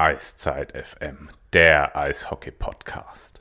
Eiszeit 0.00 0.70
FM, 0.70 1.28
der 1.52 1.96
Eishockey-Podcast. 1.96 3.40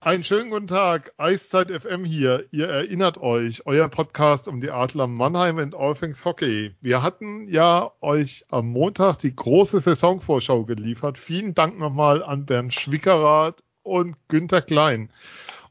Einen 0.00 0.24
schönen 0.24 0.48
guten 0.48 0.68
Tag, 0.68 1.12
Eiszeit 1.18 1.70
FM 1.70 2.06
hier. 2.06 2.46
Ihr 2.50 2.66
erinnert 2.66 3.18
euch, 3.18 3.66
euer 3.66 3.90
Podcast 3.90 4.48
um 4.48 4.62
die 4.62 4.70
Adler 4.70 5.06
Mannheim 5.06 5.58
und 5.58 5.74
All 5.74 5.92
Things 5.92 6.24
Hockey. 6.24 6.74
Wir 6.80 7.02
hatten 7.02 7.46
ja 7.46 7.92
euch 8.00 8.46
am 8.48 8.68
Montag 8.68 9.18
die 9.18 9.36
große 9.36 9.80
Saisonvorschau 9.80 10.64
geliefert. 10.64 11.18
Vielen 11.18 11.54
Dank 11.54 11.78
nochmal 11.78 12.22
an 12.22 12.46
Bernd 12.46 12.72
Schwickerath 12.72 13.62
und 13.82 14.16
Günther 14.28 14.62
Klein. 14.62 15.10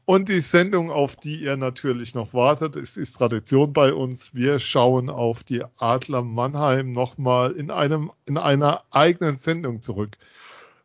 Und 0.06 0.28
die 0.28 0.40
Sendung, 0.40 0.90
auf 0.90 1.16
die 1.16 1.42
ihr 1.42 1.56
natürlich 1.56 2.14
noch 2.14 2.34
wartet, 2.34 2.76
es 2.76 2.98
ist 2.98 3.16
Tradition 3.16 3.72
bei 3.72 3.94
uns. 3.94 4.34
Wir 4.34 4.58
schauen 4.58 5.08
auf 5.08 5.44
die 5.44 5.62
Adler 5.78 6.22
Mannheim 6.22 6.92
nochmal 6.92 7.52
in 7.52 7.70
einem, 7.70 8.12
in 8.26 8.36
einer 8.36 8.84
eigenen 8.90 9.36
Sendung 9.36 9.80
zurück 9.80 10.18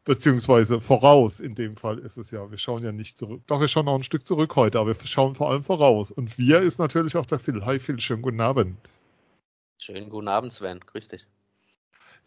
beziehungsweise 0.05 0.79
voraus. 0.79 1.41
In 1.41 1.53
dem 1.53 1.75
Fall 1.75 1.99
ist 1.99 2.17
es 2.17 2.31
ja. 2.31 2.49
Wir 2.49 2.57
schauen 2.57 2.83
ja 2.83 2.93
nicht 2.93 3.17
zurück. 3.17 3.41
Doch, 3.47 3.59
wir 3.59 3.67
schauen 3.67 3.85
noch 3.85 3.95
ein 3.95 4.03
Stück 4.03 4.25
zurück 4.25 4.55
heute, 4.55 4.79
aber 4.79 4.99
wir 4.99 5.07
schauen 5.07 5.35
vor 5.35 5.51
allem 5.51 5.63
voraus. 5.63 6.11
Und 6.11 6.37
wir 6.37 6.61
ist 6.61 6.79
natürlich 6.79 7.17
auch 7.17 7.25
der 7.25 7.39
Phil. 7.39 7.65
Hi 7.65 7.77
Phil, 7.77 7.99
schönen 7.99 8.21
guten 8.21 8.39
Abend. 8.39 8.77
Schönen 9.77 10.09
guten 10.09 10.29
Abend, 10.29 10.53
Sven. 10.53 10.79
Grüß 10.79 11.09
dich. 11.09 11.27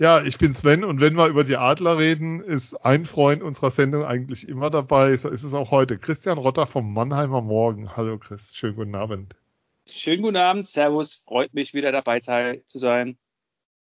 Ja, 0.03 0.21
ich 0.21 0.37
bin 0.37 0.53
Sven 0.53 0.83
und 0.83 1.01
wenn 1.01 1.15
wir 1.15 1.29
über 1.29 1.45
die 1.45 1.57
Adler 1.57 1.97
reden, 1.97 2.41
ist 2.41 2.75
ein 2.85 3.07
Freund 3.07 3.41
unserer 3.41 3.71
Sendung 3.71 4.03
eigentlich 4.03 4.49
immer 4.49 4.69
dabei. 4.69 5.17
So 5.17 5.29
ist 5.29 5.45
es 5.45 5.55
auch 5.55 5.71
heute. 5.71 5.97
Christian 5.97 6.39
Rotter 6.39 6.67
vom 6.67 6.93
Mannheimer 6.93 7.41
Morgen. 7.41 7.97
Hallo 7.97 8.19
Chris, 8.19 8.53
schönen 8.53 8.75
guten 8.75 8.97
Abend. 8.97 9.37
Schönen 9.89 10.23
guten 10.23 10.39
Abend, 10.39 10.67
Servus, 10.67 11.15
freut 11.15 11.55
mich 11.55 11.73
wieder 11.73 11.93
dabei 11.93 12.19
zu 12.19 12.79
sein. 12.79 13.17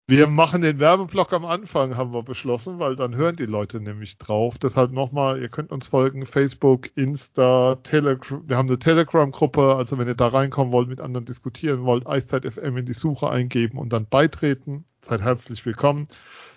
Wir 0.08 0.28
machen 0.28 0.62
den 0.62 0.78
Werbeblock 0.78 1.34
am 1.34 1.46
Anfang, 1.46 1.98
haben 1.98 2.14
wir 2.14 2.22
beschlossen, 2.22 2.78
weil 2.78 2.96
dann 2.96 3.16
hören 3.16 3.38
die 3.38 3.48
Leute 3.48 3.80
nämlich 3.80 4.20
drauf. 4.20 4.60
Deshalb 4.60 4.92
nochmal, 4.92 5.42
ihr 5.42 5.50
könnt 5.50 5.72
uns 5.72 5.88
folgen, 5.88 6.28
Facebook, 6.28 6.96
Insta, 6.96 7.78
Telegram. 7.82 8.48
Wir 8.48 8.56
haben 8.56 8.70
eine 8.70 8.78
Telegram-Gruppe, 8.78 9.76
also 9.76 9.98
wenn 9.98 10.08
ihr 10.08 10.14
da 10.14 10.28
reinkommen 10.28 10.72
wollt, 10.72 10.90
mit 10.90 11.02
anderen 11.02 11.26
diskutieren 11.26 11.86
wollt, 11.86 12.06
Eiszeit 12.06 12.46
FM 12.46 12.78
in 12.78 12.86
die 12.86 12.94
Suche 12.94 13.32
eingeben 13.32 13.80
und 13.80 13.94
dann 13.94 14.06
beitreten. 14.08 14.86
Seid 15.02 15.24
herzlich 15.24 15.66
willkommen. 15.66 16.08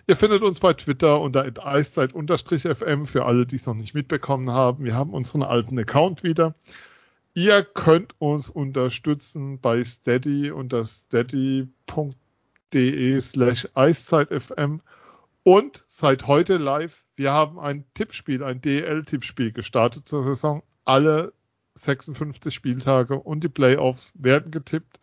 Ihr 0.07 0.17
findet 0.17 0.43
uns 0.43 0.61
bei 0.61 0.75
Twitter 0.75 1.19
unter 1.19 1.47
eiszeit-fm 1.65 3.07
für 3.07 3.25
alle, 3.25 3.47
die 3.47 3.57
es 3.57 3.65
noch 3.65 3.75
nicht 3.75 3.95
mitbekommen 3.95 4.51
haben. 4.51 4.85
Wir 4.85 4.95
haben 4.95 5.15
unseren 5.15 5.43
alten 5.43 5.79
Account 5.79 6.23
wieder. 6.23 6.55
Ihr 7.33 7.65
könnt 7.65 8.15
uns 8.19 8.51
unterstützen 8.51 9.59
bei 9.59 9.83
Steady 9.85 10.51
unter 10.51 10.85
steady.com 10.85 12.15
de 12.73 13.21
slash 13.21 13.69
eiszeitfm 13.75 14.81
und 15.43 15.85
seit 15.89 16.27
heute 16.27 16.57
live. 16.57 17.05
Wir 17.17 17.33
haben 17.33 17.59
ein 17.59 17.85
Tippspiel, 17.95 18.45
ein 18.45 18.61
DL-Tippspiel 18.61 19.53
gestartet 19.53 20.07
zur 20.07 20.25
Saison. 20.25 20.63
Alle 20.85 21.33
56 21.75 22.55
Spieltage 22.55 23.19
und 23.19 23.43
die 23.45 23.49
Playoffs 23.49 24.13
werden 24.17 24.51
getippt. 24.51 25.01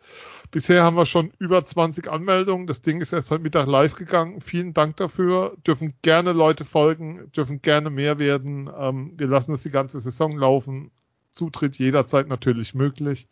Bisher 0.50 0.82
haben 0.82 0.96
wir 0.96 1.06
schon 1.06 1.32
über 1.38 1.64
20 1.64 2.08
Anmeldungen. 2.08 2.66
Das 2.66 2.82
Ding 2.82 3.00
ist 3.00 3.12
erst 3.12 3.30
heute 3.30 3.42
Mittag 3.42 3.66
live 3.66 3.94
gegangen. 3.94 4.40
Vielen 4.40 4.74
Dank 4.74 4.96
dafür. 4.96 5.56
Dürfen 5.66 5.94
gerne 6.02 6.32
Leute 6.32 6.64
folgen, 6.64 7.30
dürfen 7.32 7.62
gerne 7.62 7.90
mehr 7.90 8.18
werden. 8.18 8.70
Ähm, 8.78 9.14
wir 9.16 9.26
lassen 9.26 9.54
es 9.54 9.62
die 9.62 9.70
ganze 9.70 10.00
Saison 10.00 10.36
laufen. 10.36 10.90
Zutritt 11.32 11.76
jederzeit 11.76 12.28
natürlich 12.28 12.74
möglich. 12.74 13.26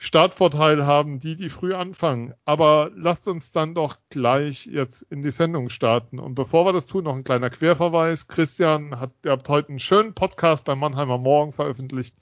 Startvorteil 0.00 0.86
haben 0.86 1.18
die, 1.18 1.36
die 1.36 1.50
früh 1.50 1.74
anfangen. 1.74 2.32
Aber 2.44 2.90
lasst 2.94 3.26
uns 3.26 3.50
dann 3.50 3.74
doch 3.74 3.98
gleich 4.10 4.66
jetzt 4.66 5.02
in 5.02 5.22
die 5.22 5.32
Sendung 5.32 5.70
starten. 5.70 6.20
Und 6.20 6.36
bevor 6.36 6.64
wir 6.64 6.72
das 6.72 6.86
tun, 6.86 7.04
noch 7.04 7.16
ein 7.16 7.24
kleiner 7.24 7.50
Querverweis. 7.50 8.28
Christian 8.28 9.00
hat, 9.00 9.10
ihr 9.24 9.32
habt 9.32 9.48
heute 9.48 9.70
einen 9.70 9.80
schönen 9.80 10.14
Podcast 10.14 10.64
beim 10.64 10.78
Mannheimer 10.78 11.18
Morgen 11.18 11.52
veröffentlicht 11.52 12.14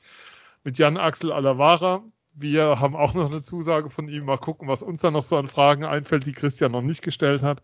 mit 0.65 0.79
Jan 0.79 0.97
Axel 0.97 1.31
Alavara. 1.31 2.03
Wir 2.33 2.81
haben 2.81 2.97
auch 2.97 3.13
noch 3.13 3.31
eine 3.31 3.43
Zusage 3.43 3.91
von 3.91 4.09
ihm. 4.09 4.25
Mal 4.25 4.39
gucken, 4.39 4.69
was 4.69 4.83
uns 4.83 5.03
da 5.03 5.11
noch 5.11 5.25
so 5.25 5.37
an 5.37 5.49
Fragen 5.49 5.85
einfällt, 5.85 6.25
die 6.25 6.33
Christian 6.33 6.73
noch 6.73 6.83
nicht 6.83 7.03
gestellt 7.03 7.43
hat. 7.43 7.63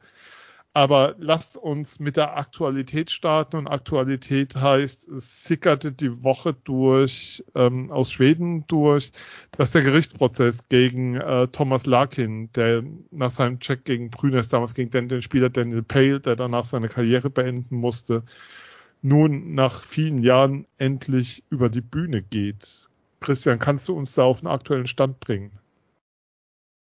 Aber 0.74 1.14
lasst 1.18 1.58
uns 1.58 2.00
mit 2.00 2.16
der 2.16 2.36
Aktualität 2.36 3.10
starten. 3.10 3.56
Und 3.56 3.68
Aktualität 3.68 4.56
heißt, 4.56 5.06
es 5.08 5.44
sickerte 5.44 5.92
die 5.92 6.22
Woche 6.22 6.54
durch, 6.54 7.44
ähm, 7.54 7.90
aus 7.90 8.10
Schweden 8.10 8.66
durch, 8.68 9.12
dass 9.50 9.72
der 9.72 9.82
Gerichtsprozess 9.82 10.66
gegen 10.68 11.16
äh, 11.16 11.48
Thomas 11.48 11.84
Larkin, 11.84 12.50
der 12.54 12.84
nach 13.10 13.30
seinem 13.30 13.60
Check 13.60 13.84
gegen 13.84 14.08
Brünes, 14.10 14.48
damals 14.48 14.74
gegen 14.74 14.90
den, 14.90 15.08
den 15.10 15.20
Spieler 15.20 15.50
Daniel 15.50 15.82
Pale, 15.82 16.20
der 16.20 16.36
danach 16.36 16.64
seine 16.64 16.88
Karriere 16.88 17.28
beenden 17.28 17.76
musste, 17.76 18.22
nun 19.02 19.54
nach 19.54 19.84
vielen 19.84 20.22
Jahren 20.22 20.66
endlich 20.78 21.44
über 21.50 21.68
die 21.68 21.80
Bühne 21.82 22.22
geht. 22.22 22.88
Christian, 23.20 23.58
kannst 23.58 23.88
du 23.88 23.94
uns 23.96 24.14
da 24.14 24.24
auf 24.24 24.40
den 24.40 24.48
aktuellen 24.48 24.86
Stand 24.86 25.20
bringen? 25.20 25.52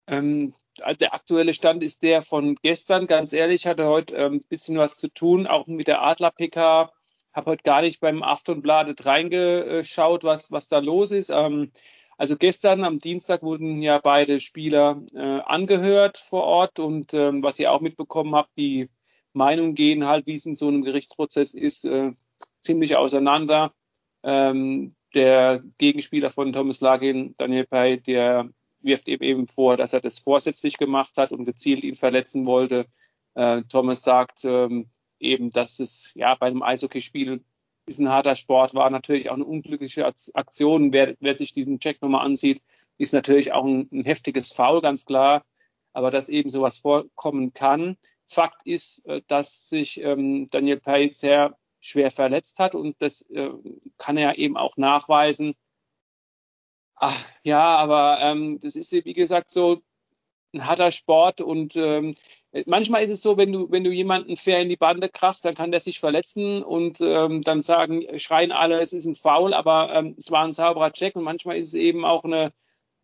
Ähm, 0.07 0.53
der 1.01 1.15
aktuelle 1.15 1.55
Stand 1.55 1.83
ist 1.83 2.03
der 2.03 2.23
von 2.23 2.57
gestern. 2.57 3.07
Ganz 3.07 3.33
ehrlich, 3.33 3.67
hatte 3.67 3.87
heute 3.87 4.17
ein 4.17 4.33
ähm, 4.35 4.45
bisschen 4.49 4.77
was 4.79 4.99
zu 4.99 5.09
tun, 5.09 5.47
auch 5.47 5.67
mit 5.67 5.89
der 5.89 6.03
Adler-PK. 6.03 6.91
Habe 7.33 7.51
heute 7.51 7.63
gar 7.63 7.83
nicht 7.83 8.01
beim 8.01 8.23
Aftonbladet 8.23 9.07
reingeschaut, 9.07 10.25
was, 10.25 10.53
was 10.53 10.69
da 10.69 10.79
los 10.79 11.11
ist. 11.11 11.31
Ähm, 11.31 11.73
also 12.17 12.37
gestern 12.37 12.85
am 12.85 12.99
Dienstag 12.99 13.43
wurden 13.43 13.83
ja 13.83 13.99
beide 13.99 14.39
Spieler 14.41 15.03
äh, 15.15 15.41
angehört 15.41 16.19
vor 16.19 16.45
Ort 16.45 16.79
und 16.79 17.13
ähm, 17.13 17.43
was 17.43 17.59
ihr 17.59 17.73
auch 17.73 17.81
mitbekommen 17.81 18.37
habt, 18.37 18.57
die 18.57 18.89
Meinungen 19.33 19.75
gehen 19.75 20.07
halt, 20.07 20.27
wie 20.27 20.35
es 20.35 20.47
in 20.47 20.55
so 20.55 20.69
einem 20.69 20.83
Gerichtsprozess 20.83 21.55
ist, 21.55 21.85
äh, 21.85 22.13
ziemlich 22.61 22.97
auseinander. 22.97 23.73
Ähm, 24.23 24.95
der 25.15 25.63
Gegenspieler 25.79 26.31
von 26.31 26.53
Thomas 26.53 26.81
Lagin, 26.81 27.35
Daniel 27.37 27.67
Pay, 27.67 28.01
der 28.01 28.49
wirft 28.85 29.09
ihm 29.09 29.23
eben 29.23 29.47
vor, 29.47 29.77
dass 29.77 29.93
er 29.93 30.01
das 30.01 30.19
vorsätzlich 30.19 30.77
gemacht 30.79 31.17
hat 31.17 31.33
und 31.33 31.45
gezielt 31.45 31.85
ihn 31.85 31.97
verletzen 31.97 32.47
wollte. 32.47 32.87
Äh, 33.35 33.63
Thomas 33.63 34.03
sagt 34.03 34.45
ähm, 34.45 34.89
eben, 35.19 35.51
dass 35.51 35.81
es 35.81 36.13
ja 36.15 36.35
bei 36.35 36.47
einem 36.47 36.63
Eishockeyspiel 36.63 37.43
ist 37.87 37.99
ein 37.99 38.09
harter 38.09 38.35
Sport, 38.35 38.75
war 38.75 38.89
natürlich 38.91 39.29
auch 39.29 39.35
eine 39.35 39.45
unglückliche 39.45 40.07
Aktion. 40.07 40.93
Wer, 40.93 41.17
wer 41.21 41.35
sich 41.35 41.53
diesen 41.53 41.81
Check 41.81 42.01
nochmal 42.01 42.25
ansieht, 42.25 42.63
ist 42.97 43.13
natürlich 43.13 43.53
auch 43.53 43.65
ein, 43.65 43.89
ein, 43.93 44.05
heftiges 44.05 44.53
Foul, 44.53 44.81
ganz 44.81 45.05
klar. 45.05 45.45
Aber 45.93 46.11
dass 46.11 46.29
eben 46.29 46.49
sowas 46.49 46.79
vorkommen 46.79 47.53
kann. 47.53 47.97
Fakt 48.27 48.67
ist, 48.67 49.05
äh, 49.07 49.21
dass 49.27 49.69
sich 49.69 50.01
ähm, 50.01 50.47
Daniel 50.51 50.81
Pay 50.81 51.09
sehr 51.11 51.57
schwer 51.79 52.11
verletzt 52.11 52.59
hat 52.59 52.75
und 52.75 53.01
das 53.03 53.23
äh, 53.31 53.51
kann 53.99 54.17
er 54.17 54.39
eben 54.39 54.57
auch 54.57 54.79
nachweisen 54.79 55.55
Ach, 56.97 57.25
ja, 57.43 57.77
aber 57.77 58.19
ähm, 58.21 58.59
das 58.63 58.77
ist 58.77 58.93
wie 58.93 59.13
gesagt 59.13 59.51
so 59.51 59.83
ein 60.55 60.67
harter 60.67 60.91
Sport 60.93 61.41
und 61.41 61.77
ähm, 61.77 62.17
manchmal 62.67 63.03
ist 63.05 63.11
es 63.11 63.23
so, 63.23 63.37
wenn 63.39 63.53
du 63.53 63.71
wenn 63.71 63.85
du 63.85 63.93
jemanden 63.93 64.37
fair 64.37 64.61
in 64.61 64.69
die 64.69 64.77
Bande 64.77 65.09
krachst, 65.09 65.45
dann 65.45 65.55
kann 65.55 65.73
der 65.73 65.81
sich 65.81 66.01
verletzen 66.01 66.63
und 66.63 67.01
ähm, 67.03 67.43
dann 67.43 67.63
sagen 67.63 68.05
schreien 68.19 68.53
alle, 68.53 68.81
es 68.81 68.93
ist 68.93 69.07
ein 69.07 69.15
Foul, 69.17 69.55
aber 69.55 69.93
ähm, 69.95 70.15
es 70.19 70.31
war 70.31 70.45
ein 70.45 70.53
sauberer 70.53 70.93
Check 70.93 71.17
und 71.17 71.25
manchmal 71.25 71.59
ist 71.59 71.69
es 71.69 71.75
eben 71.75 72.05
auch 72.05 72.25
eine 72.25 72.53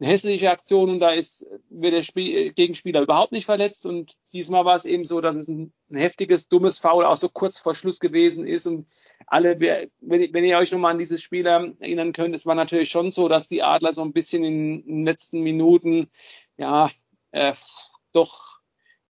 eine 0.01 0.11
hässliche 0.11 0.51
Aktion 0.51 0.89
und 0.89 1.01
da 1.01 1.11
ist, 1.11 1.47
wird 1.69 1.93
der 1.93 2.03
Spiel, 2.03 2.53
Gegenspieler 2.55 3.03
überhaupt 3.03 3.33
nicht 3.33 3.45
verletzt. 3.45 3.85
Und 3.85 4.15
diesmal 4.33 4.65
war 4.65 4.75
es 4.75 4.87
eben 4.87 5.05
so, 5.05 5.21
dass 5.21 5.37
es 5.37 5.49
ein, 5.49 5.73
ein, 5.91 5.99
heftiges, 5.99 6.49
dummes 6.49 6.79
Foul 6.79 7.05
auch 7.05 7.17
so 7.17 7.29
kurz 7.29 7.59
vor 7.59 7.75
Schluss 7.75 8.01
gewesen 8.01 8.47
ist. 8.47 8.67
Und 8.67 8.87
alle, 9.27 9.61
wenn, 9.61 9.91
wenn 10.01 10.45
ihr 10.45 10.57
euch 10.57 10.73
nochmal 10.73 10.93
an 10.93 10.99
dieses 10.99 11.23
Spiel 11.23 11.47
erinnern 11.47 12.13
könnt, 12.13 12.35
es 12.35 12.47
war 12.47 12.55
natürlich 12.55 12.89
schon 12.89 13.11
so, 13.11 13.29
dass 13.29 13.49
die 13.49 13.63
Adler 13.63 13.93
so 13.93 14.03
ein 14.03 14.15
bisschen 14.15 14.43
in, 14.43 14.81
in 14.85 14.97
den 14.97 15.05
letzten 15.05 15.43
Minuten, 15.43 16.09
ja, 16.57 16.91
äh, 17.33 17.53
doch, 18.13 18.59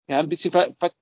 ja, 0.06 0.18
ein 0.18 0.28
bisschen, 0.28 0.50
ver, 0.50 0.70
ver, 0.74 0.92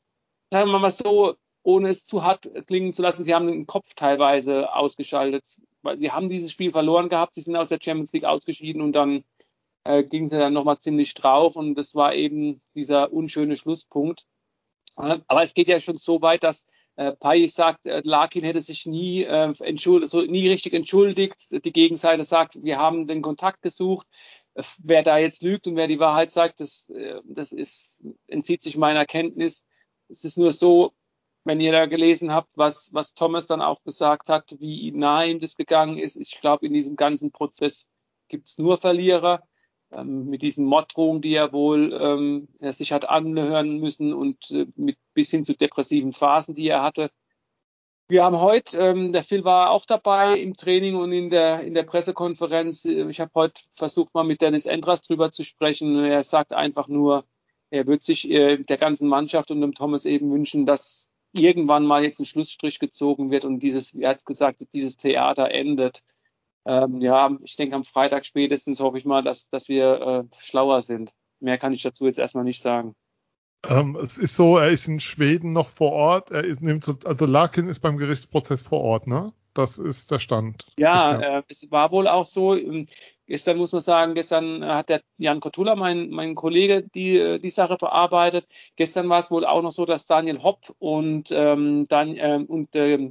sagen 0.52 0.70
wir 0.70 0.78
mal 0.78 0.92
so, 0.92 1.34
ohne 1.64 1.88
es 1.88 2.04
zu 2.04 2.24
hart 2.24 2.48
klingen 2.66 2.92
zu 2.92 3.02
lassen, 3.02 3.24
sie 3.24 3.34
haben 3.34 3.46
den 3.46 3.66
Kopf 3.66 3.94
teilweise 3.94 4.72
ausgeschaltet, 4.74 5.60
weil 5.82 5.98
sie 5.98 6.10
haben 6.10 6.28
dieses 6.28 6.52
Spiel 6.52 6.70
verloren 6.70 7.08
gehabt, 7.08 7.34
sie 7.34 7.40
sind 7.40 7.56
aus 7.56 7.68
der 7.68 7.78
Champions 7.80 8.12
League 8.12 8.24
ausgeschieden 8.24 8.82
und 8.82 8.92
dann 8.92 9.24
äh, 9.84 10.04
ging 10.04 10.28
sie 10.28 10.38
dann 10.38 10.52
nochmal 10.52 10.78
ziemlich 10.78 11.14
drauf 11.14 11.56
und 11.56 11.74
das 11.74 11.94
war 11.94 12.14
eben 12.14 12.60
dieser 12.74 13.12
unschöne 13.12 13.56
Schlusspunkt. 13.56 14.26
Aber 14.96 15.42
es 15.42 15.54
geht 15.54 15.68
ja 15.68 15.80
schon 15.80 15.96
so 15.96 16.20
weit, 16.20 16.42
dass 16.42 16.66
äh, 16.96 17.12
Pai 17.12 17.46
sagt, 17.46 17.86
äh, 17.86 18.02
Larkin 18.04 18.44
hätte 18.44 18.60
sich 18.60 18.84
nie, 18.84 19.22
äh, 19.22 19.52
entschuldigt, 19.60 20.10
so, 20.10 20.20
nie 20.22 20.48
richtig 20.48 20.74
entschuldigt. 20.74 21.64
Die 21.64 21.72
Gegenseite 21.72 22.24
sagt, 22.24 22.62
wir 22.62 22.78
haben 22.78 23.06
den 23.06 23.22
Kontakt 23.22 23.62
gesucht. 23.62 24.06
Äh, 24.54 24.62
wer 24.82 25.02
da 25.02 25.16
jetzt 25.16 25.42
lügt 25.42 25.66
und 25.66 25.76
wer 25.76 25.86
die 25.86 25.98
Wahrheit 25.98 26.30
sagt, 26.30 26.60
das, 26.60 26.90
äh, 26.90 27.20
das 27.24 27.52
ist, 27.52 28.04
entzieht 28.26 28.60
sich 28.62 28.76
meiner 28.76 29.06
Kenntnis. 29.06 29.64
Es 30.08 30.24
ist 30.24 30.36
nur 30.36 30.52
so, 30.52 30.92
wenn 31.44 31.60
ihr 31.60 31.72
da 31.72 31.86
gelesen 31.86 32.32
habt, 32.32 32.56
was, 32.58 32.92
was 32.92 33.14
Thomas 33.14 33.46
dann 33.46 33.62
auch 33.62 33.82
gesagt 33.84 34.28
hat, 34.28 34.56
wie 34.60 34.92
nahe 34.92 35.30
ihm 35.30 35.38
das 35.38 35.56
gegangen 35.56 35.98
ist. 35.98 36.16
Ich 36.16 36.40
glaube, 36.40 36.66
in 36.66 36.74
diesem 36.74 36.96
ganzen 36.96 37.32
Prozess 37.32 37.88
gibt's 38.28 38.58
nur 38.58 38.76
Verlierer. 38.76 39.42
Ähm, 39.92 40.26
mit 40.26 40.42
diesen 40.42 40.66
Morddrohungen, 40.66 41.22
die 41.22 41.34
er 41.34 41.52
wohl 41.52 41.92
ähm, 41.92 42.48
er 42.60 42.72
sich 42.72 42.92
hat 42.92 43.08
anhören 43.08 43.78
müssen 43.78 44.12
und 44.12 44.50
äh, 44.50 44.66
mit 44.76 44.96
bis 45.14 45.30
hin 45.30 45.44
zu 45.44 45.54
depressiven 45.54 46.12
Phasen, 46.12 46.54
die 46.54 46.68
er 46.68 46.82
hatte. 46.82 47.10
Wir 48.08 48.24
haben 48.24 48.40
heute, 48.40 48.78
ähm, 48.78 49.12
der 49.12 49.22
Phil 49.22 49.44
war 49.44 49.70
auch 49.70 49.86
dabei 49.86 50.38
im 50.38 50.54
Training 50.54 50.96
und 50.96 51.12
in 51.12 51.30
der, 51.30 51.60
in 51.60 51.72
der 51.72 51.84
Pressekonferenz. 51.84 52.84
Ich 52.84 53.20
habe 53.20 53.30
heute 53.34 53.62
versucht, 53.72 54.12
mal 54.12 54.24
mit 54.24 54.42
Dennis 54.42 54.66
Endras 54.66 55.00
drüber 55.00 55.30
zu 55.30 55.44
sprechen. 55.44 56.04
Er 56.04 56.22
sagt 56.22 56.52
einfach 56.52 56.88
nur, 56.88 57.24
er 57.70 57.86
wird 57.86 58.02
sich 58.02 58.28
äh, 58.30 58.58
der 58.58 58.76
ganzen 58.76 59.08
Mannschaft 59.08 59.50
und 59.50 59.62
dem 59.62 59.72
Thomas 59.72 60.04
eben 60.04 60.30
wünschen, 60.30 60.66
dass 60.66 61.14
irgendwann 61.32 61.86
mal 61.86 62.04
jetzt 62.04 62.20
ein 62.20 62.26
Schlussstrich 62.26 62.78
gezogen 62.78 63.30
wird 63.30 63.46
und 63.46 63.60
dieses, 63.60 63.94
er 63.94 64.10
es 64.10 64.26
gesagt, 64.26 64.74
dieses 64.74 64.98
Theater 64.98 65.50
endet. 65.50 66.02
Ähm, 66.64 67.00
ja, 67.00 67.36
ich 67.42 67.56
denke 67.56 67.74
am 67.74 67.84
Freitag 67.84 68.24
spätestens 68.24 68.80
hoffe 68.80 68.98
ich 68.98 69.04
mal, 69.04 69.22
dass, 69.22 69.48
dass 69.48 69.68
wir 69.68 70.00
äh, 70.00 70.36
schlauer 70.36 70.82
sind. 70.82 71.12
Mehr 71.40 71.58
kann 71.58 71.72
ich 71.72 71.82
dazu 71.82 72.06
jetzt 72.06 72.18
erstmal 72.18 72.44
nicht 72.44 72.60
sagen. 72.60 72.94
Ähm, 73.64 73.96
es 73.96 74.18
ist 74.18 74.36
so, 74.36 74.58
er 74.58 74.70
ist 74.70 74.88
in 74.88 75.00
Schweden 75.00 75.52
noch 75.52 75.68
vor 75.68 75.92
Ort. 75.92 76.30
Er 76.30 76.44
ist, 76.44 76.60
nimmt 76.60 76.84
so, 76.84 76.96
also 77.04 77.26
Larkin 77.26 77.68
ist 77.68 77.80
beim 77.80 77.96
Gerichtsprozess 77.96 78.62
vor 78.62 78.80
Ort, 78.80 79.06
ne? 79.06 79.32
Das 79.54 79.78
ist 79.78 80.10
der 80.10 80.18
Stand. 80.18 80.66
Ja, 80.78 81.20
äh, 81.20 81.42
es 81.48 81.70
war 81.70 81.90
wohl 81.92 82.08
auch 82.08 82.24
so. 82.24 82.56
Ähm, 82.56 82.86
gestern 83.26 83.58
muss 83.58 83.72
man 83.72 83.82
sagen, 83.82 84.14
gestern 84.14 84.64
hat 84.64 84.88
der 84.88 85.02
Jan 85.18 85.40
Kotula, 85.40 85.76
mein, 85.76 86.10
mein 86.10 86.34
Kollege, 86.34 86.82
die, 86.94 87.18
äh, 87.18 87.38
die 87.38 87.50
Sache 87.50 87.76
bearbeitet. 87.76 88.46
Gestern 88.76 89.08
war 89.08 89.18
es 89.18 89.30
wohl 89.30 89.44
auch 89.44 89.62
noch 89.62 89.72
so, 89.72 89.84
dass 89.84 90.06
Daniel 90.06 90.42
Hopp 90.42 90.74
und, 90.78 91.30
ähm, 91.32 91.84
dann, 91.88 92.16
ähm, 92.16 92.46
und 92.46 92.74
ähm, 92.76 93.10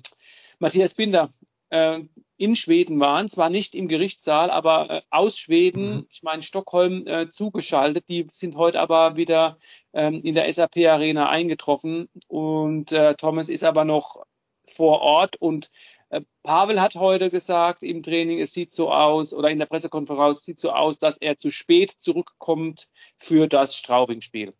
Matthias 0.59 0.95
Binder 0.95 1.30
äh, 1.69 2.01
in 2.41 2.55
Schweden 2.55 2.99
waren, 2.99 3.29
zwar 3.29 3.51
nicht 3.51 3.75
im 3.75 3.88
Gerichtssaal, 3.88 4.49
aber 4.49 4.89
äh, 4.89 5.01
aus 5.11 5.38
Schweden, 5.38 5.97
mhm. 5.97 6.07
ich 6.09 6.23
meine 6.23 6.41
Stockholm, 6.41 7.05
äh, 7.05 7.29
zugeschaltet. 7.29 8.09
Die 8.09 8.25
sind 8.31 8.55
heute 8.55 8.79
aber 8.79 9.15
wieder 9.15 9.59
ähm, 9.93 10.19
in 10.23 10.33
der 10.33 10.51
SAP 10.51 10.77
Arena 10.88 11.29
eingetroffen 11.29 12.09
und 12.27 12.91
äh, 12.93 13.13
Thomas 13.13 13.47
ist 13.47 13.63
aber 13.63 13.85
noch 13.85 14.25
vor 14.65 15.01
Ort 15.01 15.35
und 15.35 15.69
äh, 16.09 16.21
Pavel 16.41 16.81
hat 16.81 16.95
heute 16.95 17.29
gesagt 17.29 17.83
im 17.83 18.01
Training, 18.01 18.39
es 18.39 18.53
sieht 18.53 18.71
so 18.71 18.91
aus 18.91 19.35
oder 19.35 19.51
in 19.51 19.59
der 19.59 19.67
Pressekonferenz 19.67 20.39
es 20.39 20.45
sieht 20.45 20.57
so 20.57 20.71
aus, 20.71 20.97
dass 20.97 21.17
er 21.17 21.38
zu 21.38 21.51
spät 21.51 21.91
zurückkommt 21.91 22.89
für 23.17 23.47
das 23.47 23.75
Straubing-Spiel. 23.75 24.55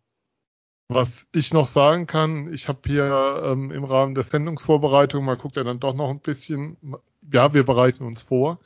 Was 0.88 1.26
ich 1.32 1.52
noch 1.52 1.68
sagen 1.68 2.06
kann, 2.06 2.52
ich 2.52 2.68
habe 2.68 2.80
hier 2.86 3.42
ähm, 3.46 3.70
im 3.70 3.84
Rahmen 3.84 4.14
der 4.14 4.24
Sendungsvorbereitung, 4.24 5.24
mal 5.24 5.36
guckt 5.36 5.56
er 5.56 5.64
dann 5.64 5.80
doch 5.80 5.94
noch 5.94 6.10
ein 6.10 6.20
bisschen, 6.20 6.76
ja, 7.32 7.54
wir 7.54 7.64
bereiten 7.64 8.04
uns 8.04 8.22
vor, 8.22 8.58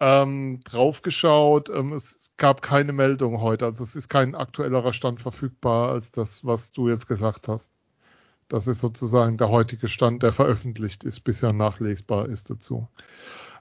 ähm, 0.00 0.60
draufgeschaut. 0.64 1.68
Ähm, 1.70 1.92
es 1.92 2.32
gab 2.36 2.62
keine 2.62 2.92
Meldung 2.92 3.40
heute, 3.40 3.66
also 3.66 3.84
es 3.84 3.94
ist 3.94 4.08
kein 4.08 4.34
aktuellerer 4.34 4.92
Stand 4.92 5.20
verfügbar 5.20 5.90
als 5.90 6.10
das, 6.10 6.44
was 6.44 6.72
du 6.72 6.88
jetzt 6.88 7.06
gesagt 7.06 7.46
hast. 7.48 7.70
Das 8.48 8.66
ist 8.66 8.80
sozusagen 8.80 9.36
der 9.36 9.48
heutige 9.50 9.86
Stand, 9.86 10.24
der 10.24 10.32
veröffentlicht 10.32 11.04
ist, 11.04 11.20
bisher 11.20 11.52
nachlesbar 11.52 12.28
ist 12.28 12.50
dazu. 12.50 12.88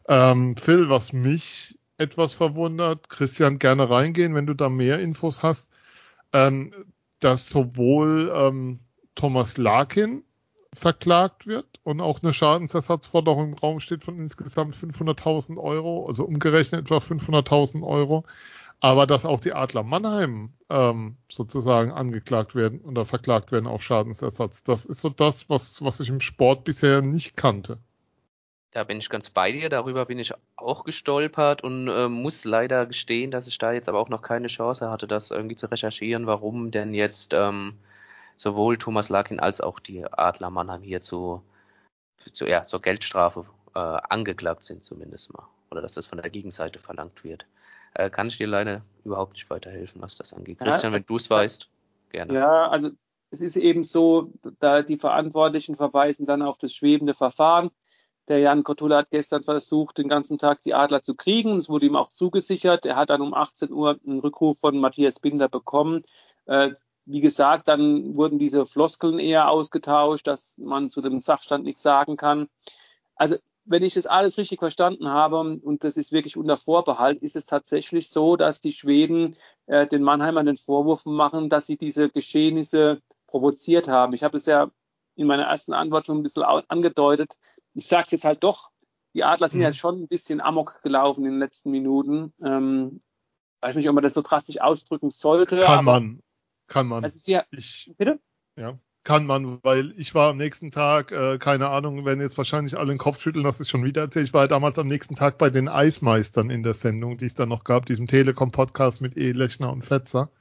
Ähm, 0.07 0.57
Phil, 0.57 0.89
was 0.89 1.13
mich 1.13 1.77
etwas 1.97 2.33
verwundert, 2.33 3.07
Christian, 3.09 3.59
gerne 3.59 3.89
reingehen, 3.89 4.33
wenn 4.33 4.47
du 4.47 4.55
da 4.55 4.69
mehr 4.69 4.99
Infos 4.99 5.43
hast. 5.43 5.67
Ähm, 6.33 6.73
dass 7.19 7.49
sowohl 7.49 8.31
ähm, 8.33 8.79
Thomas 9.15 9.57
Larkin 9.57 10.23
verklagt 10.73 11.47
wird 11.47 11.79
und 11.83 11.99
auch 12.01 12.21
eine 12.21 12.33
Schadensersatzforderung 12.33 13.49
im 13.49 13.53
Raum 13.55 13.79
steht 13.79 14.03
von 14.03 14.19
insgesamt 14.19 14.75
500.000 14.75 15.57
Euro, 15.57 16.07
also 16.07 16.25
umgerechnet 16.25 16.81
etwa 16.81 16.97
500.000 16.97 17.85
Euro, 17.85 18.25
aber 18.79 19.07
dass 19.07 19.25
auch 19.25 19.41
die 19.41 19.53
Adler 19.53 19.83
Mannheim 19.83 20.53
ähm, 20.69 21.17
sozusagen 21.29 21.91
angeklagt 21.91 22.55
werden 22.55 22.81
oder 22.81 23.05
verklagt 23.05 23.51
werden 23.51 23.67
auf 23.67 23.83
Schadensersatz. 23.83 24.63
Das 24.63 24.85
ist 24.85 25.01
so 25.01 25.09
das, 25.09 25.49
was, 25.49 25.83
was 25.83 25.99
ich 25.99 26.09
im 26.09 26.21
Sport 26.21 26.63
bisher 26.63 27.01
nicht 27.01 27.35
kannte. 27.35 27.79
Da 28.71 28.83
bin 28.83 28.99
ich 28.99 29.09
ganz 29.09 29.29
bei 29.31 29.51
dir, 29.51 29.69
darüber 29.69 30.05
bin 30.05 30.19
ich 30.19 30.33
auch 30.55 30.83
gestolpert 30.83 31.63
und 31.63 31.87
äh, 31.87 32.07
muss 32.07 32.43
leider 32.43 32.85
gestehen, 32.85 33.31
dass 33.31 33.47
ich 33.47 33.57
da 33.57 33.71
jetzt 33.71 33.89
aber 33.89 33.99
auch 33.99 34.09
noch 34.09 34.21
keine 34.21 34.47
Chance 34.47 34.91
hatte, 34.91 35.07
das 35.07 35.31
irgendwie 35.31 35.55
zu 35.55 35.65
recherchieren, 35.65 36.27
warum 36.27 36.69
denn 36.69 36.93
jetzt 36.93 37.33
ähm, 37.33 37.73
sowohl 38.35 38.77
Thomas 38.77 39.09
Larkin 39.09 39.39
als 39.39 39.59
auch 39.59 39.79
die 39.79 40.05
Adler 40.05 40.51
Mannheim 40.51 40.83
hier 40.83 41.01
zu, 41.01 41.41
zu 42.33 42.45
ja, 42.45 42.65
zur 42.65 42.81
Geldstrafe 42.81 43.45
äh, 43.73 43.79
angeklagt 43.79 44.65
sind 44.65 44.83
zumindest 44.83 45.33
mal. 45.33 45.47
Oder 45.71 45.81
dass 45.81 45.93
das 45.93 46.05
von 46.05 46.21
der 46.21 46.29
Gegenseite 46.29 46.79
verlangt 46.79 47.23
wird. 47.23 47.45
Äh, 47.95 48.09
kann 48.09 48.27
ich 48.27 48.37
dir 48.37 48.47
leider 48.47 48.81
überhaupt 49.03 49.33
nicht 49.33 49.49
weiterhelfen, 49.49 50.01
was 50.01 50.17
das 50.17 50.31
angeht. 50.31 50.59
Christian, 50.59 50.93
ja, 50.93 50.99
wenn 50.99 51.05
du 51.05 51.17
es 51.17 51.29
weißt, 51.29 51.67
gerne. 52.11 52.33
Ja, 52.33 52.69
also 52.69 52.91
es 53.31 53.41
ist 53.41 53.57
eben 53.57 53.83
so, 53.83 54.31
da 54.59 54.81
die 54.81 54.97
Verantwortlichen 54.97 55.75
verweisen 55.75 56.25
dann 56.25 56.41
auf 56.41 56.57
das 56.57 56.73
schwebende 56.73 57.13
Verfahren. 57.13 57.71
Der 58.29 58.39
Jan 58.39 58.63
Kotula 58.63 58.97
hat 58.97 59.09
gestern 59.09 59.43
versucht, 59.43 59.97
den 59.97 60.07
ganzen 60.07 60.37
Tag 60.37 60.59
die 60.59 60.75
Adler 60.75 61.01
zu 61.01 61.15
kriegen. 61.15 61.57
Es 61.57 61.67
wurde 61.67 61.87
ihm 61.87 61.95
auch 61.95 62.09
zugesichert. 62.09 62.85
Er 62.85 62.95
hat 62.95 63.09
dann 63.09 63.21
um 63.21 63.33
18 63.33 63.71
Uhr 63.71 63.99
einen 64.05 64.19
Rückruf 64.19 64.59
von 64.59 64.79
Matthias 64.79 65.19
Binder 65.19 65.49
bekommen. 65.49 66.03
Äh, 66.45 66.71
wie 67.05 67.21
gesagt, 67.21 67.67
dann 67.67 68.15
wurden 68.15 68.37
diese 68.37 68.67
Floskeln 68.67 69.17
eher 69.17 69.49
ausgetauscht, 69.49 70.27
dass 70.27 70.59
man 70.59 70.89
zu 70.89 71.01
dem 71.01 71.19
Sachstand 71.21 71.65
nichts 71.65 71.81
sagen 71.81 72.17
kann. 72.17 72.47
Also 73.15 73.35
wenn 73.65 73.83
ich 73.83 73.95
das 73.95 74.07
alles 74.07 74.37
richtig 74.37 74.59
verstanden 74.59 75.09
habe, 75.09 75.39
und 75.39 75.83
das 75.83 75.97
ist 75.97 76.11
wirklich 76.11 76.37
unter 76.37 76.57
Vorbehalt, 76.57 77.17
ist 77.19 77.35
es 77.35 77.45
tatsächlich 77.45 78.09
so, 78.09 78.35
dass 78.35 78.59
die 78.59 78.71
Schweden 78.71 79.35
äh, 79.65 79.87
den 79.87 80.03
Mannheimern 80.03 80.45
den 80.45 80.55
Vorwurf 80.55 81.05
machen, 81.05 81.49
dass 81.49 81.65
sie 81.65 81.77
diese 81.77 82.09
Geschehnisse 82.09 83.01
provoziert 83.27 83.87
haben. 83.87 84.13
Ich 84.13 84.23
habe 84.23 84.37
es 84.37 84.45
ja 84.45 84.71
in 85.19 85.27
meiner 85.27 85.43
ersten 85.43 85.73
Antwort 85.73 86.05
schon 86.05 86.17
ein 86.17 86.23
bisschen 86.23 86.43
angedeutet. 86.43 87.33
Ich 87.73 87.85
sage 87.85 88.03
es 88.03 88.11
jetzt 88.11 88.23
halt 88.23 88.41
doch, 88.41 88.69
die 89.13 89.25
Adler 89.25 89.49
sind 89.49 89.59
mhm. 89.59 89.65
ja 89.65 89.73
schon 89.73 90.03
ein 90.03 90.07
bisschen 90.07 90.39
amok 90.39 90.81
gelaufen 90.81 91.25
in 91.25 91.31
den 91.31 91.39
letzten 91.39 91.71
Minuten. 91.71 92.33
Ähm, 92.41 92.99
weiß 93.61 93.75
nicht, 93.75 93.89
ob 93.89 93.95
man 93.95 94.03
das 94.03 94.13
so 94.13 94.21
drastisch 94.21 94.61
ausdrücken 94.61 95.09
sollte. 95.09 95.61
Kann 95.61 95.83
man, 95.83 96.21
kann 96.67 96.87
man. 96.87 97.03
Ist 97.03 97.27
ja, 97.27 97.43
ich, 97.51 97.91
bitte? 97.97 98.19
Ja, 98.55 98.79
kann 99.03 99.25
man, 99.25 99.59
weil 99.61 99.93
ich 99.97 100.15
war 100.15 100.29
am 100.29 100.37
nächsten 100.37 100.71
Tag, 100.71 101.11
äh, 101.11 101.37
keine 101.37 101.67
Ahnung, 101.67 102.05
werden 102.05 102.21
jetzt 102.21 102.37
wahrscheinlich 102.37 102.77
alle 102.77 102.93
den 102.93 102.97
Kopf 102.97 103.19
schütteln, 103.19 103.43
das 103.43 103.59
ist 103.59 103.69
schon 103.69 103.83
wieder 103.83 104.03
erzählt. 104.03 104.27
Ich 104.27 104.33
war 104.33 104.47
damals 104.47 104.79
am 104.79 104.87
nächsten 104.87 105.15
Tag 105.15 105.37
bei 105.37 105.49
den 105.49 105.67
Eismeistern 105.67 106.49
in 106.49 106.63
der 106.63 106.75
Sendung, 106.75 107.17
die 107.17 107.25
es 107.25 107.33
dann 107.33 107.49
noch 107.49 107.65
gab, 107.65 107.85
diesem 107.87 108.07
Telekom-Podcast 108.07 109.01
mit 109.01 109.17
E. 109.17 109.33
Lechner 109.33 109.69
und 109.71 109.83
Fetzer 109.83 110.31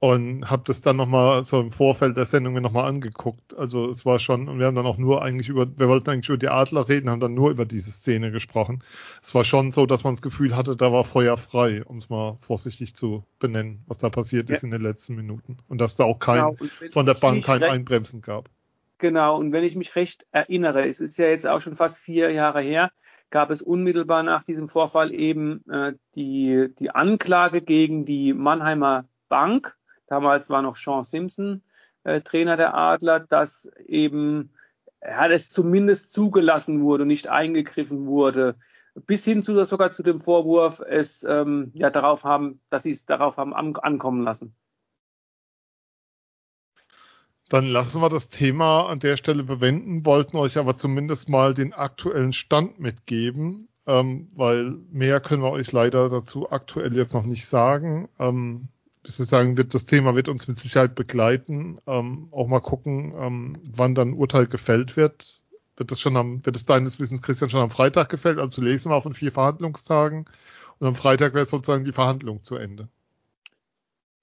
und 0.00 0.48
habe 0.48 0.62
das 0.64 0.80
dann 0.80 0.96
nochmal 0.96 1.44
so 1.44 1.60
im 1.60 1.72
Vorfeld 1.72 2.16
der 2.16 2.24
Sendung 2.24 2.54
mir 2.54 2.60
nochmal 2.60 2.88
angeguckt. 2.88 3.56
Also 3.56 3.90
es 3.90 4.06
war 4.06 4.20
schon, 4.20 4.48
und 4.48 4.60
wir 4.60 4.66
haben 4.66 4.76
dann 4.76 4.86
auch 4.86 4.96
nur 4.96 5.22
eigentlich 5.22 5.48
über, 5.48 5.66
wir 5.76 5.88
wollten 5.88 6.08
eigentlich 6.10 6.28
über 6.28 6.38
die 6.38 6.48
Adler 6.48 6.88
reden, 6.88 7.10
haben 7.10 7.18
dann 7.18 7.34
nur 7.34 7.50
über 7.50 7.64
diese 7.64 7.90
Szene 7.90 8.30
gesprochen. 8.30 8.84
Es 9.22 9.34
war 9.34 9.44
schon 9.44 9.72
so, 9.72 9.86
dass 9.86 10.04
man 10.04 10.14
das 10.14 10.22
Gefühl 10.22 10.54
hatte, 10.54 10.76
da 10.76 10.92
war 10.92 11.02
Feuer 11.02 11.36
frei, 11.36 11.82
um 11.84 11.98
es 11.98 12.08
mal 12.08 12.38
vorsichtig 12.42 12.94
zu 12.94 13.24
benennen, 13.40 13.82
was 13.88 13.98
da 13.98 14.08
passiert 14.08 14.48
ja. 14.48 14.56
ist 14.56 14.62
in 14.62 14.70
den 14.70 14.82
letzten 14.82 15.16
Minuten. 15.16 15.58
Und 15.68 15.78
dass 15.78 15.96
da 15.96 16.04
auch 16.04 16.20
kein, 16.20 16.56
genau. 16.56 16.70
von 16.92 17.04
der 17.04 17.14
Bank 17.14 17.44
kein 17.44 17.64
Einbremsen 17.64 18.22
gab. 18.22 18.48
Genau, 18.98 19.36
und 19.36 19.52
wenn 19.52 19.62
ich 19.64 19.76
mich 19.76 19.94
recht 19.94 20.26
erinnere, 20.32 20.84
es 20.84 21.00
ist 21.00 21.18
ja 21.18 21.26
jetzt 21.26 21.46
auch 21.46 21.60
schon 21.60 21.74
fast 21.74 21.98
vier 21.98 22.30
Jahre 22.32 22.60
her, 22.60 22.90
gab 23.30 23.50
es 23.50 23.62
unmittelbar 23.62 24.22
nach 24.22 24.44
diesem 24.44 24.68
Vorfall 24.68 25.12
eben 25.12 25.64
äh, 25.70 25.92
die, 26.14 26.68
die 26.78 26.90
Anklage 26.90 27.62
gegen 27.62 28.04
die 28.04 28.32
Mannheimer 28.34 29.08
Bank, 29.28 29.77
damals 30.08 30.50
war 30.50 30.62
noch 30.62 30.76
Sean 30.76 31.02
Simpson 31.02 31.62
äh, 32.04 32.20
Trainer 32.20 32.56
der 32.56 32.74
Adler, 32.74 33.20
dass 33.20 33.70
eben 33.86 34.50
ja, 35.02 35.28
es 35.28 35.50
zumindest 35.50 36.12
zugelassen 36.12 36.80
wurde, 36.80 37.06
nicht 37.06 37.28
eingegriffen 37.28 38.06
wurde, 38.06 38.56
bis 39.06 39.24
hin 39.24 39.42
zu 39.42 39.64
sogar 39.64 39.90
zu 39.90 40.02
dem 40.02 40.18
Vorwurf, 40.18 40.80
es 40.80 41.24
ähm, 41.24 41.70
ja 41.74 41.90
darauf 41.90 42.24
haben, 42.24 42.60
dass 42.70 42.82
sie 42.82 42.90
es 42.90 43.06
darauf 43.06 43.36
haben 43.36 43.54
an, 43.54 43.76
ankommen 43.76 44.22
lassen. 44.24 44.54
Dann 47.48 47.66
lassen 47.66 48.02
wir 48.02 48.10
das 48.10 48.28
Thema 48.28 48.88
an 48.88 49.00
der 49.00 49.16
Stelle 49.16 49.42
bewenden, 49.42 50.04
wollten 50.04 50.36
euch 50.36 50.58
aber 50.58 50.76
zumindest 50.76 51.28
mal 51.30 51.54
den 51.54 51.72
aktuellen 51.72 52.34
Stand 52.34 52.78
mitgeben, 52.78 53.68
ähm, 53.86 54.30
weil 54.34 54.72
mehr 54.90 55.20
können 55.20 55.42
wir 55.42 55.50
euch 55.50 55.72
leider 55.72 56.10
dazu 56.10 56.50
aktuell 56.50 56.94
jetzt 56.94 57.14
noch 57.14 57.24
nicht 57.24 57.46
sagen. 57.46 58.10
Ähm, 58.18 58.68
sozusagen 59.16 59.56
wird 59.56 59.74
das 59.74 59.84
Thema 59.84 60.14
wird 60.14 60.28
uns 60.28 60.48
mit 60.48 60.58
Sicherheit 60.58 60.94
begleiten. 60.94 61.78
Ähm, 61.86 62.28
auch 62.30 62.46
mal 62.46 62.60
gucken, 62.60 63.14
ähm, 63.18 63.58
wann 63.64 63.94
dann 63.94 64.14
Urteil 64.14 64.46
gefällt 64.46 64.96
wird. 64.96 65.42
Wird 65.76 65.90
das 65.90 66.00
schon 66.00 66.16
am, 66.16 66.44
wird 66.44 66.56
es 66.56 66.66
deines 66.66 66.98
Wissens, 66.98 67.22
Christian, 67.22 67.50
schon 67.50 67.60
am 67.60 67.70
Freitag 67.70 68.08
gefällt? 68.08 68.38
Also 68.38 68.62
lesen 68.62 68.90
wir 68.90 69.00
von 69.00 69.14
vier 69.14 69.32
Verhandlungstagen. 69.32 70.26
Und 70.78 70.86
am 70.86 70.94
Freitag 70.94 71.34
wäre 71.34 71.44
sozusagen 71.44 71.84
die 71.84 71.92
Verhandlung 71.92 72.42
zu 72.44 72.56
Ende. 72.56 72.88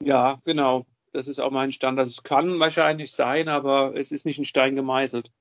Ja, 0.03 0.39
genau. 0.45 0.85
Das 1.13 1.27
ist 1.27 1.39
auch 1.39 1.51
mein 1.51 1.71
Stand. 1.71 1.97
Also 1.97 2.09
es 2.09 2.23
kann 2.23 2.59
wahrscheinlich 2.59 3.11
sein, 3.11 3.47
aber 3.47 3.95
es 3.95 4.11
ist 4.11 4.25
nicht 4.25 4.37
in 4.37 4.45
Stein 4.45 4.75
gemeißelt. 4.75 5.31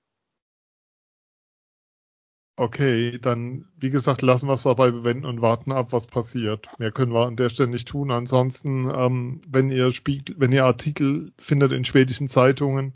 Okay, 2.56 3.18
dann, 3.20 3.64
wie 3.78 3.90
gesagt, 3.90 4.22
lassen 4.22 4.46
wir 4.46 4.54
es 4.54 4.62
dabei 4.62 4.92
bewenden 4.92 5.26
und 5.26 5.42
warten 5.42 5.72
ab, 5.72 5.88
was 5.90 6.06
passiert. 6.06 6.68
Mehr 6.78 6.92
können 6.92 7.12
wir 7.12 7.26
an 7.26 7.34
der 7.34 7.48
Stelle 7.48 7.70
nicht 7.70 7.88
tun. 7.88 8.12
Ansonsten, 8.12 8.88
ähm, 8.94 9.40
wenn 9.48 9.72
ihr 9.72 9.90
Spiegel, 9.90 10.36
wenn 10.38 10.52
ihr 10.52 10.64
Artikel 10.64 11.32
findet 11.36 11.72
in 11.72 11.84
schwedischen 11.84 12.28
Zeitungen, 12.28 12.94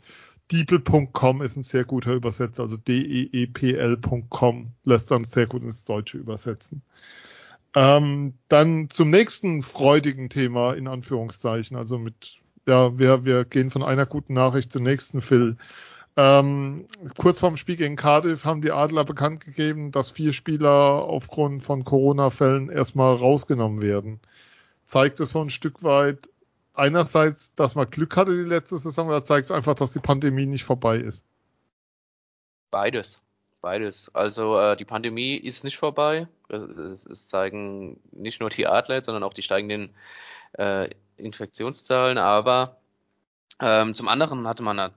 diepel.com 0.51 1.41
ist 1.41 1.57
ein 1.57 1.63
sehr 1.63 1.83
guter 1.83 2.13
Übersetzer, 2.13 2.63
also 2.63 2.77
D-E-E-P-L.com 2.77 4.71
lässt 4.85 5.11
dann 5.11 5.25
sehr 5.25 5.45
gut 5.47 5.63
ins 5.63 5.83
Deutsche 5.83 6.17
übersetzen. 6.17 6.81
Ähm, 7.75 8.35
dann 8.47 8.89
zum 8.89 9.09
nächsten 9.09 9.61
freudigen 9.61 10.29
Thema, 10.29 10.73
in 10.73 10.87
Anführungszeichen, 10.87 11.75
also 11.77 11.99
mit, 11.99 12.39
ja, 12.65 12.97
wir, 12.97 13.25
wir 13.25 13.45
gehen 13.45 13.71
von 13.71 13.83
einer 13.83 14.05
guten 14.05 14.33
Nachricht 14.33 14.71
zur 14.71 14.81
nächsten, 14.81 15.21
Phil. 15.21 15.57
Ähm, 16.21 16.85
kurz 17.17 17.39
vorm 17.39 17.55
Spiel 17.55 17.77
gegen 17.77 17.95
Cardiff 17.95 18.43
haben 18.43 18.61
die 18.61 18.73
Adler 18.73 19.05
bekannt 19.05 19.39
gegeben, 19.39 19.93
dass 19.93 20.11
vier 20.11 20.33
Spieler 20.33 21.05
aufgrund 21.05 21.63
von 21.63 21.85
Corona-Fällen 21.85 22.69
erstmal 22.69 23.15
rausgenommen 23.15 23.81
werden. 23.81 24.19
Zeigt 24.85 25.21
es 25.21 25.29
so 25.29 25.39
ein 25.39 25.49
Stück 25.49 25.81
weit 25.81 26.27
einerseits, 26.73 27.55
dass 27.55 27.75
man 27.75 27.89
Glück 27.89 28.17
hatte 28.17 28.35
die 28.35 28.49
letzte 28.49 28.75
Saison 28.75 29.07
oder 29.07 29.23
zeigt 29.23 29.45
es 29.45 29.51
einfach, 29.51 29.75
dass 29.75 29.93
die 29.93 29.99
Pandemie 29.99 30.45
nicht 30.45 30.65
vorbei 30.65 30.97
ist? 30.97 31.23
Beides. 32.69 33.21
Beides. 33.61 34.13
Also 34.13 34.59
äh, 34.59 34.75
die 34.75 34.83
Pandemie 34.83 35.37
ist 35.37 35.63
nicht 35.63 35.77
vorbei. 35.77 36.27
Es, 36.49 37.05
es, 37.05 37.29
zeigen 37.29 37.97
nicht 38.11 38.41
nur 38.41 38.49
die 38.49 38.67
Adler, 38.67 39.01
sondern 39.05 39.23
auch 39.23 39.33
die 39.33 39.43
steigenden 39.43 39.91
äh, 40.57 40.89
Infektionszahlen. 41.15 42.17
Aber 42.17 42.75
ähm, 43.61 43.95
zum 43.95 44.09
anderen 44.09 44.45
hatte 44.49 44.63
man 44.63 44.91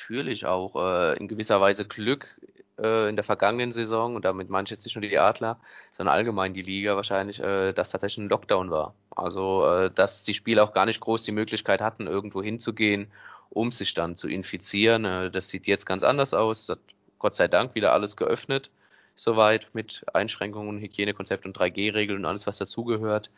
natürlich 0.00 0.46
auch 0.46 0.76
äh, 0.76 1.16
in 1.18 1.28
gewisser 1.28 1.60
Weise 1.60 1.84
Glück 1.84 2.40
äh, 2.78 3.08
in 3.08 3.16
der 3.16 3.24
vergangenen 3.24 3.72
Saison, 3.72 4.16
und 4.16 4.24
damit 4.24 4.48
meine 4.48 4.64
ich 4.64 4.70
jetzt 4.70 4.84
nicht 4.84 4.94
nur 4.96 5.02
die 5.02 5.18
Adler, 5.18 5.60
sondern 5.96 6.14
allgemein 6.14 6.54
die 6.54 6.62
Liga 6.62 6.96
wahrscheinlich, 6.96 7.40
äh, 7.40 7.72
dass 7.72 7.90
tatsächlich 7.90 8.24
ein 8.24 8.28
Lockdown 8.28 8.70
war. 8.70 8.94
Also, 9.10 9.66
äh, 9.66 9.90
dass 9.90 10.24
die 10.24 10.34
Spieler 10.34 10.64
auch 10.64 10.72
gar 10.72 10.86
nicht 10.86 11.00
groß 11.00 11.22
die 11.22 11.32
Möglichkeit 11.32 11.80
hatten, 11.80 12.06
irgendwo 12.06 12.42
hinzugehen, 12.42 13.10
um 13.50 13.72
sich 13.72 13.94
dann 13.94 14.16
zu 14.16 14.28
infizieren. 14.28 15.04
Äh, 15.04 15.30
das 15.30 15.48
sieht 15.48 15.66
jetzt 15.66 15.86
ganz 15.86 16.02
anders 16.02 16.34
aus. 16.34 16.62
Es 16.62 16.68
hat 16.70 16.80
Gott 17.18 17.36
sei 17.36 17.48
Dank 17.48 17.74
wieder 17.74 17.92
alles 17.92 18.16
geöffnet, 18.16 18.70
soweit 19.14 19.68
mit 19.74 20.04
Einschränkungen, 20.14 20.80
Hygienekonzept 20.80 21.44
und 21.44 21.56
3G-Regeln 21.56 22.20
und 22.20 22.24
alles, 22.24 22.46
was 22.46 22.58
dazugehört. 22.58 23.30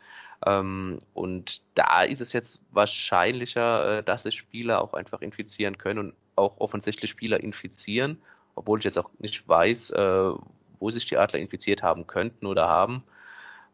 Ähm, 0.45 0.99
und 1.13 1.61
da 1.75 2.03
ist 2.03 2.21
es 2.21 2.33
jetzt 2.33 2.59
wahrscheinlicher, 2.71 3.99
äh, 3.99 4.03
dass 4.03 4.23
sich 4.23 4.37
Spieler 4.37 4.81
auch 4.81 4.93
einfach 4.93 5.21
infizieren 5.21 5.77
können 5.77 5.99
und 5.99 6.13
auch 6.35 6.59
offensichtlich 6.59 7.11
Spieler 7.11 7.39
infizieren, 7.39 8.21
obwohl 8.55 8.79
ich 8.79 8.85
jetzt 8.85 8.97
auch 8.97 9.09
nicht 9.19 9.47
weiß, 9.47 9.91
äh, 9.91 10.31
wo 10.79 10.89
sich 10.89 11.05
die 11.07 11.17
Adler 11.17 11.39
infiziert 11.39 11.83
haben 11.83 12.07
könnten 12.07 12.45
oder 12.45 12.67
haben. 12.67 13.03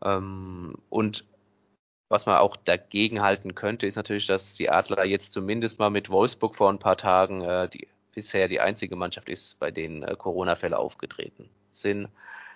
Ähm, 0.04 0.76
und 0.90 1.26
was 2.10 2.26
man 2.26 2.38
auch 2.38 2.56
dagegen 2.58 3.22
halten 3.22 3.56
könnte, 3.56 3.86
ist 3.86 3.96
natürlich, 3.96 4.28
dass 4.28 4.54
die 4.54 4.70
Adler 4.70 5.06
jetzt 5.06 5.32
zumindest 5.32 5.80
mal 5.80 5.90
mit 5.90 6.10
Wolfsburg 6.10 6.56
vor 6.56 6.70
ein 6.70 6.80
paar 6.80 6.98
Tagen 6.98 7.42
äh, 7.42 7.70
die 7.70 7.88
bisher 8.14 8.48
die 8.48 8.60
einzige 8.60 8.96
Mannschaft 8.96 9.30
ist, 9.30 9.58
bei 9.60 9.72
denen 9.72 10.04
äh, 10.04 10.16
Corona-Fälle 10.18 10.78
aufgetreten 10.78 11.50
sind. 11.74 12.10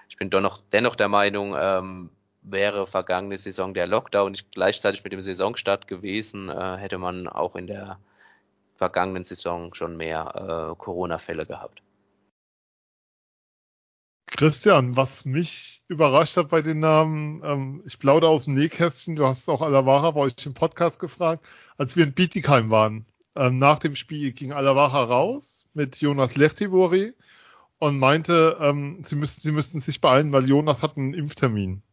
Ich 0.10 0.18
bin 0.18 0.30
doch 0.30 0.42
noch, 0.42 0.62
dennoch 0.72 0.96
der 0.96 1.08
Meinung, 1.08 1.56
ähm, 1.58 2.10
wäre 2.42 2.88
vergangene 2.88 3.38
Saison 3.38 3.74
der 3.74 3.88
Lockdown 3.88 4.34
nicht 4.34 4.52
gleichzeitig 4.52 5.04
mit 5.04 5.14
dem 5.14 5.22
Saisonstart 5.22 5.88
gewesen, 5.88 6.50
äh, 6.50 6.78
hätte 6.78 6.98
man 6.98 7.28
auch 7.30 7.56
in 7.56 7.68
der 7.68 7.98
vergangenen 8.84 9.24
Saison 9.24 9.74
schon 9.74 9.96
mehr 9.96 10.74
äh, 10.74 10.76
Corona-Fälle 10.76 11.46
gehabt. 11.46 11.82
Christian, 14.28 14.98
was 14.98 15.24
mich 15.24 15.84
überrascht 15.88 16.36
hat 16.36 16.50
bei 16.50 16.62
den 16.62 16.80
Namen, 16.80 17.42
ähm, 17.46 17.84
ich 17.86 17.98
plaudere 17.98 18.30
aus 18.30 18.44
dem 18.44 18.56
Nähkästchen, 18.56 19.16
du 19.16 19.26
hast 19.26 19.48
auch 19.48 19.62
Alavara 19.62 20.12
bei 20.12 20.20
euch 20.20 20.46
im 20.46 20.54
Podcast 20.54 21.00
gefragt, 21.00 21.48
als 21.78 21.96
wir 21.96 22.04
in 22.04 22.12
Bietigheim 22.12 22.70
waren. 22.70 23.06
Ähm, 23.38 23.58
nach 23.58 23.80
dem 23.80 23.96
Spiel 23.96 24.34
ging 24.34 24.52
Alavara 24.52 25.04
raus 25.06 25.66
mit 25.74 26.02
Jonas 26.02 26.36
Lechtivori 26.36 27.14
und 27.80 27.98
meinte, 28.00 28.58
ähm, 28.60 29.02
sie, 29.06 29.16
müssten, 29.16 29.40
sie 29.40 29.54
müssten 29.54 29.80
sich 29.80 30.02
beeilen, 30.02 30.34
weil 30.34 30.50
Jonas 30.50 30.84
hat 30.84 30.98
einen 30.98 31.14
Impftermin. 31.14 31.84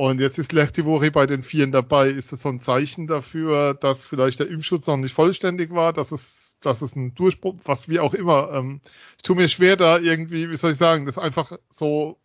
Und 0.00 0.20
jetzt 0.20 0.38
ist 0.38 0.52
Lechtivori 0.52 1.10
bei 1.10 1.26
den 1.26 1.42
Vieren 1.42 1.72
dabei. 1.72 2.08
Ist 2.08 2.30
das 2.30 2.42
so 2.42 2.48
ein 2.48 2.60
Zeichen 2.60 3.08
dafür, 3.08 3.74
dass 3.74 4.04
vielleicht 4.04 4.38
der 4.38 4.46
Impfschutz 4.46 4.86
noch 4.86 4.96
nicht 4.96 5.12
vollständig 5.12 5.72
war, 5.74 5.92
dass 5.92 6.12
es, 6.12 6.56
dass 6.60 6.82
es 6.82 6.94
ein 6.94 7.16
Durchbruch, 7.16 7.56
was 7.64 7.88
wie 7.88 7.98
auch 7.98 8.14
immer. 8.14 8.52
Ähm, 8.52 8.80
ich 9.16 9.24
tue 9.24 9.34
mir 9.34 9.48
schwer, 9.48 9.76
da 9.76 9.98
irgendwie, 9.98 10.50
wie 10.50 10.56
soll 10.56 10.70
ich 10.70 10.78
sagen, 10.78 11.04
das 11.04 11.18
einfach 11.18 11.58
so 11.70 12.16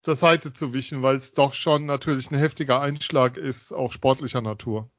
zur 0.00 0.16
Seite 0.16 0.52
zu 0.52 0.72
wischen, 0.72 1.02
weil 1.02 1.14
es 1.14 1.32
doch 1.32 1.54
schon 1.54 1.86
natürlich 1.86 2.32
ein 2.32 2.38
heftiger 2.38 2.80
Einschlag 2.80 3.36
ist, 3.36 3.72
auch 3.72 3.92
sportlicher 3.92 4.40
Natur. 4.40 4.90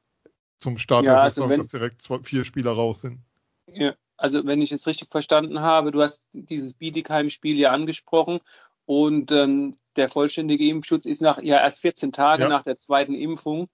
Zum 0.56 0.78
Start 0.78 1.04
ja, 1.04 1.20
also 1.20 1.50
wenn, 1.50 1.60
dass 1.60 1.70
direkt 1.70 2.00
zwei, 2.00 2.20
vier 2.20 2.46
Spieler 2.46 2.72
raus 2.72 3.02
sind. 3.02 3.20
Ja, 3.66 3.94
also 4.16 4.46
wenn 4.46 4.62
ich 4.62 4.72
es 4.72 4.86
richtig 4.86 5.10
verstanden 5.10 5.60
habe, 5.60 5.92
du 5.92 6.00
hast 6.00 6.30
dieses 6.32 6.72
Bietigheim-Spiel 6.72 7.58
ja 7.58 7.72
angesprochen 7.72 8.40
und 8.86 9.32
ähm, 9.32 9.76
der 9.96 10.08
vollständige 10.08 10.68
Impfschutz 10.68 11.06
ist 11.06 11.22
nach 11.22 11.40
ja 11.42 11.60
erst 11.60 11.80
14 11.82 12.12
Tage 12.12 12.44
ja. 12.44 12.48
nach 12.48 12.64
der 12.64 12.76
zweiten 12.76 13.14
Impfung. 13.14 13.68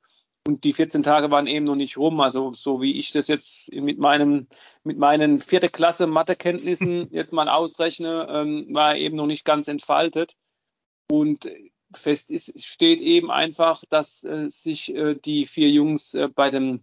Und 0.47 0.65
die 0.65 0.73
14 0.73 1.03
Tage 1.03 1.31
waren 1.31 1.47
eben 1.47 1.67
noch 1.67 1.77
nicht 1.77 1.99
rum. 1.99 2.21
Also 2.21 2.53
so 2.55 2.81
wie 2.81 2.99
ich 2.99 3.13
das 3.13 3.29
jetzt 3.29 3.71
mit 3.73 3.99
meinem 3.99 4.47
mit 4.85 4.99
meinen 4.99 5.39
vierte 5.39 5.69
Klasse 5.69 6.07
Mathekenntnissen 6.07 7.09
jetzt 7.13 7.33
mal 7.33 7.49
ausrechne, 7.49 8.27
ähm, 8.31 8.67
war 8.71 8.97
eben 8.97 9.17
noch 9.17 9.27
nicht 9.27 9.45
ganz 9.45 9.69
entfaltet. 9.69 10.35
Und 11.11 11.51
fest 11.93 12.31
ist, 12.31 12.63
steht 12.63 13.01
eben 13.01 13.31
einfach, 13.31 13.83
dass 13.89 14.25
äh, 14.25 14.49
sich 14.49 14.95
äh, 14.95 15.15
die 15.15 15.45
vier 15.45 15.71
Jungs 15.71 16.15
äh, 16.15 16.29
bei 16.35 16.51
dem 16.51 16.81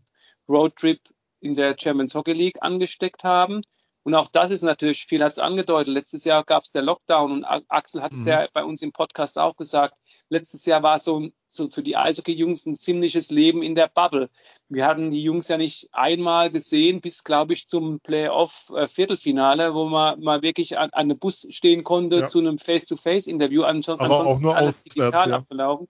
Roadtrip 0.50 1.00
in 1.40 1.56
der 1.56 1.76
Champions 1.80 2.14
Hockey 2.14 2.34
League 2.34 2.62
angesteckt 2.62 3.24
haben. 3.24 3.62
Und 4.08 4.16
auch 4.16 4.30
das 4.30 4.52
ist 4.52 4.62
natürlich, 4.62 5.06
viel 5.06 5.22
hat 5.22 5.34
es 5.34 5.38
angedeutet. 5.38 5.94
Letztes 5.94 6.24
Jahr 6.24 6.46
gab 6.46 6.64
es 6.64 6.72
der 6.72 6.82
Lockdown 6.82 7.30
und 7.30 7.44
Axel 7.44 8.02
hat 8.02 8.14
es 8.14 8.22
mhm. 8.22 8.28
ja 8.30 8.48
bei 8.54 8.64
uns 8.64 8.82
im 8.82 8.94
Podcast 8.94 9.38
auch 9.38 9.58
gesagt. 9.58 9.96
Letztes 10.30 10.66
Jahr 10.66 10.82
war 10.82 10.98
so, 11.00 11.28
so 11.50 11.70
für 11.70 11.84
die 11.84 11.98
Eishockey-Jungs 11.98 12.68
ein 12.68 12.78
ziemliches 12.78 13.32
Leben 13.32 13.62
in 13.62 13.76
der 13.76 13.90
Bubble. 13.94 14.30
Wir 14.70 14.86
hatten 14.86 15.10
die 15.10 15.22
Jungs 15.22 15.50
ja 15.50 15.58
nicht 15.58 15.90
einmal 15.92 16.50
gesehen, 16.50 17.02
bis, 17.02 17.26
glaube 17.26 17.52
ich, 17.52 17.68
zum 17.68 18.00
Playoff-Viertelfinale, 18.00 19.74
wo 19.74 19.90
man 19.90 20.22
mal 20.22 20.42
wirklich 20.42 20.78
an, 20.78 20.90
an 20.94 21.12
einem 21.12 21.20
Bus 21.20 21.46
stehen 21.50 21.84
konnte 21.84 22.20
ja. 22.20 22.28
zu 22.28 22.40
einem 22.40 22.60
Face-to-Face-Interview. 22.60 23.64
Ansonsten 23.64 24.06
Aber 24.06 24.26
auch 24.26 24.40
nur 24.40 24.56
alles 24.56 24.84
digital 24.86 25.32
ja. 25.32 25.36
abgelaufen. 25.36 25.90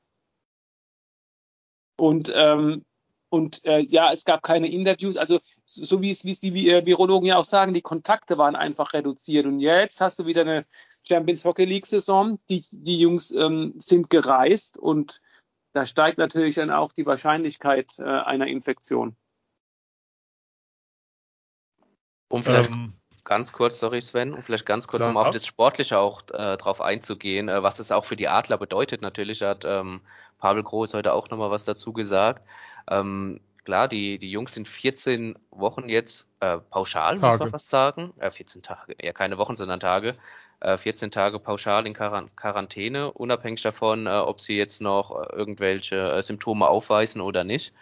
Und 2.00 2.32
ähm, 2.34 2.84
und 3.30 3.64
äh, 3.66 3.80
ja, 3.80 4.12
es 4.12 4.26
gab 4.26 4.42
keine 4.44 4.72
Interviews. 4.72 5.18
Also 5.18 5.40
so 5.66 6.02
wie 6.02 6.12
es, 6.12 6.24
wie 6.26 6.32
es 6.32 6.40
die 6.40 6.70
äh, 6.70 6.86
Virologen 6.86 7.28
ja 7.28 7.38
auch 7.38 7.46
sagen, 7.46 7.74
die 7.74 7.82
Kontakte 7.82 8.38
waren 8.38 8.56
einfach 8.56 8.94
reduziert. 8.94 9.46
Und 9.46 9.60
jetzt 9.60 10.00
hast 10.02 10.20
du 10.20 10.26
wieder 10.26 10.42
eine 10.42 10.66
Champions 11.08 11.44
Hockey 11.44 11.66
League 11.66 11.86
Saison. 11.86 12.40
Die, 12.50 12.64
die 12.72 13.00
Jungs 13.00 13.32
ähm, 13.32 13.74
sind 13.78 14.10
gereist 14.10 14.78
und 14.78 15.22
da 15.74 15.86
steigt 15.86 16.18
natürlich 16.18 16.56
dann 16.56 16.72
auch 16.72 16.92
die 16.92 17.06
Wahrscheinlichkeit 17.06 18.00
äh, 18.00 18.04
einer 18.04 18.48
Infektion. 18.48 19.16
Um 22.30 22.44
vielleicht 22.44 22.72
ähm, 22.72 22.94
ganz 23.24 23.52
kurz, 23.52 23.78
sorry 23.80 24.02
Sven, 24.02 24.34
um 24.34 24.42
vielleicht 24.42 24.66
ganz 24.66 24.88
kurz, 24.88 25.04
um 25.04 25.18
auf 25.18 25.32
das 25.32 25.46
Sportliche 25.46 26.00
auch 26.00 26.24
äh, 26.30 26.58
drauf 26.58 26.82
einzugehen, 26.82 27.48
äh, 27.48 27.62
was 27.62 27.80
es 27.80 27.92
auch 27.92 28.06
für 28.06 28.16
die 28.16 28.28
Adler 28.28 28.58
bedeutet. 28.58 29.02
Natürlich 29.02 29.42
hat 29.42 29.66
ähm, 29.66 30.02
Pavel 30.40 30.64
Groß 30.64 30.94
heute 30.94 31.14
auch 31.14 31.30
nochmal 31.30 31.52
was 31.52 31.66
dazu 31.66 31.94
gesagt. 31.94 32.42
Ähm, 32.90 33.40
klar, 33.64 33.88
die, 33.88 34.18
die 34.18 34.32
Jungs 34.32 34.54
sind 34.54 34.68
14 34.68 35.38
Wochen 35.52 35.90
jetzt 35.90 36.26
äh, 36.40 36.58
pauschal, 36.58 37.20
Tage. 37.20 37.32
muss 37.32 37.40
man 37.40 37.52
fast 37.52 37.70
sagen. 37.70 38.14
Äh, 38.20 38.32
14 38.32 38.64
Tage, 38.64 38.96
ja 39.02 39.14
keine 39.14 39.38
Wochen, 39.38 39.56
sondern 39.56 39.80
Tage. 39.80 40.16
Äh, 40.60 40.78
14 40.78 41.12
Tage 41.12 41.40
pauschal 41.40 41.86
in 41.86 41.94
Quarant 41.94 42.36
Quarantäne, 42.36 43.12
unabhängig 43.12 43.62
davon, 43.62 44.08
äh, 44.08 44.10
ob 44.10 44.42
sie 44.42 44.58
jetzt 44.58 44.82
noch 44.82 45.12
äh, 45.12 45.36
irgendwelche 45.36 46.12
äh, 46.12 46.24
Symptome 46.24 46.68
aufweisen 46.68 47.22
oder 47.22 47.44
nicht. 47.44 47.74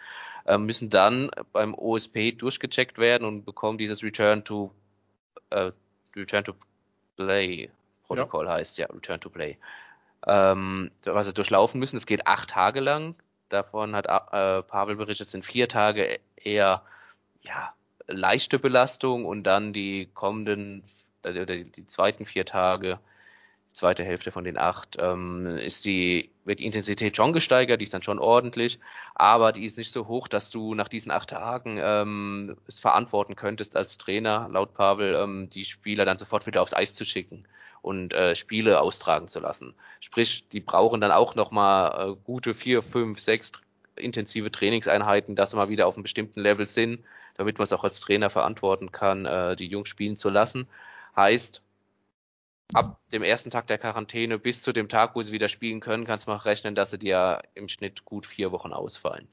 Äh, 0.44 0.58
müssen 0.58 0.90
dann 0.90 1.30
beim 1.52 1.74
OSP 1.74 2.32
durchgecheckt 2.32 2.98
werden 2.98 3.26
und 3.26 3.44
bekommen 3.44 3.78
dieses 3.78 4.02
Return 4.02 4.44
to 4.44 4.70
äh, 5.50 5.72
Return 6.14 6.44
to 6.44 6.54
Play 7.16 7.70
Protokoll 8.06 8.46
ja. 8.46 8.52
heißt 8.52 8.78
ja 8.78 8.86
Return 8.86 9.20
to 9.20 9.30
Play. 9.30 9.56
Ähm, 10.26 10.90
was 11.04 11.26
sie 11.26 11.32
durchlaufen 11.34 11.78
müssen. 11.78 11.96
Es 11.96 12.06
geht 12.06 12.26
acht 12.26 12.50
Tage 12.50 12.80
lang. 12.80 13.16
Davon 13.48 13.94
hat 13.94 14.06
äh, 14.06 14.62
Pavel 14.62 14.96
berichtet, 14.96 15.30
sind 15.30 15.44
vier 15.44 15.68
Tage 15.68 16.18
eher 16.36 16.82
ja, 17.42 17.72
leichte 18.06 18.58
Belastung 18.58 19.24
und 19.24 19.44
dann 19.44 19.72
die 19.72 20.08
kommenden, 20.14 20.82
äh, 21.24 21.46
die, 21.46 21.64
die 21.64 21.86
zweiten 21.86 22.26
vier 22.26 22.44
Tage, 22.44 22.98
zweite 23.72 24.04
Hälfte 24.04 24.32
von 24.32 24.44
den 24.44 24.58
acht, 24.58 24.96
ähm, 24.98 25.46
ist 25.58 25.84
die, 25.84 26.30
wird 26.44 26.60
die 26.60 26.66
Intensität 26.66 27.16
schon 27.16 27.32
gesteigert, 27.32 27.80
die 27.80 27.84
ist 27.84 27.94
dann 27.94 28.02
schon 28.02 28.18
ordentlich, 28.18 28.80
aber 29.14 29.52
die 29.52 29.66
ist 29.66 29.76
nicht 29.76 29.92
so 29.92 30.08
hoch, 30.08 30.28
dass 30.28 30.50
du 30.50 30.74
nach 30.74 30.88
diesen 30.88 31.10
acht 31.10 31.30
Tagen 31.30 31.78
ähm, 31.80 32.56
es 32.66 32.80
verantworten 32.80 33.36
könntest 33.36 33.76
als 33.76 33.98
Trainer, 33.98 34.48
laut 34.50 34.74
Pavel, 34.74 35.14
ähm, 35.14 35.50
die 35.50 35.66
Spieler 35.66 36.04
dann 36.04 36.16
sofort 36.16 36.46
wieder 36.46 36.62
aufs 36.62 36.74
Eis 36.74 36.94
zu 36.94 37.04
schicken 37.04 37.46
und 37.86 38.12
äh, 38.14 38.34
Spiele 38.34 38.80
austragen 38.80 39.28
zu 39.28 39.38
lassen. 39.38 39.72
Sprich, 40.00 40.44
die 40.50 40.58
brauchen 40.58 41.00
dann 41.00 41.12
auch 41.12 41.36
nochmal 41.36 42.10
äh, 42.10 42.16
gute 42.24 42.52
vier, 42.52 42.82
fünf, 42.82 43.20
sechs 43.20 43.52
intensive 43.94 44.50
Trainingseinheiten, 44.50 45.36
dass 45.36 45.50
sie 45.50 45.56
mal 45.56 45.68
wieder 45.68 45.86
auf 45.86 45.94
einem 45.94 46.02
bestimmten 46.02 46.40
Level 46.40 46.66
sind, 46.66 47.04
damit 47.36 47.58
man 47.58 47.62
es 47.64 47.72
auch 47.72 47.84
als 47.84 48.00
Trainer 48.00 48.28
verantworten 48.28 48.90
kann, 48.90 49.24
äh, 49.24 49.54
die 49.54 49.68
Jungs 49.68 49.88
spielen 49.88 50.16
zu 50.16 50.30
lassen. 50.30 50.66
Heißt, 51.14 51.62
ab 52.72 52.98
dem 53.12 53.22
ersten 53.22 53.50
Tag 53.50 53.68
der 53.68 53.78
Quarantäne 53.78 54.40
bis 54.40 54.62
zu 54.62 54.72
dem 54.72 54.88
Tag, 54.88 55.14
wo 55.14 55.22
sie 55.22 55.30
wieder 55.30 55.48
spielen 55.48 55.78
können, 55.78 56.04
kannst 56.04 56.26
du 56.26 56.32
mal 56.32 56.38
rechnen, 56.38 56.74
dass 56.74 56.90
sie 56.90 56.98
dir 56.98 57.40
im 57.54 57.68
Schnitt 57.68 58.04
gut 58.04 58.26
vier 58.26 58.50
Wochen 58.50 58.72
ausfallen. 58.72 59.28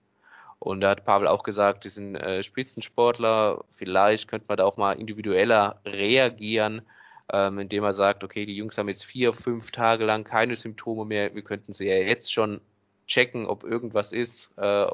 Und 0.59 0.81
da 0.81 0.91
hat 0.91 1.05
Pavel 1.05 1.27
auch 1.27 1.41
gesagt, 1.41 1.85
die 1.85 1.89
sind 1.89 2.15
äh, 2.15 2.43
Spitzensportler, 2.43 3.65
vielleicht 3.77 4.27
könnte 4.27 4.45
man 4.47 4.57
da 4.57 4.65
auch 4.65 4.77
mal 4.77 4.93
individueller 4.93 5.81
reagieren, 5.85 6.83
ähm, 7.31 7.59
indem 7.59 7.83
er 7.83 7.93
sagt, 7.93 8.23
okay, 8.23 8.45
die 8.45 8.55
Jungs 8.55 8.77
haben 8.77 8.89
jetzt 8.89 9.05
vier, 9.05 9.33
fünf 9.33 9.71
Tage 9.71 10.05
lang 10.05 10.23
keine 10.23 10.57
Symptome 10.57 11.05
mehr, 11.05 11.33
wir 11.33 11.43
könnten 11.43 11.73
sie 11.73 11.85
ja 11.85 11.95
jetzt 11.95 12.33
schon 12.33 12.61
checken, 13.07 13.45
ob 13.45 13.63
irgendwas 13.63 14.11
ist, 14.11 14.51
äh, 14.57 14.85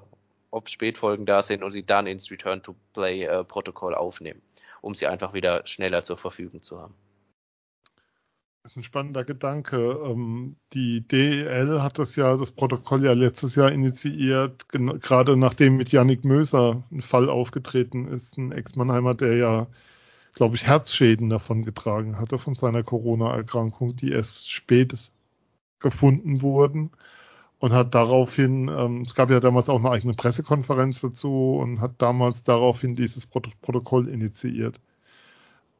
ob 0.52 0.70
Spätfolgen 0.70 1.26
da 1.26 1.44
sind 1.44 1.64
und 1.64 1.72
sie 1.72 1.84
dann 1.84 2.08
ins 2.08 2.32
Return-to-Play-Protokoll 2.32 3.94
äh, 3.94 3.98
aufnehmen, 3.98 4.42
um 4.82 4.96
sie 4.96 5.08
einfach 5.08 5.34
wieder 5.34 5.66
schneller 5.66 6.04
zur 6.04 6.18
Verfügung 6.18 6.64
zu 6.64 6.80
haben. 6.80 6.96
Das 8.64 8.74
ist 8.74 8.78
ein 8.78 8.84
spannender 8.84 9.24
Gedanke. 9.24 10.00
Ähm, 10.06 10.58
die 10.74 11.02
DEL 11.08 11.82
hat 11.82 11.98
das 11.98 12.16
ja, 12.16 12.36
das 12.36 12.52
Protokoll 12.52 13.06
ja 13.06 13.14
letztes 13.14 13.56
Jahr 13.56 13.72
initiiert, 13.72 14.68
gerade 14.70 15.38
nachdem 15.38 15.78
mit 15.78 15.92
Yannick 15.92 16.26
Möser 16.26 16.84
ein 16.92 17.02
Fall 17.02 17.30
aufgetreten 17.30 18.08
ist, 18.08 18.38
ein 18.38 18.52
Ex-Mannheimer, 18.52 19.16
der 19.16 19.38
ja, 19.38 19.68
glaube 20.34 20.56
ich, 20.56 20.66
Herzschäden 20.66 21.30
davon 21.30 21.64
getragen 21.64 22.18
hatte 22.18 22.38
von 22.38 22.56
seiner 22.56 22.84
Corona-Erkrankung, 22.84 23.96
die 23.96 24.12
erst 24.12 24.52
spät 24.52 25.12
gefunden 25.80 26.42
wurden 26.42 26.92
und 27.60 27.74
hat 27.74 27.94
daraufhin, 27.94 28.70
ähm, 28.70 29.02
es 29.02 29.16
gab 29.16 29.30
ja 29.30 29.40
damals 29.40 29.70
auch 29.70 29.80
eine 29.80 29.92
eigene 29.92 30.14
Pressekonferenz 30.14 31.02
dazu 31.02 31.58
und 31.62 31.82
hat 31.82 32.02
damals 32.02 32.44
daraufhin 32.44 32.96
dieses 32.96 33.26
Protokoll 33.26 34.08
initiiert. 34.08 34.80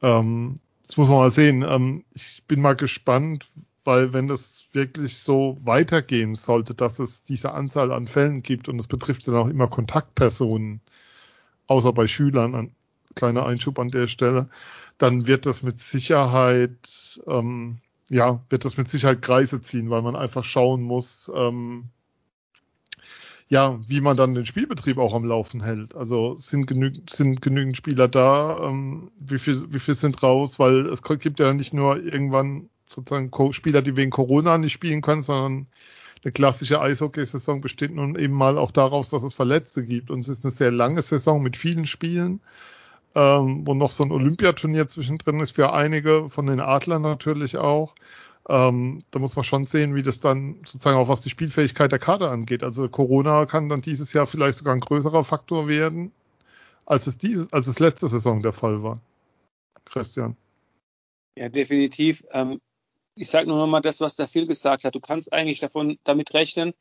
Ähm, 0.02 0.60
das 0.86 0.98
muss 0.98 1.08
man 1.08 1.18
mal 1.18 1.32
sehen. 1.32 1.66
Ähm, 1.68 2.04
ich 2.14 2.44
bin 2.48 2.62
mal 2.62 2.76
gespannt, 2.76 3.50
weil 3.86 4.14
wenn 4.14 4.28
das 4.28 4.68
wirklich 4.74 5.18
so 5.18 5.58
weitergehen 5.64 6.36
sollte, 6.36 6.74
dass 6.74 7.00
es 7.00 7.24
diese 7.24 7.54
Anzahl 7.54 7.92
an 7.92 8.08
Fällen 8.08 8.44
gibt 8.44 8.68
und 8.68 8.80
es 8.80 8.88
betrifft 8.88 9.28
dann 9.28 9.36
auch 9.36 9.48
immer 9.48 9.68
Kontaktpersonen, 9.68 10.82
außer 11.68 11.94
bei 11.94 12.08
Schülern, 12.08 12.56
ein 12.56 12.76
kleiner 13.16 13.46
Einschub 13.46 13.80
an 13.80 13.90
der 13.90 14.08
Stelle, 14.08 14.50
dann 14.98 15.28
wird 15.28 15.46
das 15.46 15.64
mit 15.64 15.80
Sicherheit, 15.80 17.20
ähm, 17.28 17.80
ja, 18.10 18.42
wird 18.50 18.66
das 18.66 18.78
mit 18.78 18.90
Sicherheit 18.90 19.22
Kreise 19.22 19.62
ziehen, 19.62 19.90
weil 19.90 20.02
man 20.02 20.16
einfach 20.16 20.44
schauen 20.44 20.82
muss, 20.82 21.32
ähm, 21.36 21.86
ja, 23.48 23.80
wie 23.88 24.02
man 24.02 24.16
dann 24.16 24.36
den 24.36 24.46
Spielbetrieb 24.46 25.00
auch 25.00 25.16
am 25.16 25.26
Laufen 25.26 25.64
hält. 25.64 25.96
Also 25.96 26.38
sind 26.38 26.68
genügend, 26.68 27.10
sind 27.10 27.42
genügend 27.42 27.78
Spieler 27.78 28.08
da, 28.08 28.60
ähm, 28.64 29.12
wie 29.20 29.40
viel, 29.40 29.66
wie 29.74 29.80
viel 29.80 29.96
sind 29.96 30.22
raus, 30.22 30.60
weil 30.60 30.86
es 30.88 31.02
gibt 31.02 31.40
ja 31.40 31.54
nicht 31.54 31.74
nur 31.74 31.98
irgendwann 31.98 32.70
sozusagen 32.88 33.32
Spieler, 33.54 33.82
die 33.82 33.96
wegen 33.96 34.12
Corona 34.12 34.58
nicht 34.58 34.74
spielen 34.74 35.02
können, 35.02 35.24
sondern 35.24 35.68
eine 36.24 36.32
klassische 36.32 36.82
Eishockey-Saison 36.82 37.62
besteht 37.62 37.94
nun 37.94 38.16
eben 38.18 38.34
mal 38.34 38.58
auch 38.58 38.72
daraus, 38.72 39.10
dass 39.10 39.24
es 39.24 39.34
Verletzte 39.34 39.86
gibt. 39.86 40.12
Und 40.12 40.20
es 40.20 40.28
ist 40.28 40.44
eine 40.44 40.52
sehr 40.52 40.72
lange 40.72 41.02
Saison 41.02 41.42
mit 41.42 41.56
vielen 41.56 41.86
Spielen, 41.86 42.42
ähm, 43.16 43.66
wo 43.66 43.74
noch 43.74 43.92
so 43.92 44.04
ein 44.04 44.12
Olympiaturnier 44.12 44.88
zwischendrin 44.88 45.40
ist 45.40 45.52
für 45.52 45.74
einige, 45.74 46.30
von 46.30 46.46
den 46.46 46.60
Adlern 46.60 47.02
natürlich 47.02 47.58
auch. 47.58 47.96
Ähm, 48.48 49.04
da 49.12 49.20
muss 49.20 49.36
man 49.36 49.44
schon 49.44 49.66
sehen, 49.66 49.96
wie 49.96 50.04
das 50.04 50.20
dann 50.20 50.56
sozusagen 50.66 50.98
auch 50.98 51.08
was 51.08 51.22
die 51.22 51.30
Spielfähigkeit 51.30 51.92
der 51.92 52.00
Kader 52.00 52.32
angeht. 52.32 52.64
Also 52.64 52.88
Corona 52.90 53.46
kann 53.46 53.70
dann 53.70 53.82
dieses 53.82 54.14
Jahr 54.14 54.28
vielleicht 54.28 54.58
sogar 54.58 54.74
ein 54.74 54.80
größerer 54.80 55.24
Faktor 55.24 55.68
werden, 55.68 56.12
als 56.86 57.08
es 57.08 57.18
diese, 57.18 57.48
als 57.52 57.68
es 57.68 57.80
letzte 57.80 58.08
Saison 58.08 58.42
der 58.42 58.54
Fall 58.54 58.82
war. 58.84 59.00
Christian. 59.86 60.36
Ja, 61.36 61.50
definitiv. 61.50 62.26
Ähm, 62.32 62.60
ich 63.16 63.30
sage 63.30 63.48
nur 63.48 63.58
noch 63.58 63.68
mal 63.68 63.82
das, 63.82 64.02
was 64.02 64.16
der 64.16 64.28
Phil 64.28 64.48
gesagt 64.48 64.84
hat. 64.84 64.96
Du 64.96 65.00
kannst 65.00 65.32
eigentlich 65.34 65.60
davon 65.60 66.00
damit 66.04 66.34
rechnen, 66.34 66.74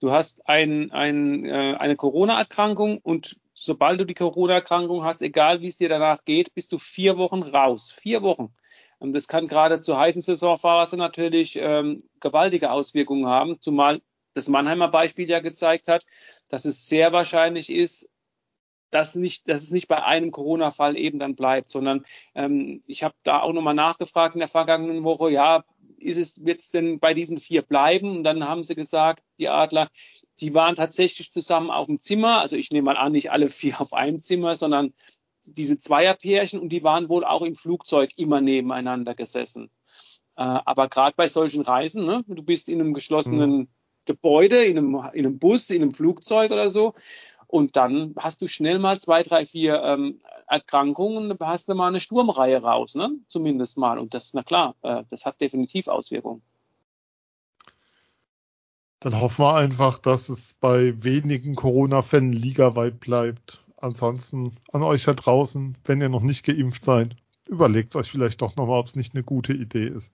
du 0.00 0.12
hast 0.12 0.48
ein, 0.48 0.90
ein, 0.92 1.44
äh, 1.44 1.76
eine 1.78 1.96
Corona-Erkrankung 1.96 2.98
und 2.98 3.36
sobald 3.62 4.00
du 4.00 4.06
die 4.06 4.14
Corona-Erkrankung 4.14 5.04
hast, 5.04 5.20
egal 5.20 5.60
wie 5.60 5.66
es 5.66 5.76
dir 5.76 5.90
danach 5.90 6.24
geht, 6.24 6.54
bist 6.54 6.72
du 6.72 6.78
vier 6.78 7.18
Wochen 7.18 7.42
raus. 7.42 7.92
Vier 7.92 8.22
Wochen. 8.22 8.54
Und 8.98 9.14
das 9.14 9.28
kann 9.28 9.48
gerade 9.48 9.80
zur 9.80 9.98
heißen 9.98 10.22
Saisonphase 10.22 10.96
natürlich 10.96 11.56
ähm, 11.56 12.02
gewaltige 12.20 12.70
Auswirkungen 12.70 13.26
haben, 13.26 13.60
zumal 13.60 14.00
das 14.32 14.48
Mannheimer 14.48 14.88
Beispiel 14.88 15.28
ja 15.28 15.40
gezeigt 15.40 15.88
hat, 15.88 16.06
dass 16.48 16.64
es 16.64 16.88
sehr 16.88 17.12
wahrscheinlich 17.12 17.70
ist, 17.70 18.10
dass, 18.90 19.14
nicht, 19.14 19.48
dass 19.48 19.62
es 19.62 19.72
nicht 19.72 19.88
bei 19.88 20.02
einem 20.02 20.30
Corona-Fall 20.30 20.96
eben 20.96 21.18
dann 21.18 21.34
bleibt, 21.34 21.68
sondern 21.68 22.04
ähm, 22.34 22.82
ich 22.86 23.02
habe 23.02 23.14
da 23.22 23.40
auch 23.40 23.52
nochmal 23.52 23.74
nachgefragt 23.74 24.34
in 24.34 24.40
der 24.40 24.48
vergangenen 24.48 25.04
Woche, 25.04 25.30
ja, 25.30 25.64
ist 25.98 26.18
es, 26.18 26.46
wird 26.46 26.60
es 26.60 26.70
denn 26.70 26.98
bei 26.98 27.12
diesen 27.12 27.36
vier 27.36 27.62
bleiben? 27.62 28.16
Und 28.16 28.24
dann 28.24 28.48
haben 28.48 28.62
sie 28.62 28.74
gesagt, 28.74 29.22
die 29.38 29.48
Adler, 29.48 29.90
die 30.40 30.54
waren 30.54 30.74
tatsächlich 30.74 31.30
zusammen 31.30 31.70
auf 31.70 31.86
dem 31.86 31.98
Zimmer. 31.98 32.40
Also 32.40 32.56
ich 32.56 32.70
nehme 32.70 32.86
mal 32.86 32.96
an, 32.96 33.12
nicht 33.12 33.30
alle 33.30 33.48
vier 33.48 33.80
auf 33.80 33.92
einem 33.92 34.18
Zimmer, 34.18 34.56
sondern 34.56 34.92
diese 35.46 35.78
Zweierpärchen 35.78 36.60
und 36.60 36.70
die 36.70 36.82
waren 36.82 37.08
wohl 37.08 37.24
auch 37.24 37.42
im 37.42 37.54
Flugzeug 37.54 38.10
immer 38.16 38.40
nebeneinander 38.40 39.14
gesessen. 39.14 39.70
Äh, 40.36 40.42
aber 40.42 40.88
gerade 40.88 41.14
bei 41.16 41.28
solchen 41.28 41.62
Reisen, 41.62 42.04
ne, 42.04 42.22
du 42.26 42.42
bist 42.42 42.68
in 42.68 42.80
einem 42.80 42.92
geschlossenen 42.92 43.50
mhm. 43.52 43.68
Gebäude, 44.04 44.64
in 44.64 44.78
einem, 44.78 44.94
in 45.12 45.26
einem 45.26 45.38
Bus, 45.38 45.70
in 45.70 45.82
einem 45.82 45.92
Flugzeug 45.92 46.50
oder 46.50 46.70
so, 46.70 46.94
und 47.50 47.76
dann 47.76 48.14
hast 48.16 48.42
du 48.42 48.46
schnell 48.46 48.78
mal 48.78 48.98
zwei, 49.00 49.24
drei, 49.24 49.44
vier 49.44 49.82
ähm, 49.82 50.20
Erkrankungen 50.46 51.32
und 51.32 51.40
hast 51.40 51.68
du 51.68 51.74
mal 51.74 51.88
eine 51.88 51.98
Sturmreihe 51.98 52.62
raus, 52.62 52.94
ne? 52.94 53.10
Zumindest 53.26 53.76
mal. 53.76 53.98
Und 53.98 54.14
das, 54.14 54.34
na 54.34 54.44
klar, 54.44 54.76
äh, 54.82 55.02
das 55.10 55.26
hat 55.26 55.40
definitiv 55.40 55.88
Auswirkungen. 55.88 56.42
Dann 59.00 59.20
hoffen 59.20 59.44
wir 59.44 59.54
einfach, 59.54 59.98
dass 59.98 60.28
es 60.28 60.54
bei 60.54 60.94
wenigen 61.02 61.54
Corona-Fällen 61.54 62.32
ligaweit 62.32 63.00
bleibt 63.00 63.64
ansonsten 63.80 64.56
an 64.72 64.82
euch 64.82 65.04
da 65.04 65.14
draußen, 65.14 65.76
wenn 65.84 66.00
ihr 66.00 66.08
noch 66.08 66.22
nicht 66.22 66.44
geimpft 66.44 66.84
seid, 66.84 67.16
überlegt 67.46 67.96
euch 67.96 68.10
vielleicht 68.10 68.42
doch 68.42 68.56
nochmal, 68.56 68.78
ob 68.78 68.86
es 68.86 68.96
nicht 68.96 69.14
eine 69.14 69.24
gute 69.24 69.52
Idee 69.52 69.86
ist. 69.86 70.12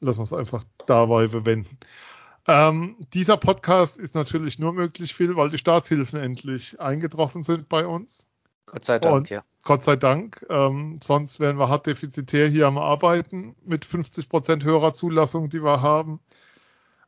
Lassen 0.00 0.20
wir 0.20 0.24
es 0.24 0.32
einfach 0.32 0.64
dabei 0.86 1.26
bewenden. 1.26 1.78
Ähm, 2.46 2.96
dieser 3.12 3.36
Podcast 3.36 3.98
ist 3.98 4.14
natürlich 4.14 4.58
nur 4.58 4.72
möglich, 4.72 5.14
Phil, 5.14 5.36
weil 5.36 5.50
die 5.50 5.58
Staatshilfen 5.58 6.20
endlich 6.20 6.80
eingetroffen 6.80 7.42
sind 7.42 7.68
bei 7.68 7.86
uns. 7.86 8.26
Gott 8.66 8.84
sei 8.84 8.98
Dank, 8.98 9.14
Und 9.14 9.30
ja. 9.30 9.44
Gott 9.62 9.82
sei 9.82 9.96
Dank. 9.96 10.44
Ähm, 10.48 11.00
sonst 11.02 11.40
wären 11.40 11.58
wir 11.58 11.68
hart 11.68 11.86
defizitär 11.86 12.48
hier 12.48 12.66
am 12.66 12.78
Arbeiten 12.78 13.56
mit 13.64 13.84
50 13.84 14.28
Prozent 14.28 14.64
Hörerzulassung, 14.64 15.50
die 15.50 15.62
wir 15.62 15.82
haben. 15.82 16.20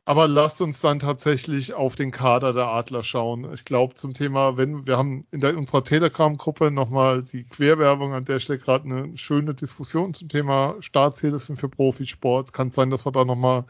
Aber 0.09 0.27
lasst 0.27 0.59
uns 0.59 0.79
dann 0.79 0.97
tatsächlich 0.97 1.75
auf 1.75 1.95
den 1.95 2.09
Kader 2.09 2.51
der 2.51 2.65
Adler 2.65 3.03
schauen. 3.03 3.53
Ich 3.53 3.63
glaube 3.63 3.93
zum 3.93 4.15
Thema, 4.15 4.57
wenn 4.57 4.87
wir 4.87 4.97
haben 4.97 5.27
in 5.29 5.39
der, 5.39 5.55
unserer 5.55 5.83
Telegram-Gruppe 5.83 6.71
nochmal 6.71 7.21
die 7.21 7.43
Querwerbung 7.43 8.15
an 8.15 8.25
der 8.25 8.39
Stelle 8.39 8.57
gerade 8.57 8.85
eine 8.85 9.15
schöne 9.19 9.53
Diskussion 9.53 10.15
zum 10.15 10.27
Thema 10.27 10.77
Staatshilfen 10.79 11.57
für 11.57 11.69
Profisport. 11.69 12.53
Kann 12.53 12.71
sein, 12.71 12.89
dass 12.89 13.05
wir 13.05 13.11
da 13.11 13.23
nochmal 13.23 13.65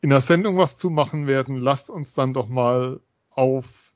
in 0.00 0.10
der 0.10 0.20
Sendung 0.20 0.58
was 0.58 0.76
zu 0.76 0.90
machen 0.90 1.26
werden. 1.26 1.56
Lasst 1.56 1.90
uns 1.90 2.14
dann 2.14 2.34
doch 2.34 2.46
mal 2.46 3.00
auf 3.30 3.92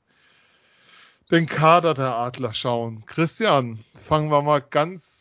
den 1.31 1.45
Kader 1.45 1.93
der 1.93 2.13
Adler 2.13 2.53
schauen. 2.53 3.05
Christian, 3.05 3.85
fangen 4.03 4.29
wir 4.29 4.41
mal 4.41 4.59
ganz 4.59 5.18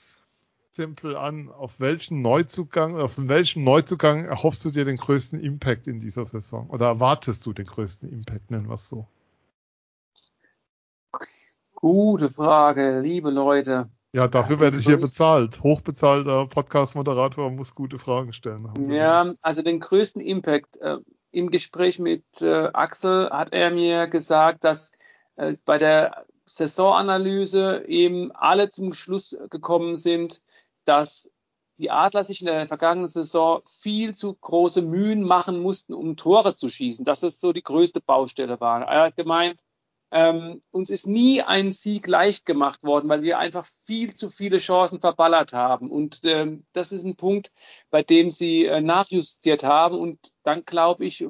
simpel 0.79 1.17
an. 1.17 1.51
Auf 1.51 1.81
welchen 1.81 2.23
Neuzugang, 2.23 2.97
auf 2.97 3.15
welchen 3.17 3.65
Neuzugang 3.65 4.25
erhoffst 4.25 4.65
du 4.65 4.71
dir 4.71 4.85
den 4.85 4.97
größten 4.97 5.41
Impact 5.41 5.89
in 5.89 6.01
dieser 6.01 6.25
Saison? 6.25 6.71
Oder 6.71 6.87
erwartest 6.87 7.45
du 7.45 7.53
den 7.53 7.67
größten 7.67 8.09
Impact, 8.09 8.51
nennen 8.51 8.69
wir 8.69 8.77
es 8.77 8.89
so? 8.89 9.07
Gute 11.75 12.31
Frage, 12.31 13.01
liebe 13.01 13.31
Leute. 13.31 13.89
Ja, 14.13 14.29
dafür 14.29 14.57
ja, 14.57 14.63
werde 14.63 14.79
ich 14.79 14.87
hier 14.87 14.99
bezahlt. 14.99 15.63
Hochbezahlter 15.63 16.47
Podcast-Moderator 16.47 17.51
muss 17.51 17.75
gute 17.75 17.99
Fragen 17.99 18.33
stellen. 18.33 18.73
Ja, 18.89 19.25
nicht. 19.25 19.39
also 19.43 19.63
den 19.63 19.81
größten 19.81 20.23
Impact. 20.23 20.77
Äh, 20.81 20.99
Im 21.33 21.51
Gespräch 21.51 21.99
mit 21.99 22.25
äh, 22.41 22.69
Axel 22.73 23.29
hat 23.31 23.53
er 23.53 23.73
mir 23.73 24.07
gesagt, 24.07 24.63
dass 24.63 24.93
äh, 25.37 25.55
bei 25.65 25.79
der 25.79 26.25
Saisonanalyse 26.49 27.85
eben 27.87 28.33
alle 28.33 28.71
zum 28.71 28.95
Schluss 28.95 29.37
gekommen 29.51 29.97
sind, 29.97 30.41
dass 30.89 31.31
die 31.79 31.91
Adler 31.91 32.25
sich 32.25 32.41
in 32.41 32.47
der 32.47 32.67
vergangenen 32.67 33.09
Saison 33.09 33.63
viel 33.67 34.15
zu 34.15 34.35
große 34.35 34.83
Mühen 34.83 35.23
machen 35.23 35.61
mussten, 35.61 35.95
um 35.95 36.17
Tore 36.17 36.55
zu 36.55 36.69
schießen. 36.69 37.05
Dass 37.05 37.21
das 37.21 37.41
so 37.41 37.53
die 37.53 37.63
größte 37.63 38.01
Baustelle 38.01 38.61
war. 38.61 38.83
Er 38.83 39.05
hat 39.05 39.17
gemeint, 39.17 39.61
ähm, 40.11 40.61
uns 40.71 40.91
ist 40.91 41.07
nie 41.07 41.43
ein 41.43 41.71
Sieg 41.71 42.07
leicht 42.07 42.47
gemacht 42.47 42.83
worden, 42.83 43.09
weil 43.09 43.23
wir 43.23 43.39
einfach 43.39 43.67
viel 43.67 44.15
zu 44.15 44.31
viele 44.31 44.59
Chancen 44.59 45.01
verballert 45.01 45.53
haben. 45.53 45.91
Und 45.91 46.21
ähm, 46.25 46.65
das 46.73 46.93
ist 46.93 47.05
ein 47.05 47.17
Punkt, 47.17 47.53
bei 47.91 48.03
dem 48.03 48.31
sie 48.31 48.65
äh, 48.65 48.81
nachjustiert 48.81 49.63
haben. 49.65 49.99
Und 49.99 50.19
dann 50.43 50.65
glaube 50.65 51.05
ich, 51.05 51.27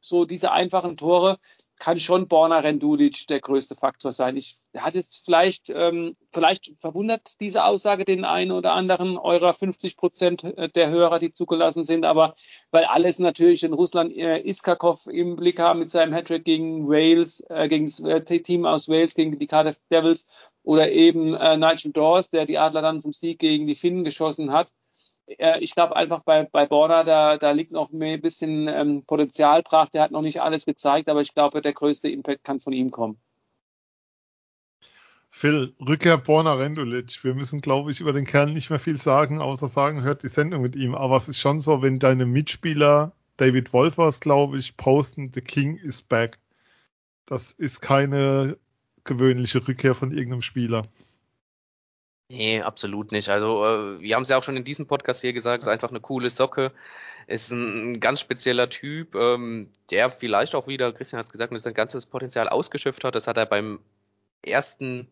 so 0.00 0.24
diese 0.24 0.50
einfachen 0.50 0.96
Tore 0.96 1.38
kann 1.82 1.98
schon 1.98 2.28
Borna 2.28 2.60
Rendulic 2.60 3.26
der 3.26 3.40
größte 3.40 3.74
Faktor 3.74 4.12
sein. 4.12 4.36
Ich 4.36 4.54
hat 4.76 4.94
jetzt 4.94 5.24
vielleicht, 5.24 5.68
ähm, 5.68 6.12
vielleicht 6.32 6.78
verwundert 6.78 7.40
diese 7.40 7.64
Aussage 7.64 8.04
den 8.04 8.24
einen 8.24 8.52
oder 8.52 8.72
anderen 8.72 9.18
eurer 9.18 9.52
50 9.52 9.96
Prozent 9.96 10.44
der 10.76 10.90
Hörer, 10.90 11.18
die 11.18 11.32
zugelassen 11.32 11.82
sind, 11.82 12.04
aber 12.04 12.36
weil 12.70 12.84
alles 12.84 13.18
natürlich 13.18 13.64
in 13.64 13.72
Russland 13.72 14.16
äh, 14.16 14.38
Iskakov 14.48 15.08
im 15.08 15.34
Blick 15.34 15.58
haben 15.58 15.80
mit 15.80 15.90
seinem 15.90 16.12
Hattrick 16.12 16.44
gegen 16.44 16.88
Wales, 16.88 17.42
äh, 17.48 17.66
gegen 17.66 17.86
das 17.86 17.98
äh, 17.98 18.20
Team 18.20 18.64
aus 18.64 18.88
Wales, 18.88 19.16
gegen 19.16 19.36
die 19.36 19.48
Cardiff 19.48 19.80
Devils 19.90 20.28
oder 20.62 20.92
eben 20.92 21.34
äh, 21.34 21.56
Nigel 21.56 21.90
Dawes, 21.90 22.30
der 22.30 22.46
die 22.46 22.58
Adler 22.58 22.82
dann 22.82 23.00
zum 23.00 23.10
Sieg 23.10 23.40
gegen 23.40 23.66
die 23.66 23.74
Finnen 23.74 24.04
geschossen 24.04 24.52
hat 24.52 24.70
äh, 24.70 24.81
ich 25.60 25.74
glaube 25.74 25.96
einfach 25.96 26.22
bei, 26.22 26.44
bei 26.44 26.66
Borna, 26.66 27.04
da, 27.04 27.36
da 27.36 27.50
liegt 27.52 27.72
noch 27.72 27.92
ein 27.92 28.20
bisschen 28.20 28.68
ähm, 28.68 29.04
Potenzial 29.04 29.62
brach. 29.62 29.88
Der 29.88 30.02
hat 30.02 30.10
noch 30.10 30.22
nicht 30.22 30.40
alles 30.40 30.64
gezeigt, 30.64 31.08
aber 31.08 31.20
ich 31.20 31.34
glaube, 31.34 31.60
der 31.60 31.72
größte 31.72 32.08
Impact 32.08 32.44
kann 32.44 32.60
von 32.60 32.72
ihm 32.72 32.90
kommen. 32.90 33.18
Phil, 35.34 35.74
Rückkehr 35.80 36.18
Borna 36.18 36.54
Rendulic. 36.54 37.24
Wir 37.24 37.34
müssen, 37.34 37.62
glaube 37.62 37.90
ich, 37.90 38.00
über 38.00 38.12
den 38.12 38.26
Kerl 38.26 38.52
nicht 38.52 38.68
mehr 38.68 38.78
viel 38.78 38.98
sagen, 38.98 39.40
außer 39.40 39.66
sagen, 39.66 40.02
hört 40.02 40.22
die 40.22 40.28
Sendung 40.28 40.60
mit 40.60 40.76
ihm. 40.76 40.94
Aber 40.94 41.16
es 41.16 41.26
ist 41.28 41.38
schon 41.38 41.58
so, 41.58 41.80
wenn 41.80 41.98
deine 41.98 42.26
Mitspieler, 42.26 43.12
David 43.38 43.72
Wolfers, 43.72 44.20
glaube 44.20 44.58
ich, 44.58 44.76
posten, 44.76 45.32
The 45.34 45.40
King 45.40 45.76
is 45.78 46.02
back. 46.02 46.38
Das 47.24 47.50
ist 47.50 47.80
keine 47.80 48.58
gewöhnliche 49.04 49.66
Rückkehr 49.66 49.94
von 49.94 50.12
irgendeinem 50.12 50.42
Spieler. 50.42 50.86
Nee, 52.32 52.62
absolut 52.62 53.12
nicht. 53.12 53.28
Also, 53.28 53.62
äh, 53.66 54.00
wir 54.00 54.14
haben 54.14 54.22
es 54.22 54.30
ja 54.30 54.38
auch 54.38 54.42
schon 54.42 54.56
in 54.56 54.64
diesem 54.64 54.86
Podcast 54.86 55.20
hier 55.20 55.34
gesagt, 55.34 55.62
ist 55.62 55.68
einfach 55.68 55.90
eine 55.90 56.00
coole 56.00 56.30
Socke. 56.30 56.72
Ist 57.26 57.50
ein, 57.50 57.92
ein 57.92 58.00
ganz 58.00 58.20
spezieller 58.20 58.70
Typ, 58.70 59.14
ähm, 59.14 59.70
der 59.90 60.10
vielleicht 60.10 60.54
auch 60.54 60.66
wieder, 60.66 60.92
Christian 60.94 61.18
hat 61.18 61.26
es 61.26 61.32
gesagt, 61.32 61.52
sein 61.60 61.74
ganzes 61.74 62.06
Potenzial 62.06 62.48
ausgeschöpft 62.48 63.04
hat. 63.04 63.14
Das 63.14 63.26
hat 63.26 63.36
er 63.36 63.44
beim 63.44 63.80
ersten, 64.42 65.08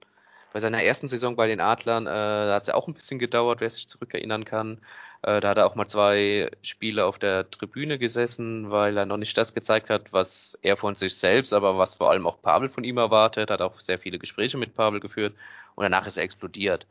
bei 0.54 0.60
seiner 0.60 0.82
ersten 0.82 1.08
Saison 1.08 1.36
bei 1.36 1.46
den 1.46 1.60
Adlern, 1.60 2.06
äh, 2.06 2.10
da 2.10 2.54
hat 2.54 2.62
es 2.62 2.68
ja 2.68 2.74
auch 2.74 2.88
ein 2.88 2.94
bisschen 2.94 3.18
gedauert, 3.18 3.60
wer 3.60 3.70
sich 3.70 3.86
zurückerinnern 3.86 4.46
kann. 4.46 4.78
Äh, 5.22 5.40
da 5.42 5.50
hat 5.50 5.58
er 5.58 5.66
auch 5.66 5.74
mal 5.74 5.88
zwei 5.88 6.50
Spiele 6.62 7.04
auf 7.04 7.18
der 7.18 7.50
Tribüne 7.50 7.98
gesessen, 7.98 8.70
weil 8.70 8.96
er 8.96 9.04
noch 9.06 9.18
nicht 9.18 9.36
das 9.36 9.52
gezeigt 9.54 9.90
hat, 9.90 10.12
was 10.12 10.58
er 10.62 10.78
von 10.78 10.94
sich 10.94 11.16
selbst, 11.16 11.52
aber 11.52 11.76
was 11.76 11.96
vor 11.96 12.10
allem 12.10 12.26
auch 12.26 12.40
Pavel 12.40 12.70
von 12.70 12.84
ihm 12.84 12.96
erwartet, 12.96 13.50
hat 13.50 13.60
auch 13.60 13.78
sehr 13.80 13.98
viele 13.98 14.18
Gespräche 14.18 14.56
mit 14.56 14.74
Pavel 14.74 15.00
geführt 15.00 15.34
und 15.74 15.82
danach 15.84 16.06
ist 16.06 16.16
er 16.16 16.24
explodiert. 16.24 16.86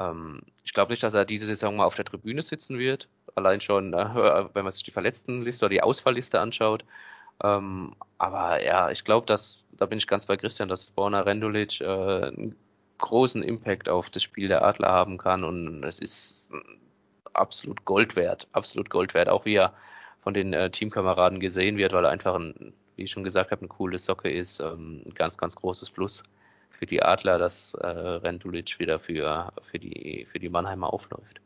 Ähm, 0.00 0.40
ich 0.64 0.72
glaube 0.72 0.92
nicht, 0.92 1.02
dass 1.02 1.14
er 1.14 1.24
diese 1.24 1.46
Saison 1.46 1.76
mal 1.76 1.84
auf 1.84 1.94
der 1.94 2.04
Tribüne 2.04 2.42
sitzen 2.42 2.78
wird. 2.78 3.08
Allein 3.34 3.60
schon, 3.60 3.92
äh, 3.92 3.96
wenn 4.54 4.64
man 4.64 4.72
sich 4.72 4.82
die 4.82 4.90
Verletztenliste 4.90 5.66
oder 5.66 5.74
die 5.74 5.82
Ausfallliste 5.82 6.40
anschaut. 6.40 6.84
Ähm, 7.42 7.94
aber 8.18 8.62
ja, 8.64 8.90
ich 8.90 9.04
glaube, 9.04 9.26
dass, 9.26 9.58
da 9.72 9.86
bin 9.86 9.98
ich 9.98 10.06
ganz 10.06 10.26
bei 10.26 10.36
Christian, 10.36 10.68
dass 10.68 10.86
Borna 10.86 11.20
Rendulic 11.20 11.80
äh, 11.80 11.84
einen 11.84 12.56
großen 12.98 13.42
Impact 13.42 13.88
auf 13.88 14.10
das 14.10 14.22
Spiel 14.22 14.48
der 14.48 14.64
Adler 14.64 14.90
haben 14.90 15.18
kann 15.18 15.44
und 15.44 15.84
es 15.84 15.98
ist 15.98 16.52
absolut 17.32 17.84
Gold 17.86 18.16
wert, 18.16 18.46
absolut 18.52 18.90
Gold 18.90 19.14
wert, 19.14 19.28
auch 19.28 19.44
wie 19.46 19.54
er 19.54 19.72
von 20.22 20.34
den 20.34 20.52
äh, 20.52 20.70
Teamkameraden 20.70 21.40
gesehen 21.40 21.78
wird, 21.78 21.92
weil 21.92 22.04
er 22.04 22.10
einfach 22.10 22.34
ein, 22.34 22.74
wie 22.96 23.04
ich 23.04 23.10
schon 23.10 23.24
gesagt 23.24 23.50
habe, 23.50 23.62
eine 23.62 23.68
coole 23.68 23.98
Socke 23.98 24.30
ist, 24.30 24.60
ähm, 24.60 25.02
ein 25.06 25.14
ganz, 25.14 25.38
ganz 25.38 25.56
großes 25.56 25.90
Plus 25.90 26.22
für 26.80 26.86
die 26.86 27.02
Adler, 27.02 27.36
dass 27.36 27.74
äh, 27.74 27.86
Rendulic 27.86 28.78
wieder 28.78 28.98
für, 28.98 29.52
für, 29.70 29.78
die, 29.78 30.26
für 30.32 30.38
die 30.38 30.48
Mannheimer 30.48 30.92
aufläuft. 30.94 31.42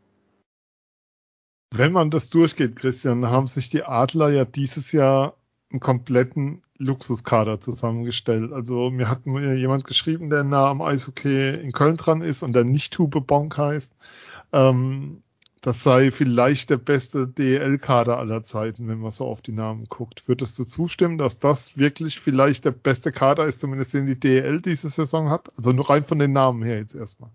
Wenn 1.73 1.91
man 1.91 2.13
das 2.13 2.31
durchgeht, 2.31 2.77
Christian, 2.77 3.27
haben 3.27 3.49
sich 3.49 3.69
die 3.69 3.83
Adler 3.83 4.31
ja 4.31 4.45
dieses 4.45 4.93
Jahr 4.93 5.37
einen 5.73 5.81
kompletten 5.81 6.63
Luxuskader 6.79 7.61
zusammengestellt. 7.61 8.53
Also 8.53 8.91
mir 8.91 9.09
hat 9.09 9.27
jemand 9.27 9.83
geschrieben, 9.83 10.31
der 10.31 10.45
nah 10.45 10.69
am 10.69 10.81
Eishockey 10.81 11.57
in 11.57 11.73
Köln 11.73 11.97
dran 11.97 12.23
ist 12.23 12.45
und 12.45 12.53
der 12.53 12.63
nicht 12.63 12.93
Tube 12.93 13.27
Bonk 13.27 13.59
heißt. 13.59 13.93
Ähm, 14.53 15.24
das 15.65 15.83
sei 15.83 16.11
vielleicht 16.11 16.69
der 16.69 16.77
beste 16.77 17.27
DEL-Kader 17.27 18.19
aller 18.19 18.45
Zeiten, 18.45 18.87
wenn 18.87 18.99
man 18.99 19.11
so 19.11 19.25
auf 19.25 19.41
die 19.41 19.53
Namen 19.53 19.87
guckt. 19.89 20.29
Würdest 20.29 20.59
du 20.59 20.65
zustimmen, 20.65 21.17
dass 21.17 21.39
das 21.39 21.79
wirklich 21.79 22.21
vielleicht 22.21 22.67
der 22.67 22.73
beste 22.73 23.13
Kader 23.13 23.47
ist, 23.47 23.61
zumindest 23.61 23.95
den 23.95 24.05
die 24.05 24.21
DEL 24.21 24.61
diese 24.61 24.91
Saison 24.91 25.31
hat? 25.31 25.51
Also 25.57 25.73
nur 25.73 25.89
rein 25.89 26.05
von 26.05 26.19
den 26.19 26.33
Namen 26.33 26.63
her 26.63 26.77
jetzt 26.77 26.95
erstmal. 26.95 27.31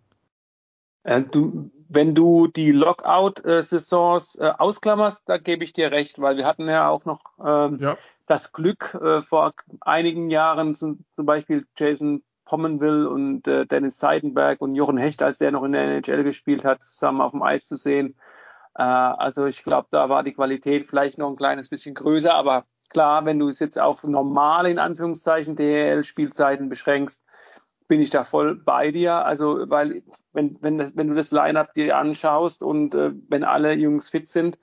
Äh, 1.02 1.24
du, 1.24 1.72
wenn 1.88 2.14
du 2.14 2.46
die 2.46 2.72
Lockout-Saisons 2.72 4.36
äh, 4.36 4.52
ausklammerst, 4.56 5.28
da 5.28 5.40
gebe 5.40 5.64
ich 5.64 5.74
dir 5.74 5.92
recht, 5.92 6.22
weil 6.22 6.38
wir 6.38 6.46
hatten 6.46 6.68
ja 6.68 6.88
auch 6.88 7.06
noch 7.06 7.22
ähm, 7.44 7.80
ja. 7.82 7.98
das 8.28 8.54
Glück 8.54 8.96
äh, 9.02 9.24
vor 9.24 9.54
einigen 9.82 10.30
Jahren, 10.30 10.76
zum, 10.76 11.04
zum 11.16 11.26
Beispiel 11.26 11.66
Jason 11.76 12.22
Pommenville 12.50 13.08
und 13.08 13.48
äh, 13.48 13.66
Dennis 13.66 14.00
Seidenberg 14.00 14.60
und 14.60 14.74
Jochen 14.74 14.98
Hecht, 14.98 15.22
als 15.22 15.38
der 15.38 15.52
noch 15.52 15.64
in 15.64 15.72
der 15.72 15.84
NHL 15.84 16.24
gespielt 16.24 16.66
hat, 16.66 16.82
zusammen 16.82 17.22
auf 17.22 17.32
dem 17.32 17.44
Eis 17.44 17.68
zu 17.68 17.76
sehen. 17.76 18.16
Äh, 18.74 18.82
also 18.82 19.46
ich 19.46 19.64
glaube, 19.64 19.88
da 19.92 20.10
war 20.10 20.24
die 20.24 20.34
Qualität 20.34 20.88
vielleicht 20.88 21.20
noch 21.20 21.30
ein 21.30 21.36
kleines 21.36 21.70
bisschen 21.70 21.94
größer, 21.94 22.34
aber 22.34 22.66
klar, 22.90 23.26
wenn 23.26 23.38
du 23.38 23.50
es 23.50 23.60
jetzt 23.60 23.80
auf 23.80 24.04
normale, 24.04 24.72
in 24.72 24.80
Anführungszeichen, 24.80 25.56
DHL-Spielzeiten 25.56 26.70
beschränkst, 26.70 27.24
bin 27.88 28.02
ich 28.02 28.10
da 28.10 28.24
voll 28.24 28.56
bei 28.56 28.90
dir. 28.90 29.26
Also, 29.26 29.70
weil, 29.70 30.02
wenn, 30.34 30.58
wenn, 30.64 30.80
das, 30.80 30.98
wenn 30.98 31.08
du 31.08 31.14
das 31.14 31.32
Line-Up 31.32 31.72
dir 31.74 31.98
anschaust 31.98 32.64
und 32.64 32.96
äh, 32.96 33.12
wenn 33.30 33.44
alle 33.44 33.74
Jungs 33.74 34.10
fit 34.10 34.28
sind, 34.28 34.58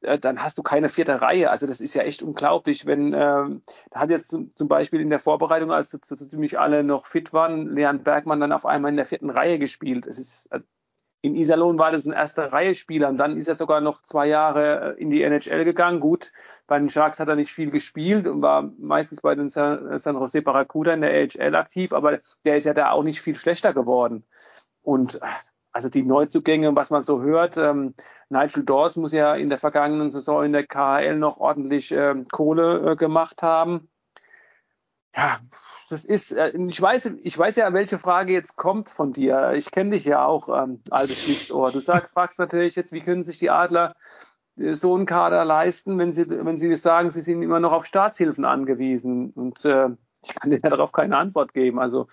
dann 0.00 0.42
hast 0.42 0.58
du 0.58 0.62
keine 0.62 0.88
vierte 0.88 1.20
Reihe. 1.20 1.50
Also 1.50 1.66
das 1.66 1.80
ist 1.80 1.94
ja 1.94 2.02
echt 2.02 2.22
unglaublich. 2.22 2.86
Wenn 2.86 3.12
ähm, 3.12 3.62
da 3.90 4.00
hat 4.00 4.10
jetzt 4.10 4.28
zum, 4.28 4.54
zum 4.54 4.68
Beispiel 4.68 5.00
in 5.00 5.10
der 5.10 5.18
Vorbereitung, 5.18 5.72
als 5.72 5.90
so, 5.90 5.98
so 6.00 6.14
ziemlich 6.14 6.58
alle 6.58 6.84
noch 6.84 7.06
fit 7.06 7.32
waren, 7.32 7.74
Leon 7.74 8.02
Bergmann 8.02 8.40
dann 8.40 8.52
auf 8.52 8.66
einmal 8.66 8.90
in 8.90 8.96
der 8.96 9.06
vierten 9.06 9.30
Reihe 9.30 9.58
gespielt. 9.58 10.06
Es 10.06 10.18
ist 10.18 10.52
äh, 10.52 10.60
in 11.22 11.34
Iserlohn 11.34 11.78
war 11.78 11.90
das 11.90 12.06
ein 12.06 12.12
erster 12.12 12.52
Reihe 12.52 12.74
Spieler 12.74 13.08
und 13.08 13.16
dann 13.16 13.36
ist 13.36 13.48
er 13.48 13.54
sogar 13.54 13.80
noch 13.80 14.00
zwei 14.00 14.26
Jahre 14.28 14.94
äh, 14.96 15.02
in 15.02 15.10
die 15.10 15.22
NHL 15.22 15.64
gegangen. 15.64 15.98
Gut, 15.98 16.30
bei 16.66 16.78
den 16.78 16.88
Sharks 16.88 17.18
hat 17.18 17.28
er 17.28 17.36
nicht 17.36 17.50
viel 17.50 17.70
gespielt 17.70 18.26
und 18.26 18.42
war 18.42 18.70
meistens 18.78 19.22
bei 19.22 19.34
den 19.34 19.48
San, 19.48 19.98
San 19.98 20.14
Jose 20.14 20.42
Barracuda 20.42 20.92
in 20.94 21.00
der 21.00 21.10
AHL 21.10 21.56
aktiv, 21.56 21.92
aber 21.92 22.20
der 22.44 22.56
ist 22.56 22.64
ja 22.64 22.74
da 22.74 22.90
auch 22.90 23.02
nicht 23.02 23.20
viel 23.20 23.34
schlechter 23.34 23.74
geworden. 23.74 24.24
Und 24.82 25.18
also 25.76 25.90
die 25.90 26.04
Neuzugänge, 26.04 26.74
was 26.74 26.88
man 26.88 27.02
so 27.02 27.20
hört, 27.20 27.58
ähm, 27.58 27.92
Nigel 28.30 28.64
Dawes 28.64 28.96
muss 28.96 29.12
ja 29.12 29.34
in 29.34 29.50
der 29.50 29.58
vergangenen 29.58 30.08
Saison 30.08 30.42
in 30.42 30.52
der 30.54 30.66
KHL 30.66 31.18
noch 31.18 31.36
ordentlich 31.36 31.92
ähm, 31.92 32.24
Kohle 32.32 32.92
äh, 32.92 32.96
gemacht 32.96 33.42
haben. 33.42 33.90
Ja, 35.14 35.38
das 35.90 36.06
ist, 36.06 36.32
äh, 36.32 36.56
ich 36.56 36.80
weiß, 36.80 37.16
ich 37.22 37.38
weiß 37.38 37.56
ja, 37.56 37.70
welche 37.74 37.98
Frage 37.98 38.32
jetzt 38.32 38.56
kommt 38.56 38.88
von 38.88 39.12
dir. 39.12 39.52
Ich 39.54 39.70
kenne 39.70 39.90
dich 39.90 40.06
ja 40.06 40.24
auch, 40.24 40.48
ähm, 40.48 40.80
altes 40.88 41.22
Schlitzohr. 41.22 41.72
Du 41.72 41.80
sag, 41.80 42.10
fragst 42.10 42.38
natürlich 42.38 42.74
jetzt, 42.74 42.92
wie 42.92 43.02
können 43.02 43.20
sich 43.20 43.38
die 43.38 43.50
Adler 43.50 43.94
äh, 44.58 44.72
so 44.72 44.94
einen 44.94 45.04
Kader 45.04 45.44
leisten, 45.44 45.98
wenn 45.98 46.14
sie, 46.14 46.24
wenn 46.30 46.56
sie 46.56 46.74
sagen, 46.76 47.10
sie 47.10 47.20
sind 47.20 47.42
immer 47.42 47.60
noch 47.60 47.72
auf 47.72 47.84
Staatshilfen 47.84 48.46
angewiesen. 48.46 49.28
Und 49.32 49.62
äh, 49.66 49.90
ich 50.24 50.34
kann 50.34 50.48
dir 50.48 50.58
darauf 50.58 50.92
keine 50.92 51.18
Antwort 51.18 51.52
geben. 51.52 51.78
Also 51.78 52.06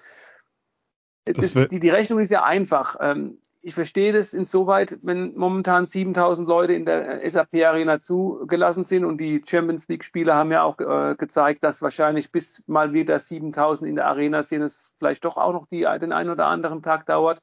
ist, 1.26 1.56
die, 1.72 1.80
die 1.80 1.90
Rechnung 1.90 2.20
ist 2.20 2.32
ja 2.32 2.44
einfach. 2.44 2.98
Ähm, 3.00 3.40
ich 3.66 3.74
verstehe 3.74 4.12
das 4.12 4.34
insoweit, 4.34 5.00
wenn 5.04 5.36
momentan 5.36 5.86
7000 5.86 6.50
Leute 6.50 6.74
in 6.74 6.86
der 6.86 7.28
SAP 7.30 7.56
Arena 7.64 7.98
zugelassen 7.98 8.84
sind 8.84 9.06
und 9.06 9.22
die 9.22 9.42
Champions 9.48 9.88
League 9.88 10.04
Spieler 10.04 10.36
haben 10.36 10.52
ja 10.52 10.64
auch 10.64 10.78
äh, 10.80 11.16
gezeigt, 11.16 11.64
dass 11.64 11.82
wahrscheinlich 11.82 12.30
bis 12.30 12.62
mal 12.68 12.92
wieder 12.92 13.18
7000 13.18 13.90
in 13.90 13.96
der 13.96 14.08
Arena 14.08 14.44
sind, 14.44 14.64
es 14.64 14.94
vielleicht 15.00 15.24
doch 15.24 15.38
auch 15.38 15.54
noch 15.54 15.66
die, 15.66 15.88
den 16.02 16.12
einen 16.12 16.30
oder 16.30 16.48
anderen 16.48 16.82
Tag 16.82 17.06
dauert. 17.06 17.42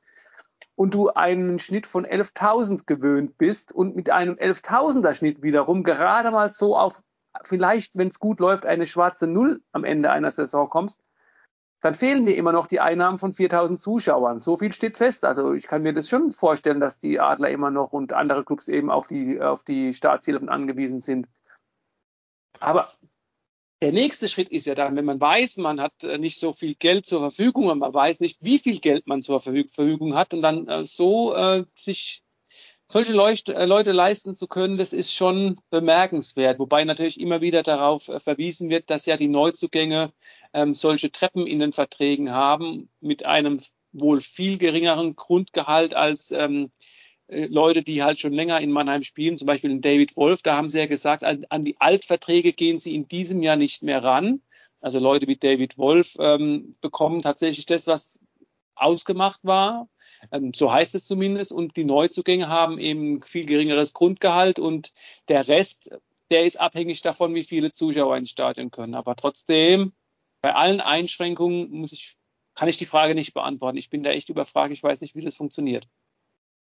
Und 0.74 0.92
du 0.92 1.08
einen 1.08 1.58
Schnitt 1.58 1.86
von 1.86 2.04
11.000 2.04 2.84
gewöhnt 2.84 3.38
bist 3.38 3.72
und 3.72 3.96
mit 3.96 4.10
einem 4.10 4.34
11.000er 4.34 5.14
Schnitt 5.14 5.42
wiederum 5.42 5.84
gerade 5.84 6.30
mal 6.30 6.50
so 6.50 6.76
auf 6.76 7.02
vielleicht, 7.44 7.96
wenn 7.96 8.08
es 8.08 8.18
gut 8.18 8.40
läuft, 8.40 8.66
eine 8.66 8.84
schwarze 8.84 9.26
Null 9.26 9.62
am 9.72 9.84
Ende 9.84 10.10
einer 10.10 10.30
Saison 10.30 10.68
kommst, 10.68 11.02
dann 11.80 11.94
fehlen 11.94 12.26
dir 12.26 12.36
immer 12.36 12.52
noch 12.52 12.66
die 12.66 12.80
Einnahmen 12.80 13.18
von 13.18 13.32
4000 13.32 13.80
Zuschauern. 13.80 14.38
So 14.38 14.56
viel 14.56 14.72
steht 14.72 14.98
fest. 14.98 15.24
Also 15.24 15.54
ich 15.54 15.66
kann 15.66 15.82
mir 15.82 15.94
das 15.94 16.08
schon 16.08 16.30
vorstellen, 16.30 16.80
dass 16.80 16.98
die 16.98 17.20
Adler 17.20 17.48
immer 17.48 17.70
noch 17.70 17.92
und 17.92 18.12
andere 18.12 18.44
Clubs 18.44 18.68
eben 18.68 18.90
auf 18.90 19.06
die, 19.06 19.40
auf 19.40 19.62
die 19.62 19.94
Staatshilfen 19.94 20.48
angewiesen 20.48 21.00
sind. 21.00 21.26
Aber 22.58 22.90
der 23.82 23.92
nächste 23.92 24.28
Schritt 24.28 24.50
ist 24.50 24.66
ja 24.66 24.74
dann, 24.74 24.94
wenn 24.96 25.06
man 25.06 25.20
weiß, 25.20 25.56
man 25.56 25.80
hat 25.80 26.04
äh, 26.04 26.18
nicht 26.18 26.38
so 26.38 26.52
viel 26.52 26.74
Geld 26.74 27.06
zur 27.06 27.20
Verfügung 27.20 27.68
und 27.68 27.78
man 27.78 27.94
weiß 27.94 28.20
nicht, 28.20 28.38
wie 28.42 28.58
viel 28.58 28.78
Geld 28.78 29.06
man 29.06 29.22
zur 29.22 29.40
Verfügung 29.40 30.14
hat 30.14 30.34
und 30.34 30.42
dann 30.42 30.68
äh, 30.68 30.84
so 30.84 31.34
äh, 31.34 31.64
sich 31.74 32.22
solche 32.90 33.12
Leucht 33.12 33.48
äh, 33.48 33.66
Leute 33.66 33.92
leisten 33.92 34.34
zu 34.34 34.48
können, 34.48 34.76
das 34.76 34.92
ist 34.92 35.14
schon 35.14 35.60
bemerkenswert. 35.70 36.58
Wobei 36.58 36.84
natürlich 36.84 37.20
immer 37.20 37.40
wieder 37.40 37.62
darauf 37.62 38.08
äh, 38.08 38.18
verwiesen 38.18 38.68
wird, 38.68 38.90
dass 38.90 39.06
ja 39.06 39.16
die 39.16 39.28
Neuzugänge 39.28 40.12
ähm, 40.52 40.74
solche 40.74 41.12
Treppen 41.12 41.46
in 41.46 41.60
den 41.60 41.72
Verträgen 41.72 42.32
haben 42.32 42.90
mit 43.00 43.24
einem 43.24 43.60
wohl 43.92 44.20
viel 44.20 44.58
geringeren 44.58 45.14
Grundgehalt 45.14 45.94
als 45.94 46.32
ähm, 46.32 46.70
äh, 47.28 47.46
Leute, 47.46 47.82
die 47.82 48.02
halt 48.02 48.18
schon 48.18 48.32
länger 48.32 48.60
in 48.60 48.72
Mannheim 48.72 49.04
spielen, 49.04 49.36
zum 49.36 49.46
Beispiel 49.46 49.80
David 49.80 50.16
Wolf, 50.16 50.42
da 50.42 50.56
haben 50.56 50.68
sie 50.68 50.80
ja 50.80 50.86
gesagt, 50.86 51.22
an, 51.22 51.40
an, 51.48 51.62
die 51.62 51.80
Altverträge 51.80 52.52
gehen 52.52 52.78
sie 52.78 52.94
in 52.96 53.06
diesem 53.06 53.42
Jahr 53.42 53.56
nicht 53.56 53.84
mehr 53.84 54.02
ran. 54.02 54.42
Also 54.80 54.98
Leute 54.98 55.28
wie 55.28 55.36
David 55.36 55.78
Wolf 55.78 56.16
ähm, 56.18 56.74
bekommen 56.80 57.22
tatsächlich 57.22 57.66
das, 57.66 57.86
was 57.86 58.18
ausgemacht 58.74 59.40
war. 59.42 59.88
Ähm, 60.32 60.52
so 60.54 60.72
heißt 60.72 60.94
es 60.94 61.06
zumindest. 61.06 61.52
Und 61.52 61.76
die 61.76 61.84
Neuzugänge 61.84 62.48
haben 62.48 62.78
eben 62.78 63.20
viel 63.22 63.46
geringeres 63.46 63.92
Grundgehalt 63.92 64.58
und 64.58 64.92
der 65.28 65.48
Rest, 65.48 65.90
der 66.30 66.44
ist 66.44 66.60
abhängig 66.60 67.02
davon, 67.02 67.34
wie 67.34 67.44
viele 67.44 67.72
Zuschauer 67.72 68.16
ins 68.16 68.30
Stadion 68.30 68.70
können. 68.70 68.94
Aber 68.94 69.16
trotzdem, 69.16 69.92
bei 70.42 70.54
allen 70.54 70.80
Einschränkungen 70.80 71.70
muss 71.70 71.92
ich, 71.92 72.16
kann 72.54 72.68
ich 72.68 72.76
die 72.76 72.86
Frage 72.86 73.14
nicht 73.14 73.34
beantworten. 73.34 73.78
Ich 73.78 73.90
bin 73.90 74.02
da 74.02 74.10
echt 74.10 74.28
überfragt. 74.28 74.72
Ich 74.72 74.82
weiß 74.82 75.00
nicht, 75.00 75.14
wie 75.14 75.24
das 75.24 75.34
funktioniert. 75.34 75.88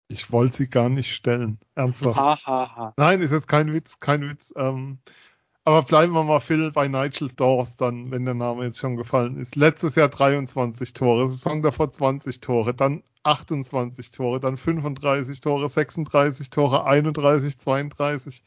Ich 0.09 0.31
wollte 0.31 0.57
sie 0.57 0.69
gar 0.69 0.89
nicht 0.89 1.13
stellen. 1.15 1.59
Ernsthaft. 1.75 2.17
Ha, 2.17 2.39
ha, 2.45 2.77
ha. 2.77 2.95
Nein, 2.97 3.23
ist 3.23 3.33
jetzt 3.33 3.49
kein 3.49 3.73
Witz, 3.73 4.01
kein 4.01 4.29
Witz. 4.29 4.53
Ähm, 4.57 4.99
aber 5.65 5.83
bleiben 5.83 6.13
wir 6.13 6.25
mal, 6.25 6.41
Phil, 6.41 6.71
bei 6.73 6.89
Nigel 6.89 7.31
Dawes 7.35 7.77
dann, 7.77 8.11
wenn 8.11 8.27
der 8.27 8.35
Name 8.35 8.65
jetzt 8.65 8.79
schon 8.79 8.97
gefallen 8.97 9.39
ist. 9.39 9.57
Letztes 9.57 9.95
Jahr 9.95 10.11
23 10.11 10.93
Tore, 10.93 11.27
Saison 11.27 11.63
davor 11.63 11.91
20 11.91 12.41
Tore, 12.41 12.75
dann 12.75 13.03
28 13.23 14.11
Tore, 14.11 14.41
dann 14.41 14.59
35 14.59 15.41
Tore, 15.41 15.69
36 15.71 16.51
Tore, 16.51 16.85
31, 16.85 17.59
32. 17.59 18.43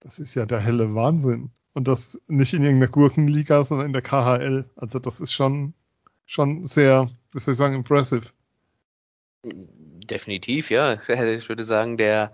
Das 0.00 0.18
ist 0.18 0.34
ja 0.34 0.44
der 0.44 0.60
helle 0.60 0.94
Wahnsinn. 0.94 1.50
Und 1.72 1.88
das 1.88 2.20
nicht 2.28 2.52
in 2.52 2.62
irgendeiner 2.62 2.92
Gurkenliga, 2.92 3.64
sondern 3.64 3.86
in 3.86 3.92
der 3.94 4.02
KHL. 4.02 4.68
Also 4.76 4.98
das 4.98 5.20
ist 5.20 5.32
schon, 5.32 5.72
schon 6.26 6.66
sehr, 6.66 7.10
wie 7.32 7.38
soll 7.38 7.52
ich 7.52 7.58
sagen, 7.58 7.74
impressive. 7.74 8.28
Definitiv, 9.44 10.70
ja. 10.70 10.94
Ich 10.94 11.48
würde 11.48 11.64
sagen, 11.64 11.96
der 11.96 12.32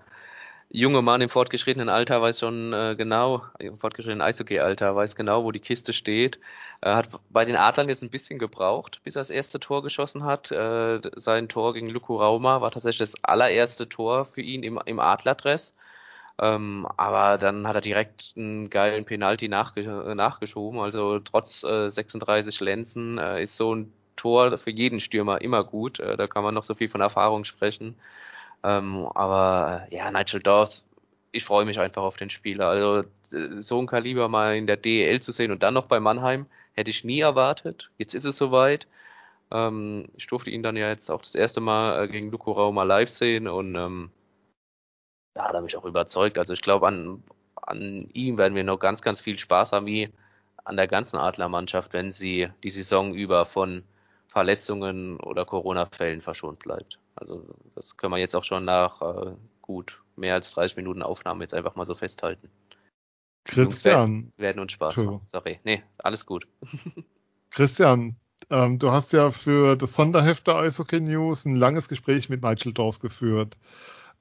junge 0.74 1.02
Mann 1.02 1.20
im 1.20 1.28
fortgeschrittenen 1.28 1.88
Alter 1.88 2.20
weiß 2.20 2.40
schon 2.40 2.72
äh, 2.72 2.96
genau, 2.98 3.44
im 3.60 3.76
fortgeschrittenen 3.76 4.22
Eishockey-Alter 4.22 4.96
weiß 4.96 5.14
genau, 5.14 5.44
wo 5.44 5.52
die 5.52 5.60
Kiste 5.60 5.92
steht. 5.92 6.40
Er 6.80 6.96
hat 6.96 7.08
bei 7.30 7.44
den 7.44 7.54
Adlern 7.56 7.88
jetzt 7.88 8.02
ein 8.02 8.10
bisschen 8.10 8.40
gebraucht, 8.40 9.00
bis 9.04 9.14
er 9.14 9.20
das 9.20 9.30
erste 9.30 9.60
Tor 9.60 9.84
geschossen 9.84 10.24
hat. 10.24 10.50
Äh, 10.50 11.00
sein 11.16 11.48
Tor 11.48 11.74
gegen 11.74 11.90
Luku 11.90 12.16
Rauma 12.16 12.60
war 12.60 12.72
tatsächlich 12.72 13.10
das 13.10 13.24
allererste 13.24 13.88
Tor 13.88 14.24
für 14.26 14.40
ihn 14.40 14.64
im, 14.64 14.80
im 14.84 14.98
Adlerdress. 14.98 15.74
Ähm, 16.40 16.86
aber 16.96 17.38
dann 17.38 17.68
hat 17.68 17.76
er 17.76 17.80
direkt 17.80 18.32
einen 18.36 18.68
geilen 18.70 19.04
Penalty 19.04 19.48
nachge 19.48 20.14
nachgeschoben. 20.16 20.80
Also 20.80 21.20
trotz 21.20 21.62
äh, 21.62 21.90
36 21.90 22.58
Lenzen 22.60 23.18
äh, 23.18 23.44
ist 23.44 23.56
so 23.56 23.74
ein 23.74 23.92
Tor 24.16 24.58
für 24.58 24.70
jeden 24.70 25.00
Stürmer 25.00 25.40
immer 25.40 25.62
gut. 25.64 26.00
Äh, 26.00 26.16
da 26.16 26.26
kann 26.26 26.42
man 26.42 26.54
noch 26.54 26.64
so 26.64 26.74
viel 26.74 26.88
von 26.88 27.00
Erfahrung 27.00 27.44
sprechen. 27.44 27.96
Ähm, 28.64 29.06
aber 29.14 29.86
ja, 29.90 30.10
Nigel 30.10 30.40
Dawes, 30.42 30.84
ich 31.32 31.44
freue 31.44 31.66
mich 31.66 31.78
einfach 31.78 32.02
auf 32.02 32.16
den 32.16 32.30
Spieler. 32.30 32.68
Also 32.68 33.08
so 33.56 33.80
ein 33.80 33.86
Kaliber 33.86 34.28
mal 34.28 34.56
in 34.56 34.66
der 34.66 34.76
DEL 34.76 35.20
zu 35.20 35.32
sehen 35.32 35.52
und 35.52 35.62
dann 35.62 35.74
noch 35.74 35.86
bei 35.86 36.00
Mannheim, 36.00 36.46
hätte 36.74 36.90
ich 36.90 37.04
nie 37.04 37.20
erwartet. 37.20 37.90
Jetzt 37.98 38.14
ist 38.14 38.24
es 38.24 38.36
soweit. 38.36 38.86
Ähm, 39.50 40.08
ich 40.16 40.26
durfte 40.26 40.50
ihn 40.50 40.62
dann 40.62 40.76
ja 40.76 40.88
jetzt 40.88 41.10
auch 41.10 41.22
das 41.22 41.34
erste 41.34 41.60
Mal 41.60 42.04
äh, 42.04 42.08
gegen 42.08 42.30
Luko 42.30 42.52
Rauma 42.52 42.84
live 42.84 43.10
sehen 43.10 43.48
und 43.48 43.74
ähm, 43.76 44.10
da 45.34 45.44
hat 45.48 45.54
er 45.54 45.60
mich 45.62 45.76
auch 45.76 45.84
überzeugt. 45.84 46.38
Also 46.38 46.52
ich 46.54 46.62
glaube, 46.62 46.86
an, 46.86 47.22
an 47.56 48.08
ihm 48.12 48.38
werden 48.38 48.54
wir 48.54 48.64
noch 48.64 48.78
ganz, 48.78 49.02
ganz 49.02 49.20
viel 49.20 49.38
Spaß 49.38 49.72
haben, 49.72 49.86
wie 49.86 50.10
an 50.64 50.76
der 50.76 50.88
ganzen 50.88 51.18
Adlermannschaft, 51.18 51.92
wenn 51.92 52.12
sie 52.12 52.48
die 52.62 52.70
Saison 52.70 53.14
über 53.14 53.46
von 53.46 53.84
Verletzungen 54.28 55.20
oder 55.20 55.44
Corona-Fällen 55.44 56.22
verschont 56.22 56.60
bleibt. 56.60 56.98
Also 57.16 57.54
das 57.74 57.96
können 57.96 58.12
wir 58.12 58.18
jetzt 58.18 58.34
auch 58.34 58.44
schon 58.44 58.64
nach 58.64 59.00
äh, 59.02 59.34
gut 59.62 60.02
mehr 60.16 60.34
als 60.34 60.50
30 60.52 60.76
Minuten 60.76 61.02
Aufnahme 61.02 61.44
jetzt 61.44 61.54
einfach 61.54 61.74
mal 61.74 61.86
so 61.86 61.94
festhalten. 61.94 62.50
Christian. 63.44 64.32
Werden 64.36 64.60
uns 64.60 64.72
Spaß 64.72 64.96
machen. 64.96 65.20
Sorry. 65.32 65.60
Nee, 65.64 65.82
alles 65.98 66.24
gut. 66.24 66.46
Christian, 67.50 68.16
ähm, 68.50 68.78
du 68.78 68.90
hast 68.90 69.12
ja 69.12 69.30
für 69.30 69.76
das 69.76 69.94
Sonderheft 69.94 70.46
der 70.46 70.56
Eishockey 70.56 71.00
News 71.00 71.44
ein 71.44 71.56
langes 71.56 71.88
Gespräch 71.88 72.28
mit 72.28 72.42
Nigel 72.42 72.72
Dawes 72.72 73.00
geführt. 73.00 73.56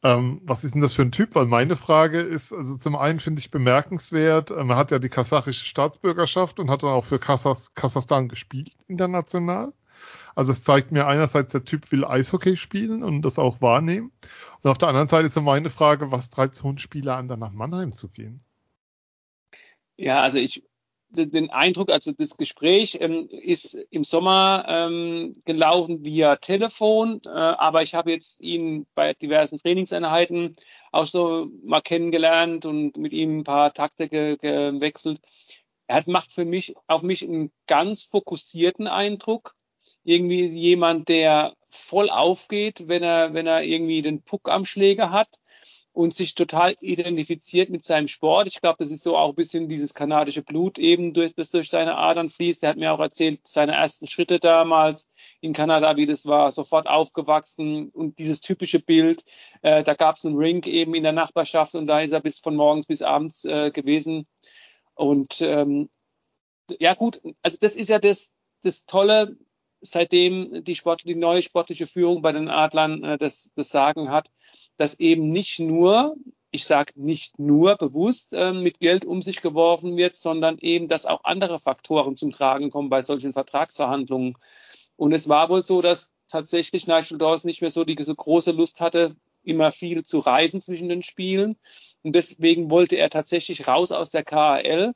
Ähm, 0.04 0.42
was 0.44 0.66
ist 0.66 0.74
denn 0.74 0.82
das 0.82 0.94
für 0.94 1.04
ein 1.04 1.14
Typ? 1.14 1.34
Weil 1.36 1.46
meine 1.46 1.78
Frage 1.78 2.20
ist, 2.20 2.52
also 2.54 2.76
zum 2.76 2.98
einen 2.98 3.22
finde 3.22 3.40
ich 3.40 3.52
bemerkenswert, 3.52 4.52
ähm, 4.52 4.70
er 4.70 4.76
hat 4.76 4.92
ja 4.92 5.00
die 5.00 5.10
kasachische 5.10 5.64
Staatsbürgerschaft 5.64 6.60
und 6.60 6.70
hat 6.70 6.84
dann 6.84 6.90
auch 6.90 7.06
für 7.06 7.20
Kasachs 7.20 7.74
Kasachstan 7.74 8.28
gespielt 8.28 8.72
international. 8.88 9.72
Also 10.36 10.52
es 10.52 10.64
zeigt 10.64 10.92
mir 10.92 11.08
einerseits, 11.08 11.52
der 11.52 11.64
Typ 11.66 11.92
will 11.92 12.06
Eishockey 12.06 12.58
spielen 12.58 13.04
und 13.04 13.22
das 13.22 13.40
auch 13.40 13.62
wahrnehmen. 13.62 14.12
Und 14.62 14.72
auf 14.72 14.78
der 14.78 14.90
anderen 14.90 15.08
Seite 15.08 15.28
ist 15.28 15.34
so 15.34 15.42
meine 15.42 15.70
Frage, 15.70 16.12
was 16.12 16.30
treibt 16.30 16.56
so 16.56 16.68
ein 16.68 16.78
Spieler 16.78 17.18
an, 17.18 17.28
dann 17.28 17.40
nach 17.40 17.52
Mannheim 17.52 17.92
zu 17.92 18.10
gehen? 18.10 18.44
Ja, 19.96 20.22
also 20.22 20.40
ich 20.40 20.64
den 21.16 21.52
Eindruck, 21.52 21.92
also 21.92 22.12
das 22.12 22.38
Gespräch 22.38 22.98
ähm, 23.00 23.28
ist 23.30 23.76
im 23.92 24.04
Sommer 24.04 24.66
ähm, 24.68 25.34
gelaufen 25.46 26.04
via 26.04 26.38
Telefon, 26.38 27.22
äh, 27.26 27.30
aber 27.30 27.84
ich 27.84 27.94
habe 27.94 28.12
jetzt 28.12 28.42
ihn 28.42 28.88
bei 28.96 29.14
diversen 29.14 29.58
Trainingseinheiten 29.58 30.54
auch 30.92 31.06
so 31.06 31.50
mal 31.64 31.82
kennengelernt 31.82 32.66
und 32.66 32.98
mit 32.98 33.14
ihm 33.14 33.40
ein 33.40 33.44
paar 33.44 33.74
Takte 33.74 34.10
ge 34.10 34.38
gewechselt. 34.38 35.20
Er 35.88 35.98
hat, 35.98 36.08
macht 36.08 36.32
für 36.32 36.46
mich 36.46 36.74
auf 36.88 37.04
mich 37.04 37.24
einen 37.24 37.52
ganz 37.68 38.06
fokussierten 38.06 38.88
Eindruck 38.88 39.54
irgendwie 40.04 40.46
jemand, 40.46 41.10
der 41.10 41.56
voll 41.70 42.10
aufgeht, 42.10 42.88
wenn 42.88 43.04
er, 43.04 43.34
wenn 43.34 43.48
er 43.48 43.64
irgendwie 43.64 44.02
den 44.02 44.22
Puck 44.22 44.50
am 44.50 44.66
Schläger 44.66 45.12
hat 45.12 45.40
und 45.94 46.14
sich 46.16 46.34
total 46.34 46.76
identifiziert 46.82 47.70
mit 47.70 47.84
seinem 47.84 48.08
Sport. 48.08 48.48
Ich 48.48 48.62
glaube, 48.62 48.78
das 48.80 48.92
ist 48.92 49.04
so 49.04 49.16
auch 49.16 49.30
ein 49.30 49.36
bisschen 49.36 49.68
dieses 49.68 49.94
kanadische 49.94 50.42
Blut 50.42 50.80
eben, 50.80 51.14
durch, 51.14 51.36
das 51.36 51.52
durch 51.52 51.70
seine 51.70 51.96
Adern 51.98 52.30
fließt. 52.30 52.64
Er 52.64 52.70
hat 52.70 52.78
mir 52.78 52.92
auch 52.92 53.00
erzählt, 53.00 53.42
seine 53.44 53.74
ersten 53.74 54.08
Schritte 54.08 54.40
damals 54.40 55.08
in 55.40 55.54
Kanada, 55.54 55.96
wie 55.96 56.08
das 56.08 56.26
war, 56.26 56.50
sofort 56.52 56.88
aufgewachsen 56.88 57.90
und 57.90 58.18
dieses 58.18 58.42
typische 58.42 58.80
Bild. 58.80 59.24
Äh, 59.62 59.84
da 59.84 59.94
gab 59.94 60.16
es 60.16 60.26
einen 60.26 60.36
Rink 60.36 60.66
eben 60.66 60.96
in 60.96 61.04
der 61.04 61.12
Nachbarschaft 61.12 61.76
und 61.76 61.86
da 61.86 62.02
ist 62.02 62.12
er 62.12 62.22
bis 62.22 62.40
von 62.40 62.56
morgens 62.56 62.88
bis 62.88 63.04
abends 63.04 63.46
äh, 63.46 63.70
gewesen. 63.70 64.26
Und 64.96 65.42
ähm, 65.42 65.90
ja 66.80 66.96
gut, 66.96 67.22
also 67.44 67.58
das 67.62 67.76
ist 67.76 67.90
ja 67.90 68.00
das, 68.00 68.36
das 68.64 68.86
Tolle 68.86 69.38
seitdem 69.84 70.64
die, 70.64 70.76
Sport, 70.76 71.04
die 71.06 71.16
neue 71.16 71.42
sportliche 71.42 71.88
Führung 71.88 72.22
bei 72.22 72.32
den 72.32 72.50
Adlern 72.50 73.04
äh, 73.04 73.18
das, 73.18 73.52
das 73.56 73.70
Sagen 73.70 74.10
hat, 74.10 74.32
dass 74.78 75.00
eben 75.00 75.30
nicht 75.30 75.60
nur, 75.60 76.16
ich 76.52 76.66
sage 76.66 76.94
nicht 76.96 77.38
nur 77.38 77.76
bewusst 77.76 78.34
äh, 78.34 78.54
mit 78.54 78.80
Geld 78.80 79.06
um 79.06 79.22
sich 79.22 79.42
geworfen 79.42 79.98
wird, 79.98 80.16
sondern 80.16 80.58
eben, 80.60 80.88
dass 80.88 81.06
auch 81.06 81.24
andere 81.24 81.60
Faktoren 81.60 82.18
zum 82.18 82.32
Tragen 82.32 82.72
kommen 82.72 82.90
bei 82.90 83.02
solchen 83.02 83.34
Vertragsverhandlungen. 83.34 84.36
Und 84.96 85.12
es 85.12 85.28
war 85.30 85.50
wohl 85.50 85.62
so, 85.62 85.82
dass 85.82 86.14
tatsächlich 86.28 86.88
Nigel 86.88 87.18
Dawes 87.18 87.44
nicht 87.44 87.62
mehr 87.62 87.72
so 87.72 87.84
die 87.84 88.02
so 88.02 88.16
große 88.16 88.52
Lust 88.52 88.82
hatte, 88.82 89.16
immer 89.44 89.72
viel 89.72 90.04
zu 90.04 90.20
reisen 90.20 90.62
zwischen 90.62 90.90
den 90.90 91.02
Spielen. 91.02 91.58
Und 92.02 92.16
deswegen 92.16 92.72
wollte 92.72 92.96
er 92.96 93.10
tatsächlich 93.10 93.68
raus 93.68 93.92
aus 93.92 94.12
der 94.12 94.24
KHL 94.24 94.94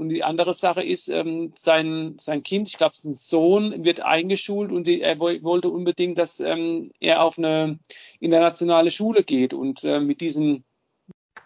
und 0.00 0.08
die 0.08 0.24
andere 0.24 0.54
Sache 0.54 0.82
ist, 0.82 1.08
ähm, 1.08 1.52
sein, 1.54 2.14
sein 2.18 2.42
Kind, 2.42 2.68
ich 2.68 2.78
glaube, 2.78 2.96
sein 2.96 3.12
Sohn, 3.12 3.84
wird 3.84 4.00
eingeschult 4.00 4.72
und 4.72 4.86
die, 4.86 5.02
er 5.02 5.20
wollte 5.20 5.68
unbedingt, 5.68 6.16
dass 6.16 6.40
ähm, 6.40 6.90
er 7.00 7.22
auf 7.22 7.36
eine 7.36 7.78
internationale 8.18 8.90
Schule 8.90 9.24
geht. 9.24 9.52
Und 9.52 9.84
äh, 9.84 10.00
mit 10.00 10.22
diesem 10.22 10.64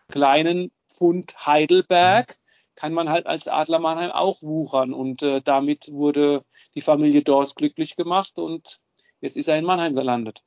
kleinen 0.06 0.70
Pfund 0.88 1.34
Heidelberg 1.44 2.36
kann 2.76 2.92
man 2.92 3.08
halt 3.08 3.26
als 3.26 3.48
Adler 3.48 3.80
Mannheim 3.80 4.12
auch 4.12 4.40
wuchern. 4.40 4.94
Und 4.94 5.24
äh, 5.24 5.42
damit 5.42 5.90
wurde 5.90 6.44
die 6.76 6.80
Familie 6.80 7.22
Dors 7.22 7.56
glücklich 7.56 7.96
gemacht 7.96 8.38
und 8.38 8.78
jetzt 9.20 9.36
ist 9.36 9.48
er 9.48 9.58
in 9.58 9.64
Mannheim 9.64 9.96
gelandet. 9.96 10.44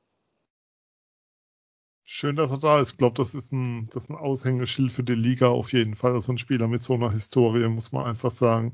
Schön, 2.10 2.36
dass 2.36 2.50
er 2.50 2.58
da 2.58 2.80
ist. 2.80 2.92
Ich 2.92 2.98
glaube, 2.98 3.16
das 3.16 3.34
ist 3.34 3.52
ein, 3.52 3.90
das 3.92 4.04
ist 4.04 4.10
ein 4.10 4.16
Aushängeschild 4.16 4.90
für 4.92 5.02
die 5.02 5.14
Liga 5.14 5.48
auf 5.48 5.74
jeden 5.74 5.94
Fall. 5.94 6.12
Also 6.14 6.32
ein 6.32 6.38
Spieler 6.38 6.66
mit 6.66 6.82
so 6.82 6.94
einer 6.94 7.10
Historie, 7.12 7.68
muss 7.68 7.92
man 7.92 8.06
einfach 8.06 8.30
sagen. 8.30 8.72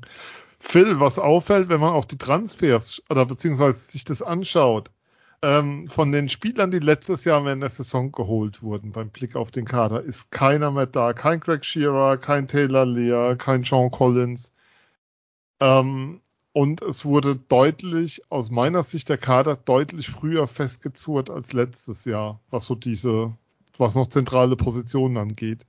Phil, 0.59 1.01
was 1.01 1.19
auffällt, 1.19 1.67
wenn 1.67 1.81
man 1.81 1.93
auch 1.93 2.05
die 2.05 2.17
Transfers 2.17 3.03
oder 3.09 3.25
beziehungsweise 3.25 3.77
sich 3.77 4.05
das 4.05 4.21
anschaut, 4.21 4.89
ähm, 5.41 5.89
von 5.89 6.13
den 6.13 6.29
Spielern, 6.29 6.71
die 6.71 6.79
letztes 6.79 7.25
Jahr 7.25 7.43
während 7.43 7.61
der 7.61 7.69
Saison 7.69 8.11
geholt 8.13 8.63
wurden, 8.63 8.93
beim 8.93 9.09
Blick 9.09 9.35
auf 9.35 9.51
den 9.51 9.65
Kader, 9.65 10.01
ist 10.01 10.31
keiner 10.31 10.71
mehr 10.71 10.87
da. 10.87 11.11
Kein 11.13 11.41
Greg 11.41 11.65
Shearer, 11.65 12.17
kein 12.17 12.47
Taylor 12.47 12.85
Lear, 12.85 13.35
kein 13.35 13.63
John 13.63 13.91
Collins. 13.91 14.53
Ähm, 15.59 16.21
und 16.55 16.81
es 16.81 17.03
wurde 17.03 17.35
deutlich, 17.35 18.21
aus 18.29 18.49
meiner 18.49 18.81
Sicht 18.83 19.09
der 19.09 19.17
Kader 19.17 19.57
deutlich 19.57 20.09
früher 20.09 20.47
festgezurrt 20.47 21.29
als 21.29 21.51
letztes 21.51 22.05
Jahr, 22.05 22.39
was 22.49 22.65
so 22.65 22.75
diese 22.75 23.33
was 23.77 23.95
noch 23.95 24.07
zentrale 24.07 24.55
Positionen 24.55 25.17
angeht. 25.17 25.65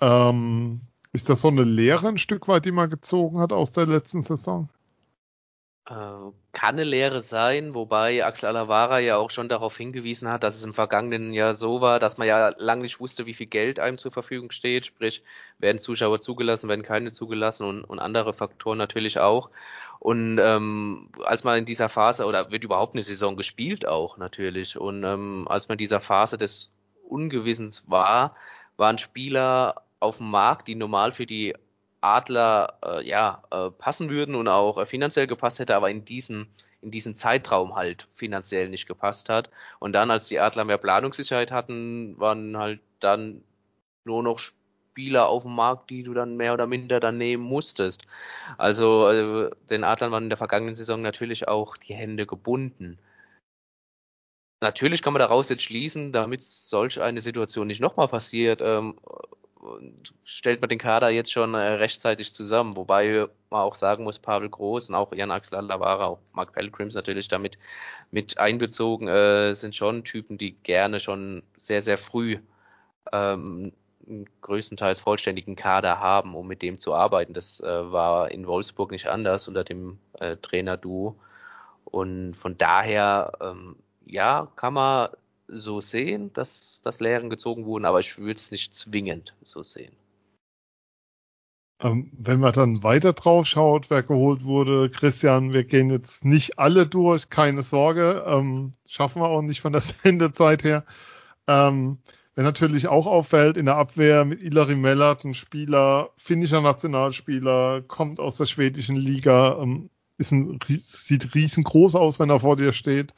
Ähm, 0.00 0.80
ist 1.12 1.28
das 1.28 1.42
so 1.42 1.48
eine 1.48 1.62
Lehre 1.62 2.08
ein 2.08 2.18
Stück 2.18 2.48
weit, 2.48 2.64
die 2.64 2.72
man 2.72 2.90
gezogen 2.90 3.38
hat 3.38 3.52
aus 3.52 3.70
der 3.70 3.86
letzten 3.86 4.22
Saison? 4.22 4.68
Äh, 5.86 5.92
kann 6.52 6.74
eine 6.76 6.84
Lehre 6.84 7.20
sein, 7.20 7.74
wobei 7.74 8.24
Axel 8.24 8.48
Alavara 8.48 9.00
ja 9.00 9.16
auch 9.16 9.30
schon 9.30 9.48
darauf 9.48 9.76
hingewiesen 9.76 10.28
hat, 10.28 10.44
dass 10.44 10.54
es 10.54 10.62
im 10.62 10.74
vergangenen 10.74 11.32
Jahr 11.32 11.54
so 11.54 11.80
war, 11.80 11.98
dass 11.98 12.18
man 12.18 12.28
ja 12.28 12.50
lange 12.56 12.82
nicht 12.82 13.00
wusste, 13.00 13.26
wie 13.26 13.34
viel 13.34 13.46
Geld 13.46 13.80
einem 13.80 13.98
zur 13.98 14.12
Verfügung 14.12 14.52
steht, 14.52 14.86
sprich, 14.86 15.24
werden 15.58 15.78
Zuschauer 15.78 16.20
zugelassen, 16.20 16.68
werden 16.68 16.84
keine 16.84 17.10
zugelassen 17.10 17.66
und, 17.66 17.84
und 17.84 17.98
andere 17.98 18.32
Faktoren 18.32 18.78
natürlich 18.78 19.18
auch. 19.18 19.50
Und 19.98 20.38
ähm, 20.40 21.10
als 21.24 21.42
man 21.42 21.58
in 21.58 21.64
dieser 21.66 21.88
Phase, 21.88 22.26
oder 22.26 22.50
wird 22.52 22.62
überhaupt 22.64 22.94
eine 22.94 23.02
Saison 23.02 23.36
gespielt 23.36 23.86
auch 23.86 24.18
natürlich, 24.18 24.76
und 24.76 25.02
ähm, 25.04 25.46
als 25.48 25.68
man 25.68 25.74
in 25.74 25.78
dieser 25.78 26.00
Phase 26.00 26.38
des 26.38 26.72
Ungewissens 27.08 27.82
war, 27.88 28.36
waren 28.76 28.98
Spieler 28.98 29.82
auf 30.00 30.18
dem 30.18 30.30
Markt, 30.30 30.68
die 30.68 30.74
normal 30.76 31.12
für 31.12 31.26
die 31.26 31.54
Adler 32.02 32.78
äh, 32.84 33.06
ja 33.08 33.42
äh, 33.50 33.70
passen 33.70 34.10
würden 34.10 34.34
und 34.34 34.48
auch 34.48 34.78
äh, 34.78 34.86
finanziell 34.86 35.26
gepasst 35.26 35.58
hätte, 35.58 35.76
aber 35.76 35.90
in 35.90 36.04
diesem 36.04 36.48
in 36.82 36.90
diesem 36.90 37.16
Zeitraum 37.16 37.76
halt 37.76 38.08
finanziell 38.16 38.68
nicht 38.68 38.86
gepasst 38.88 39.28
hat. 39.28 39.50
Und 39.78 39.92
dann, 39.92 40.10
als 40.10 40.26
die 40.26 40.40
Adler 40.40 40.64
mehr 40.64 40.78
Planungssicherheit 40.78 41.52
hatten, 41.52 42.18
waren 42.18 42.58
halt 42.58 42.80
dann 43.00 43.44
nur 44.04 44.22
noch 44.22 44.40
Spieler 44.40 45.28
auf 45.28 45.44
dem 45.44 45.54
Markt, 45.54 45.90
die 45.90 46.02
du 46.02 46.12
dann 46.12 46.36
mehr 46.36 46.52
oder 46.54 46.66
minder 46.66 47.00
dann 47.00 47.18
nehmen 47.18 47.44
musstest. 47.44 48.02
Also 48.58 49.08
äh, 49.08 49.50
den 49.70 49.84
Adlern 49.84 50.10
waren 50.12 50.24
in 50.24 50.30
der 50.30 50.36
vergangenen 50.38 50.74
Saison 50.74 51.02
natürlich 51.02 51.48
auch 51.48 51.76
die 51.76 51.94
Hände 51.94 52.26
gebunden. 52.26 52.98
Natürlich 54.62 55.02
kann 55.02 55.12
man 55.12 55.20
daraus 55.20 55.48
jetzt 55.48 55.64
schließen, 55.64 56.12
damit 56.12 56.44
solch 56.44 57.00
eine 57.00 57.20
Situation 57.20 57.66
nicht 57.66 57.80
nochmal 57.80 58.06
passiert, 58.06 58.60
ähm, 58.62 58.94
stellt 60.24 60.60
man 60.60 60.68
den 60.70 60.78
Kader 60.78 61.10
jetzt 61.10 61.32
schon 61.32 61.54
äh, 61.54 61.58
rechtzeitig 61.58 62.32
zusammen, 62.32 62.76
wobei 62.76 63.26
man 63.50 63.60
auch 63.60 63.74
sagen 63.74 64.04
muss, 64.04 64.20
Pavel 64.20 64.48
Groß 64.48 64.88
und 64.88 64.94
auch 64.94 65.12
Jan 65.12 65.32
Axel 65.32 65.60
Lavara, 65.60 66.06
auch 66.06 66.20
Mark 66.32 66.52
Pelgrims 66.52 66.94
natürlich 66.94 67.26
damit 67.26 67.58
mit 68.12 68.38
einbezogen, 68.38 69.08
äh, 69.08 69.54
sind 69.54 69.74
schon 69.74 70.04
Typen, 70.04 70.38
die 70.38 70.52
gerne 70.52 71.00
schon 71.00 71.42
sehr, 71.56 71.82
sehr 71.82 71.98
früh 71.98 72.38
ähm, 73.12 73.72
größtenteils 74.42 75.00
vollständigen 75.00 75.56
Kader 75.56 75.98
haben, 75.98 76.36
um 76.36 76.46
mit 76.46 76.62
dem 76.62 76.78
zu 76.78 76.94
arbeiten. 76.94 77.34
Das 77.34 77.58
äh, 77.60 77.92
war 77.92 78.30
in 78.30 78.46
Wolfsburg 78.46 78.92
nicht 78.92 79.08
anders 79.08 79.48
unter 79.48 79.64
dem 79.64 79.98
äh, 80.20 80.36
Trainer-Duo. 80.36 81.16
Und 81.84 82.36
von 82.36 82.56
daher, 82.58 83.32
ähm, 83.40 83.76
ja, 84.06 84.48
kann 84.56 84.74
man 84.74 85.10
so 85.48 85.80
sehen, 85.80 86.32
dass, 86.32 86.80
dass 86.84 87.00
Lehren 87.00 87.30
gezogen 87.30 87.66
wurden, 87.66 87.84
aber 87.84 88.00
ich 88.00 88.18
würde 88.18 88.36
es 88.36 88.50
nicht 88.50 88.74
zwingend 88.74 89.34
so 89.42 89.62
sehen. 89.62 89.92
Ähm, 91.80 92.12
wenn 92.16 92.40
man 92.40 92.52
dann 92.52 92.82
weiter 92.82 93.12
drauf 93.12 93.46
schaut, 93.46 93.90
wer 93.90 94.02
geholt 94.02 94.44
wurde, 94.44 94.88
Christian, 94.88 95.52
wir 95.52 95.64
gehen 95.64 95.90
jetzt 95.90 96.24
nicht 96.24 96.58
alle 96.58 96.86
durch, 96.86 97.28
keine 97.28 97.62
Sorge, 97.62 98.24
ähm, 98.26 98.72
schaffen 98.86 99.20
wir 99.20 99.28
auch 99.28 99.42
nicht 99.42 99.60
von 99.60 99.72
der 99.72 99.82
Sendezeit 100.02 100.62
her. 100.62 100.84
Ähm, 101.48 101.98
wer 102.34 102.44
natürlich 102.44 102.86
auch 102.86 103.06
auffällt, 103.06 103.56
in 103.56 103.66
der 103.66 103.76
Abwehr 103.76 104.24
mit 104.24 104.40
Ilari 104.40 104.76
Mellert, 104.76 105.24
ein 105.24 105.34
Spieler, 105.34 106.10
finnischer 106.16 106.60
Nationalspieler, 106.60 107.82
kommt 107.82 108.20
aus 108.20 108.36
der 108.36 108.46
schwedischen 108.46 108.96
Liga, 108.96 109.58
ähm, 109.60 109.90
ist 110.18 110.30
ein, 110.30 110.60
sieht 110.84 111.34
riesengroß 111.34 111.96
aus, 111.96 112.20
wenn 112.20 112.30
er 112.30 112.40
vor 112.40 112.56
dir 112.56 112.72
steht 112.72 113.12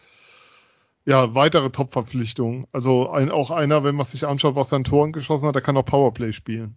ja, 1.07 1.35
weitere 1.35 1.71
Top-Verpflichtungen. 1.71 2.67
Also 2.73 3.11
ein, 3.11 3.31
auch 3.31 3.51
einer, 3.51 3.85
wenn 3.85 3.95
man 3.95 4.07
sich 4.07 4.27
anschaut, 4.27 4.55
was 4.55 4.73
er 4.73 4.77
an 4.77 4.85
Toren 4.85 5.13
geschossen 5.13 5.47
hat, 5.47 5.55
der 5.55 5.63
kann 5.63 5.77
auch 5.77 5.85
Powerplay 5.85 6.33
spielen. 6.33 6.77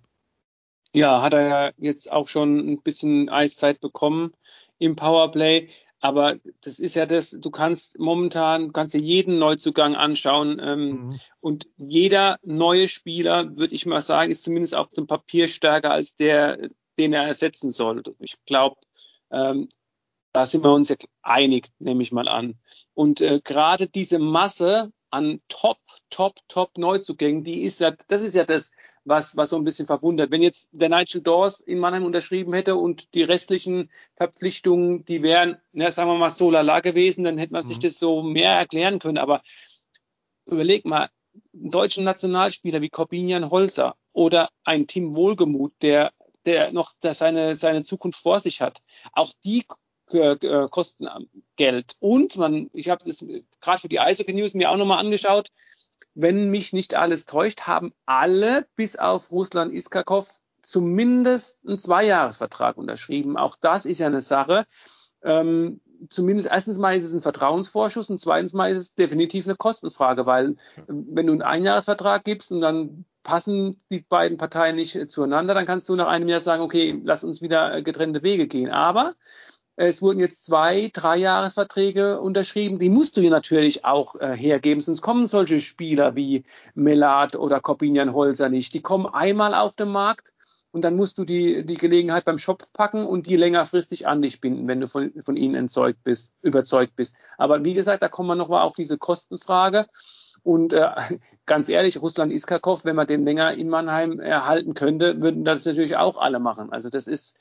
Ja, 0.94 1.22
hat 1.22 1.34
er 1.34 1.48
ja 1.48 1.72
jetzt 1.78 2.12
auch 2.12 2.28
schon 2.28 2.58
ein 2.58 2.82
bisschen 2.82 3.30
Eiszeit 3.30 3.80
bekommen 3.80 4.34
im 4.80 4.96
Powerplay. 4.96 5.70
Aber 6.00 6.36
das 6.62 6.80
ist 6.80 6.96
ja 6.96 7.06
das, 7.06 7.32
du 7.32 7.50
kannst 7.50 7.98
momentan, 7.98 8.72
kannst 8.72 8.94
dir 8.94 9.02
jeden 9.02 9.40
Neuzugang 9.40 9.96
anschauen 9.96 10.62
ähm, 10.64 10.90
mhm. 10.90 11.20
und 11.40 11.68
jeder 11.76 12.38
neue 12.44 12.88
Spieler, 12.88 13.58
würde 13.58 13.74
ich 13.74 13.88
mal 13.88 14.04
sagen, 14.04 14.32
ist 14.32 14.44
zumindest 14.44 14.76
auf 14.76 14.90
dem 14.90 15.08
Papier 15.08 15.48
stärker 15.48 15.90
als 15.92 16.16
der, 16.16 16.70
den 17.00 17.14
er 17.14 17.24
ersetzen 17.24 17.72
soll. 17.72 18.04
Ich 18.20 18.36
glaube, 18.46 18.78
ähm, 19.32 19.70
da 20.38 20.46
sind 20.46 20.64
wir 20.64 20.72
uns 20.72 20.90
ja 20.90 20.96
einig, 21.24 21.70
nehme 21.80 22.04
ich 22.04 22.12
mal 22.12 22.28
an. 22.28 22.60
Und 22.94 23.22
äh, 23.22 23.42
gerade 23.44 23.88
diese 23.88 24.20
Masse 24.20 24.92
an 25.10 25.42
Top, 25.48 25.80
Top, 26.12 26.36
Top 26.48 26.78
Neuzugängen, 26.78 27.44
die 27.44 27.64
ist 27.64 27.80
ja, 27.80 27.92
das 28.08 28.22
ist 28.22 28.36
ja 28.36 28.44
das, 28.44 28.72
was, 29.04 29.36
was 29.36 29.50
so 29.50 29.56
ein 29.56 29.64
bisschen 29.64 29.88
verwundert. 29.88 30.30
Wenn 30.30 30.44
jetzt 30.44 30.70
der 30.74 30.90
Nigel 30.90 31.24
Dawes 31.24 31.60
in 31.60 31.80
Mannheim 31.80 32.06
unterschrieben 32.06 32.54
hätte 32.54 32.76
und 32.76 33.16
die 33.16 33.24
restlichen 33.24 33.90
Verpflichtungen, 34.14 35.04
die 35.06 35.24
wären, 35.24 35.58
na, 35.72 35.90
sagen 35.90 36.08
wir 36.08 36.20
mal, 36.20 36.30
so 36.30 36.52
lala 36.52 36.82
gewesen, 36.82 37.24
dann 37.24 37.40
hätte 37.40 37.54
man 37.54 37.64
mhm. 37.64 37.70
sich 37.70 37.80
das 37.80 37.98
so 37.98 38.22
mehr 38.22 38.52
erklären 38.52 39.00
können. 39.00 39.18
Aber 39.18 39.42
überleg 40.46 40.86
mal, 40.86 41.10
einen 41.52 41.72
deutschen 41.72 42.04
Nationalspieler 42.04 42.82
wie 42.82 42.90
Corbinian 42.90 43.50
Holzer 43.50 43.96
oder 44.14 44.52
ein 44.64 44.86
Team 44.86 45.16
Wohlgemut, 45.16 45.74
der 45.82 46.12
der 46.48 46.72
noch 46.72 46.92
seine, 47.00 47.56
seine 47.56 47.84
Zukunft 47.84 48.22
vor 48.22 48.40
sich 48.40 48.62
hat. 48.62 48.82
Auch 49.12 49.32
die 49.44 49.66
äh, 50.12 50.68
kosten 50.70 51.08
Geld. 51.56 51.96
Und 52.00 52.38
man, 52.38 52.70
ich 52.74 52.90
habe 52.90 53.04
das 53.06 53.26
gerade 53.62 53.80
für 53.80 53.90
die 53.90 54.00
Eishockey 54.00 54.34
News 54.34 54.54
mir 54.54 54.72
auch 54.72 54.78
nochmal 54.78 55.00
angeschaut. 55.00 55.50
Wenn 56.14 56.50
mich 56.50 56.74
nicht 56.74 56.96
alles 56.96 57.26
täuscht, 57.26 57.62
haben 57.62 57.94
alle 58.06 58.68
bis 58.76 58.96
auf 58.96 59.32
Ruslan 59.32 59.72
Iskakov 59.72 60.40
zumindest 60.62 61.66
einen 61.66 61.80
Zweijahresvertrag 61.80 62.78
unterschrieben. 62.78 63.38
Auch 63.38 63.56
das 63.56 63.86
ist 63.86 64.00
ja 64.00 64.08
eine 64.08 64.22
Sache. 64.22 64.66
Ähm, 65.24 65.82
zumindest 66.10 66.50
erstens 66.52 66.78
mal 66.78 66.96
ist 66.96 67.06
es 67.06 67.14
ein 67.14 67.22
Vertrauensvorschuss 67.22 68.10
und 68.10 68.20
zweitens 68.20 68.54
mal 68.54 68.72
ist 68.72 68.78
es 68.78 68.96
definitiv 68.96 69.48
eine 69.48 69.56
Kostenfrage, 69.56 70.26
weil 70.26 70.56
wenn 70.88 71.28
du 71.28 71.34
einen 71.34 71.42
Einjahresvertrag 71.42 72.24
gibst 72.24 72.52
und 72.52 72.62
dann 72.62 73.06
passen 73.24 73.78
die 73.92 74.06
beiden 74.08 74.38
Parteien 74.38 74.76
nicht 74.76 75.10
zueinander, 75.10 75.54
dann 75.54 75.66
kannst 75.66 75.90
du 75.90 75.96
nach 75.96 76.08
einem 76.08 76.28
Jahr 76.28 76.40
sagen, 76.40 76.62
okay, 76.62 77.00
lass 77.04 77.24
uns 77.24 77.42
wieder 77.42 77.82
getrennte 77.82 78.24
Wege 78.24 78.48
gehen. 78.48 78.70
Aber 78.70 79.16
es 79.78 80.02
wurden 80.02 80.20
jetzt 80.20 80.46
zwei, 80.46 80.90
drei 80.92 81.18
Jahresverträge 81.18 82.20
unterschrieben. 82.20 82.80
Die 82.80 82.90
musst 82.90 83.16
du 83.16 83.22
hier 83.22 83.30
natürlich 83.30 83.86
auch 83.86 84.16
äh, 84.16 84.36
hergeben, 84.36 84.82
sonst 84.82 85.02
kommen 85.02 85.26
solche 85.28 85.60
Spieler 85.60 86.16
wie 86.16 86.44
Melat 86.74 87.36
oder 87.36 87.60
Corbinian 87.60 88.14
Holzer 88.14 88.50
nicht. 88.50 88.74
Die 88.74 88.82
kommen 88.82 89.06
einmal 89.06 89.54
auf 89.54 89.76
den 89.76 89.90
Markt 89.90 90.34
und 90.72 90.84
dann 90.84 90.96
musst 90.96 91.20
du 91.20 91.26
die, 91.26 91.64
die 91.64 91.78
Gelegenheit 91.78 92.26
beim 92.26 92.40
Schopf 92.40 92.74
packen 92.74 93.06
und 93.06 93.28
die 93.28 93.36
längerfristig 93.36 94.08
an 94.08 94.22
dich 94.22 94.42
binden, 94.42 94.68
wenn 94.68 94.80
du 94.80 94.88
von, 94.88 95.14
von 95.24 95.38
ihnen 95.38 95.54
entzeugt 95.54 96.04
bist, 96.04 96.34
überzeugt 96.42 96.96
bist. 96.96 97.16
Aber 97.38 97.64
wie 97.64 97.76
gesagt, 97.76 98.02
da 98.02 98.10
kommen 98.10 98.30
wir 98.30 98.36
nochmal 98.36 98.64
auf 98.64 98.74
diese 98.74 98.98
Kostenfrage. 98.98 99.86
Und 100.42 100.74
äh, 100.74 100.90
ganz 101.46 101.70
ehrlich, 101.70 102.02
Russland 102.02 102.32
Iskakov, 102.32 102.84
wenn 102.84 102.96
man 102.96 103.08
den 103.08 103.26
länger 103.26 103.54
in 103.54 103.70
Mannheim 103.70 104.20
erhalten 104.20 104.74
könnte, 104.74 105.22
würden 105.22 105.44
das 105.44 105.66
natürlich 105.66 105.98
auch 105.98 106.18
alle 106.18 106.40
machen. 106.40 106.72
Also 106.72 106.90
das 106.90 107.08
ist, 107.08 107.38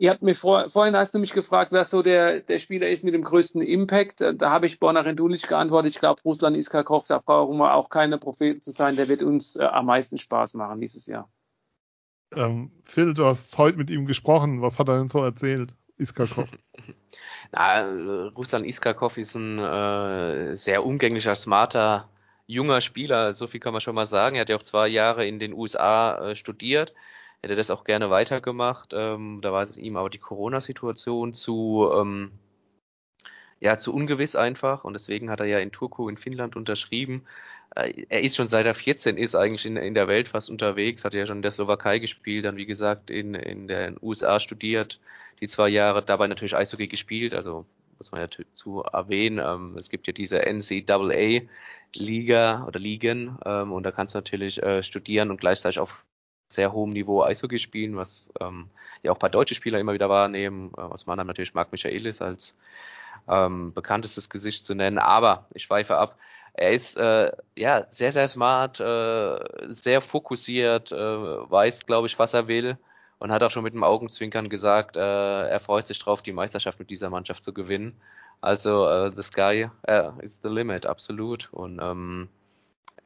Ihr 0.00 0.08
habt 0.08 0.22
mich 0.22 0.38
vor, 0.38 0.66
vorhin 0.70 0.96
hast 0.96 1.14
du 1.14 1.18
mich 1.18 1.34
gefragt, 1.34 1.72
wer 1.72 1.84
so 1.84 2.00
der, 2.00 2.40
der 2.40 2.58
Spieler 2.58 2.88
ist 2.88 3.04
mit 3.04 3.12
dem 3.12 3.20
größten 3.20 3.60
Impact. 3.60 4.24
Da 4.38 4.48
habe 4.48 4.64
ich 4.64 4.80
Borna 4.80 5.00
Rendulic 5.00 5.46
geantwortet. 5.46 5.92
Ich 5.92 5.98
glaube, 5.98 6.22
Ruslan 6.22 6.54
Iskakov, 6.54 7.06
da 7.06 7.18
brauchen 7.18 7.58
wir 7.58 7.74
auch 7.74 7.90
keine 7.90 8.16
Propheten 8.16 8.62
zu 8.62 8.70
sein. 8.70 8.96
Der 8.96 9.10
wird 9.10 9.22
uns 9.22 9.56
äh, 9.56 9.62
am 9.62 9.84
meisten 9.84 10.16
Spaß 10.16 10.54
machen 10.54 10.80
dieses 10.80 11.06
Jahr. 11.06 11.28
Ähm, 12.34 12.70
Phil, 12.86 13.12
du 13.12 13.26
hast 13.26 13.58
heute 13.58 13.76
mit 13.76 13.90
ihm 13.90 14.06
gesprochen. 14.06 14.62
Was 14.62 14.78
hat 14.78 14.88
er 14.88 14.96
denn 14.96 15.08
so 15.08 15.22
erzählt, 15.22 15.74
Iskakov? 15.98 16.48
Na, 17.52 17.82
Ruslan 18.28 18.64
Iskakov 18.64 19.18
ist 19.18 19.34
ein 19.34 19.58
äh, 19.58 20.56
sehr 20.56 20.86
umgänglicher, 20.86 21.34
smarter, 21.34 22.08
junger 22.46 22.80
Spieler. 22.80 23.34
So 23.34 23.48
viel 23.48 23.60
kann 23.60 23.74
man 23.74 23.82
schon 23.82 23.96
mal 23.96 24.06
sagen. 24.06 24.36
Er 24.36 24.40
hat 24.40 24.48
ja 24.48 24.56
auch 24.56 24.62
zwei 24.62 24.88
Jahre 24.88 25.26
in 25.26 25.38
den 25.38 25.52
USA 25.52 26.30
äh, 26.30 26.36
studiert 26.36 26.94
hätte 27.42 27.56
das 27.56 27.70
auch 27.70 27.84
gerne 27.84 28.10
weitergemacht. 28.10 28.92
Ähm, 28.92 29.40
da 29.42 29.52
war 29.52 29.76
ihm 29.76 29.96
aber 29.96 30.10
die 30.10 30.18
Corona-Situation 30.18 31.34
zu, 31.34 31.90
ähm, 31.94 32.32
ja, 33.60 33.78
zu 33.78 33.94
ungewiss 33.94 34.36
einfach 34.36 34.84
und 34.84 34.94
deswegen 34.94 35.30
hat 35.30 35.40
er 35.40 35.46
ja 35.46 35.58
in 35.58 35.72
Turku 35.72 36.08
in 36.08 36.16
Finnland 36.16 36.56
unterschrieben. 36.56 37.26
Äh, 37.74 38.04
er 38.08 38.22
ist 38.22 38.36
schon 38.36 38.48
seit 38.48 38.66
er 38.66 38.74
14 38.74 39.16
ist 39.16 39.34
eigentlich 39.34 39.66
in, 39.66 39.76
in 39.76 39.94
der 39.94 40.08
Welt 40.08 40.28
fast 40.28 40.50
unterwegs, 40.50 41.04
hat 41.04 41.14
ja 41.14 41.26
schon 41.26 41.38
in 41.38 41.42
der 41.42 41.50
Slowakei 41.52 41.98
gespielt, 41.98 42.44
dann 42.44 42.56
wie 42.56 42.66
gesagt 42.66 43.10
in, 43.10 43.34
in 43.34 43.68
den 43.68 43.96
USA 44.02 44.40
studiert, 44.40 45.00
die 45.40 45.48
zwei 45.48 45.68
Jahre 45.68 46.02
dabei 46.02 46.26
natürlich 46.26 46.56
Eishockey 46.56 46.88
gespielt, 46.88 47.34
also 47.34 47.66
muss 47.98 48.12
man 48.12 48.22
ja 48.22 48.28
zu 48.54 48.82
erwähnen, 48.82 49.38
ähm, 49.44 49.76
es 49.78 49.90
gibt 49.90 50.06
ja 50.06 50.12
diese 50.12 50.40
NCAA 50.40 51.42
Liga 51.96 52.64
oder 52.66 52.78
Ligen 52.78 53.38
ähm, 53.44 53.72
und 53.72 53.82
da 53.82 53.92
kannst 53.92 54.14
du 54.14 54.18
natürlich 54.18 54.62
äh, 54.62 54.82
studieren 54.82 55.30
und 55.30 55.40
gleichzeitig 55.40 55.80
auch 55.80 55.90
sehr 56.50 56.72
hohem 56.72 56.90
Niveau 56.90 57.22
Eishockey 57.22 57.58
spielen, 57.58 57.96
was 57.96 58.30
ähm, 58.40 58.68
ja 59.02 59.12
auch 59.12 59.16
ein 59.16 59.20
paar 59.20 59.30
deutsche 59.30 59.54
Spieler 59.54 59.78
immer 59.78 59.92
wieder 59.92 60.08
wahrnehmen, 60.08 60.72
äh, 60.76 60.80
aus 60.80 61.06
Mannheim 61.06 61.28
natürlich 61.28 61.54
Marc 61.54 61.72
Michaelis 61.72 62.20
als 62.20 62.54
ähm, 63.28 63.72
bekanntestes 63.72 64.28
Gesicht 64.28 64.64
zu 64.64 64.74
nennen, 64.74 64.98
aber 64.98 65.46
ich 65.54 65.64
schweife 65.64 65.96
ab. 65.96 66.16
er 66.54 66.72
ist 66.72 66.96
äh, 66.96 67.30
ja 67.56 67.86
sehr, 67.92 68.12
sehr 68.12 68.28
smart, 68.28 68.80
äh, 68.80 69.72
sehr 69.74 70.02
fokussiert, 70.02 70.92
äh, 70.92 70.96
weiß, 70.96 71.86
glaube 71.86 72.08
ich, 72.08 72.18
was 72.18 72.34
er 72.34 72.48
will 72.48 72.76
und 73.20 73.30
hat 73.30 73.42
auch 73.42 73.50
schon 73.50 73.62
mit 73.62 73.74
dem 73.74 73.84
Augenzwinkern 73.84 74.48
gesagt, 74.48 74.96
äh, 74.96 75.48
er 75.48 75.60
freut 75.60 75.86
sich 75.86 75.98
drauf, 75.98 76.22
die 76.22 76.32
Meisterschaft 76.32 76.78
mit 76.78 76.90
dieser 76.90 77.10
Mannschaft 77.10 77.44
zu 77.44 77.52
gewinnen. 77.52 78.00
Also 78.40 78.88
äh, 78.88 79.12
the 79.14 79.22
sky 79.22 79.68
uh, 79.88 80.12
is 80.22 80.38
the 80.42 80.48
limit, 80.48 80.86
absolut. 80.86 81.48
Und 81.52 81.78
ähm, 81.82 82.28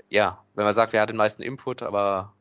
ja, 0.08 0.38
wenn 0.54 0.64
man 0.64 0.74
sagt, 0.74 0.92
wer 0.92 1.02
hat 1.02 1.08
den 1.08 1.16
meisten 1.16 1.42
Input, 1.42 1.82
aber 1.82 2.32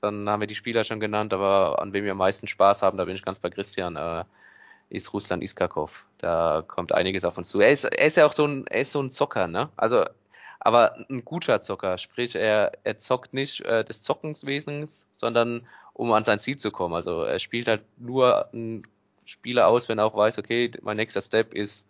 dann 0.00 0.28
haben 0.28 0.40
wir 0.40 0.46
die 0.46 0.54
Spieler 0.54 0.84
schon 0.84 1.00
genannt, 1.00 1.32
aber 1.32 1.80
an 1.80 1.92
wem 1.92 2.04
wir 2.04 2.12
am 2.12 2.18
meisten 2.18 2.46
Spaß 2.46 2.82
haben, 2.82 2.98
da 2.98 3.04
bin 3.04 3.16
ich 3.16 3.22
ganz 3.22 3.38
bei 3.38 3.50
Christian, 3.50 3.96
äh, 3.96 4.24
ist 4.88 5.12
Ruslan 5.12 5.42
Iskakov. 5.42 6.04
Da 6.18 6.62
kommt 6.66 6.92
einiges 6.92 7.24
auf 7.24 7.38
uns 7.38 7.48
zu. 7.48 7.60
Er 7.60 7.70
ist, 7.70 7.84
er 7.84 8.06
ist 8.06 8.16
ja 8.16 8.26
auch 8.26 8.32
so 8.32 8.46
ein, 8.46 8.66
er 8.66 8.82
ist 8.82 8.92
so 8.92 9.02
ein 9.02 9.10
Zocker, 9.10 9.46
ne? 9.48 9.68
Also, 9.76 10.04
aber 10.60 10.96
ein 11.10 11.24
guter 11.24 11.60
Zocker, 11.60 11.98
sprich, 11.98 12.34
er, 12.34 12.72
er 12.84 12.98
zockt 12.98 13.34
nicht 13.34 13.60
äh, 13.62 13.84
des 13.84 14.02
Zockenswesens, 14.02 15.06
sondern 15.16 15.66
um 15.92 16.12
an 16.12 16.24
sein 16.24 16.40
Ziel 16.40 16.58
zu 16.58 16.70
kommen. 16.70 16.94
Also 16.94 17.22
er 17.22 17.38
spielt 17.38 17.68
halt 17.68 17.82
nur 17.98 18.52
einen 18.52 18.86
Spieler 19.24 19.66
aus, 19.68 19.88
wenn 19.88 19.98
er 19.98 20.04
auch 20.04 20.16
weiß, 20.16 20.38
okay, 20.38 20.70
mein 20.82 20.96
nächster 20.96 21.20
Step 21.20 21.54
ist, 21.54 21.86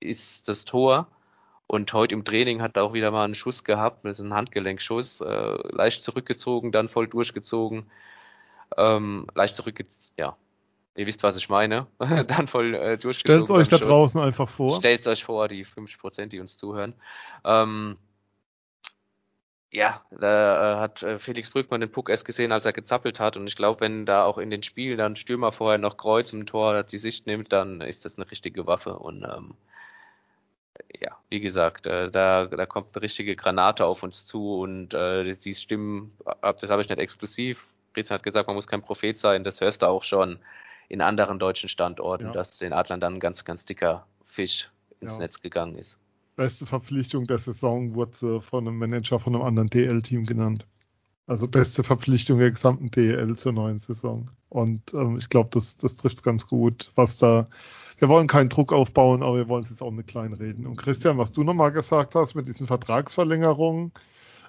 ist 0.00 0.48
das 0.48 0.64
Tor. 0.64 1.06
Und 1.66 1.92
heute 1.92 2.14
im 2.14 2.24
Training 2.24 2.62
hat 2.62 2.76
er 2.76 2.84
auch 2.84 2.92
wieder 2.92 3.10
mal 3.10 3.24
einen 3.24 3.34
Schuss 3.34 3.64
gehabt, 3.64 4.04
mit 4.04 4.18
einem 4.20 4.34
Handgelenkschuss, 4.34 5.20
äh, 5.20 5.58
leicht 5.72 6.02
zurückgezogen, 6.02 6.70
dann 6.70 6.88
voll 6.88 7.08
durchgezogen, 7.08 7.90
ähm, 8.76 9.26
leicht 9.34 9.56
zurückgezogen, 9.56 10.14
ja, 10.16 10.36
ihr 10.94 11.06
wisst, 11.06 11.22
was 11.22 11.36
ich 11.36 11.48
meine, 11.48 11.86
dann 11.98 12.46
voll 12.46 12.74
äh, 12.74 12.98
durchgezogen. 12.98 13.44
Stellt 13.44 13.58
euch 13.58 13.68
da 13.68 13.78
Schuss. 13.78 13.86
draußen 13.86 14.20
einfach 14.20 14.48
vor. 14.48 14.78
Stellt 14.78 15.06
euch 15.06 15.24
vor, 15.24 15.48
die 15.48 15.66
50%, 15.66 16.26
die 16.26 16.40
uns 16.40 16.56
zuhören. 16.56 16.94
Ähm, 17.44 17.96
ja, 19.72 20.00
da 20.10 20.74
äh, 20.74 20.76
hat 20.76 21.02
äh, 21.02 21.18
Felix 21.18 21.50
Brückmann 21.50 21.80
den 21.80 21.90
Puck 21.90 22.08
erst 22.08 22.24
gesehen, 22.24 22.52
als 22.52 22.64
er 22.64 22.72
gezappelt 22.72 23.20
hat. 23.20 23.36
Und 23.36 23.46
ich 23.46 23.56
glaube, 23.56 23.80
wenn 23.80 24.06
da 24.06 24.24
auch 24.24 24.38
in 24.38 24.50
den 24.50 24.62
Spielen 24.62 24.98
dann 24.98 25.16
Stürmer 25.16 25.52
vorher 25.52 25.78
noch 25.78 25.96
Kreuz 25.96 26.32
im 26.32 26.46
Tor 26.46 26.82
die 26.84 26.98
Sicht 26.98 27.26
nimmt, 27.26 27.52
dann 27.52 27.80
ist 27.80 28.04
das 28.04 28.16
eine 28.16 28.30
richtige 28.30 28.66
Waffe. 28.66 28.94
Und 28.98 29.24
ähm, 29.24 29.54
ja, 31.00 31.16
wie 31.28 31.40
gesagt, 31.40 31.86
äh, 31.86 32.10
da, 32.10 32.46
da 32.46 32.66
kommt 32.66 32.94
eine 32.94 33.02
richtige 33.02 33.36
Granate 33.36 33.84
auf 33.84 34.02
uns 34.02 34.24
zu 34.24 34.60
und 34.60 34.94
äh, 34.94 35.34
die 35.34 35.54
Stimmen, 35.54 36.12
das 36.40 36.70
habe 36.70 36.82
ich 36.82 36.88
nicht 36.88 36.98
exklusiv. 36.98 37.66
Riesen 37.96 38.14
hat 38.14 38.22
gesagt, 38.22 38.46
man 38.46 38.56
muss 38.56 38.66
kein 38.66 38.82
Prophet 38.82 39.18
sein, 39.18 39.44
das 39.44 39.60
hörst 39.60 39.82
du 39.82 39.86
auch 39.86 40.04
schon 40.04 40.38
in 40.88 41.00
anderen 41.00 41.38
deutschen 41.38 41.68
Standorten, 41.68 42.26
ja. 42.26 42.32
dass 42.32 42.58
den 42.58 42.72
Adlern 42.72 43.00
dann 43.00 43.14
ein 43.14 43.20
ganz, 43.20 43.44
ganz 43.44 43.64
dicker 43.64 44.06
Fisch 44.26 44.70
ins 45.00 45.14
ja. 45.14 45.20
Netz 45.20 45.40
gegangen 45.40 45.76
ist 45.76 45.98
beste 46.36 46.66
Verpflichtung 46.66 47.26
der 47.26 47.38
Saison 47.38 47.94
wurde 47.94 48.40
von 48.40 48.68
einem 48.68 48.78
Manager 48.78 49.18
von 49.18 49.34
einem 49.34 49.44
anderen 49.44 49.70
DL-Team 49.70 50.26
genannt. 50.26 50.66
Also 51.26 51.48
beste 51.48 51.82
Verpflichtung 51.82 52.38
der 52.38 52.52
gesamten 52.52 52.90
DL 52.90 53.34
zur 53.36 53.52
neuen 53.52 53.80
Saison. 53.80 54.30
Und 54.48 54.94
ähm, 54.94 55.16
ich 55.18 55.28
glaube, 55.28 55.48
das, 55.52 55.76
das 55.76 55.96
trifft 55.96 56.22
ganz 56.22 56.46
gut, 56.46 56.92
was 56.94 57.16
da. 57.16 57.46
Wir 57.98 58.08
wollen 58.08 58.26
keinen 58.26 58.48
Druck 58.48 58.72
aufbauen, 58.72 59.22
aber 59.22 59.36
wir 59.36 59.48
wollen 59.48 59.62
es 59.62 59.70
jetzt 59.70 59.82
auch 59.82 59.90
nicht 59.90 60.08
kleinreden. 60.08 60.66
Und 60.66 60.76
Christian, 60.76 61.18
was 61.18 61.32
du 61.32 61.44
nochmal 61.44 61.72
gesagt 61.72 62.14
hast 62.14 62.34
mit 62.34 62.46
diesen 62.46 62.66
Vertragsverlängerungen, 62.66 63.92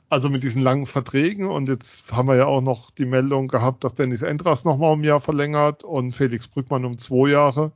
also 0.09 0.29
mit 0.29 0.43
diesen 0.43 0.61
langen 0.61 0.85
Verträgen, 0.85 1.47
und 1.47 1.69
jetzt 1.69 2.11
haben 2.11 2.27
wir 2.27 2.35
ja 2.35 2.45
auch 2.45 2.61
noch 2.61 2.91
die 2.91 3.05
Meldung 3.05 3.47
gehabt, 3.47 3.83
dass 3.83 3.95
Dennis 3.95 4.21
Endras 4.21 4.65
nochmal 4.65 4.93
um 4.93 5.01
ein 5.01 5.05
Jahr 5.05 5.21
verlängert 5.21 5.83
und 5.83 6.13
Felix 6.13 6.47
Brückmann 6.47 6.85
um 6.85 6.97
zwei 6.97 7.29
Jahre 7.29 7.71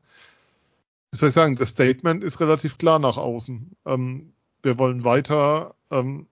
wie 1.12 1.18
soll 1.18 1.30
ich 1.30 1.36
sagen, 1.36 1.56
das 1.58 1.70
Statement 1.70 2.24
ist 2.24 2.40
relativ 2.40 2.78
klar 2.78 2.98
nach 3.00 3.18
außen. 3.18 3.76
Ähm, 3.86 4.34
wir 4.64 4.78
wollen 4.80 5.04
weiter, 5.04 5.76
ähm, 5.92 6.28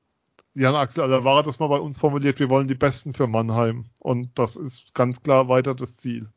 Jan 0.56 0.76
Axel 0.76 1.04
Alavara 1.04 1.44
das 1.44 1.60
mal 1.60 1.68
bei 1.68 1.80
uns 1.80 2.00
formuliert, 2.00 2.40
wir 2.40 2.50
wollen 2.50 2.68
die 2.68 2.76
Besten 2.76 3.14
für 3.14 3.28
Mannheim. 3.28 3.86
Und 4.00 4.38
das 4.40 4.56
ist 4.56 4.94
ganz 4.96 5.22
klar 5.22 5.50
weiter 5.50 5.76
das 5.76 5.98
Ziel. 5.98 6.30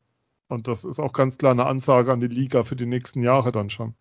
Und 0.53 0.68
das 0.68 0.84
ist 0.84 1.00
auch 1.00 1.12
ganz 1.12 1.38
klar 1.38 1.53
eine 1.53 1.66
Ansage 1.66 2.12
an 2.12 2.20
die 2.20 2.28
Liga 2.28 2.62
für 2.64 2.76
die 2.76 2.86
nächsten 2.86 3.22
Jahre 3.22 3.53
dann 3.53 3.70
schon. 3.70 3.94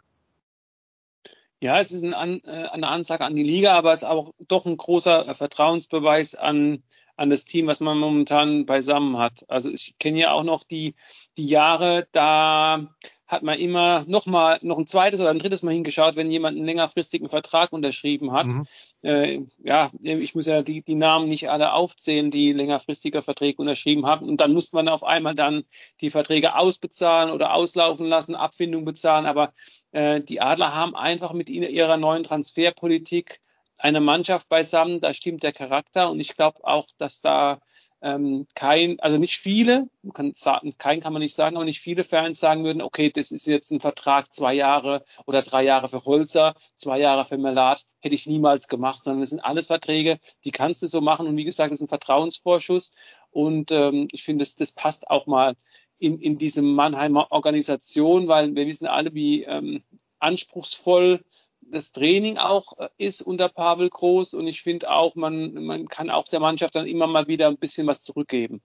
Ja, 1.62 1.80
es 1.80 1.92
ist 1.92 2.04
ein, 2.04 2.44
äh, 2.44 2.68
eine 2.72 2.88
Ansage 2.88 3.24
an 3.24 3.36
die 3.36 3.44
Liga, 3.44 3.74
aber 3.74 3.94
es 3.94 4.02
ist 4.02 4.10
auch 4.10 4.34
doch 4.40 4.66
ein 4.66 4.78
großer 4.78 5.28
äh, 5.28 5.34
Vertrauensbeweis 5.34 6.36
an, 6.36 6.84
an 7.16 7.30
das 7.30 7.46
Team, 7.46 7.68
was 7.68 7.80
man 7.80 7.98
momentan 7.98 8.66
beisammen 8.66 9.18
hat. 9.18 9.46
Also 9.48 9.70
ich 9.70 9.96
kenne 10.00 10.20
ja 10.20 10.34
auch 10.34 10.44
noch 10.44 10.64
die, 10.64 10.96
die 11.38 11.46
Jahre, 11.46 12.08
da 12.12 12.96
hat 13.32 13.44
man 13.44 13.58
immer 13.58 14.04
noch 14.08 14.26
mal 14.26 14.60
noch 14.62 14.78
ein 14.78 14.88
zweites 14.88 15.22
oder 15.22 15.30
ein 15.30 15.40
drittes 15.40 15.64
Mal 15.64 15.74
hingeschaut, 15.74 16.18
wenn 16.18 16.30
jemand 16.30 16.58
einen 16.58 16.66
längerfristigen 16.66 17.30
Vertrag 17.30 17.72
unterschrieben 17.72 18.34
hat. 18.34 18.48
Mhm. 18.48 18.64
Äh, 19.04 19.40
ja, 19.64 19.90
ich 20.02 20.36
muss 20.36 20.48
ja 20.48 20.62
die, 20.62 20.82
die 20.82 20.96
Namen 20.96 21.30
nicht 21.30 21.50
alle 21.50 21.72
aufzählen, 21.72 22.30
die 22.30 22.52
längerfristige 22.52 23.22
Verträge 23.22 23.62
unterschrieben 23.62 24.06
haben. 24.06 24.28
Und 24.28 24.42
dann 24.42 24.52
musste 24.52 24.76
man 24.76 24.90
auf 24.90 25.06
einmal 25.06 25.34
dann 25.34 25.64
die 26.02 26.10
Verträge 26.10 26.56
ausbezahlen 26.56 27.32
oder 27.32 27.54
auslaufen 27.54 28.06
lassen, 28.06 28.36
Abfindung 28.36 28.84
bezahlen. 28.84 29.26
Aber 29.26 29.54
äh, 29.94 30.20
die 30.20 30.42
Adler 30.42 30.76
haben 30.76 30.94
einfach 30.94 31.32
mit 31.32 31.50
ihrer 31.50 31.96
neuen 31.96 32.24
Transferpolitik 32.24 33.40
eine 33.78 34.02
Mannschaft 34.02 34.48
beisammen, 34.50 35.00
da 35.00 35.14
stimmt 35.14 35.42
der 35.42 35.54
Charakter 35.54 36.12
und 36.12 36.20
ich 36.20 36.36
glaube 36.36 36.60
auch, 36.64 36.86
dass 37.00 37.22
da 37.22 37.60
ähm, 38.02 38.48
kein, 38.56 39.00
also 39.00 39.18
nicht 39.18 39.38
viele, 39.38 39.88
man 40.02 40.14
kann 40.14 40.34
sagen, 40.34 40.74
kein 40.78 41.00
kann 41.02 41.14
man 41.14 41.22
nicht 41.22 41.36
sagen, 41.36 41.56
aber 41.56 41.66
nicht 41.66 41.80
viele 41.80 42.04
Fans 42.04 42.40
sagen 42.40 42.64
würden, 42.64 42.82
okay, 42.82 43.12
das 43.12 43.32
ist 43.32 43.46
jetzt 43.46 43.72
ein 43.72 43.80
Vertrag 43.80 44.34
zwei 44.34 44.54
Jahre 44.54 45.04
oder 45.26 45.42
drei 45.42 45.64
Jahre 45.64 45.88
für 45.88 46.04
Holzer, 46.06 46.56
zwei 46.76 47.00
Jahre 47.00 47.26
für 47.26 47.38
Melat, 47.38 47.84
hätte 48.00 48.16
ich 48.16 48.26
niemals 48.26 48.68
gemacht, 48.68 49.04
sondern 49.04 49.22
das 49.22 49.30
sind 49.30 49.46
alles 49.46 49.68
Verträge, 49.68 50.20
die 50.46 50.52
kannst 50.52 50.82
du 50.82 50.88
so 50.88 51.02
machen. 51.02 51.28
Und 51.28 51.38
wie 51.38 51.44
gesagt, 51.44 51.72
das 51.72 51.80
ist 51.80 51.86
ein 51.86 51.88
Vertrauensvorschuss. 51.90 52.92
Und 53.30 53.72
ähm, 53.72 54.08
ich 54.12 54.24
finde, 54.24 54.44
das, 54.44 54.56
das 54.56 54.72
passt 54.72 55.10
auch 55.10 55.28
mal 55.28 55.56
in, 56.00 56.20
in 56.20 56.38
diese 56.38 56.64
Mannheimer 56.64 57.32
Organisation, 57.32 58.28
weil 58.28 58.56
wir 58.56 58.66
wissen 58.66 58.88
alle, 58.88 59.14
wie 59.14 59.44
ähm, 59.44 59.84
anspruchsvoll 60.20 61.24
das 61.72 61.92
Training 61.92 62.38
auch 62.38 62.78
äh, 62.78 62.90
ist 62.98 63.22
unter 63.22 63.50
Pavel 63.50 63.90
Groß 63.90 64.34
und 64.34 64.48
ich 64.48 64.62
finde 64.62 64.92
auch, 64.92 65.16
man, 65.16 65.54
man 65.66 65.88
kann 65.88 66.10
auch 66.10 66.28
der 66.28 66.40
Mannschaft 66.40 66.76
dann 66.76 66.88
immer 66.88 67.08
mal 67.08 67.28
wieder 67.28 67.48
ein 67.48 67.58
bisschen 67.58 67.88
was 67.88 68.02
zurückgeben. 68.02 68.62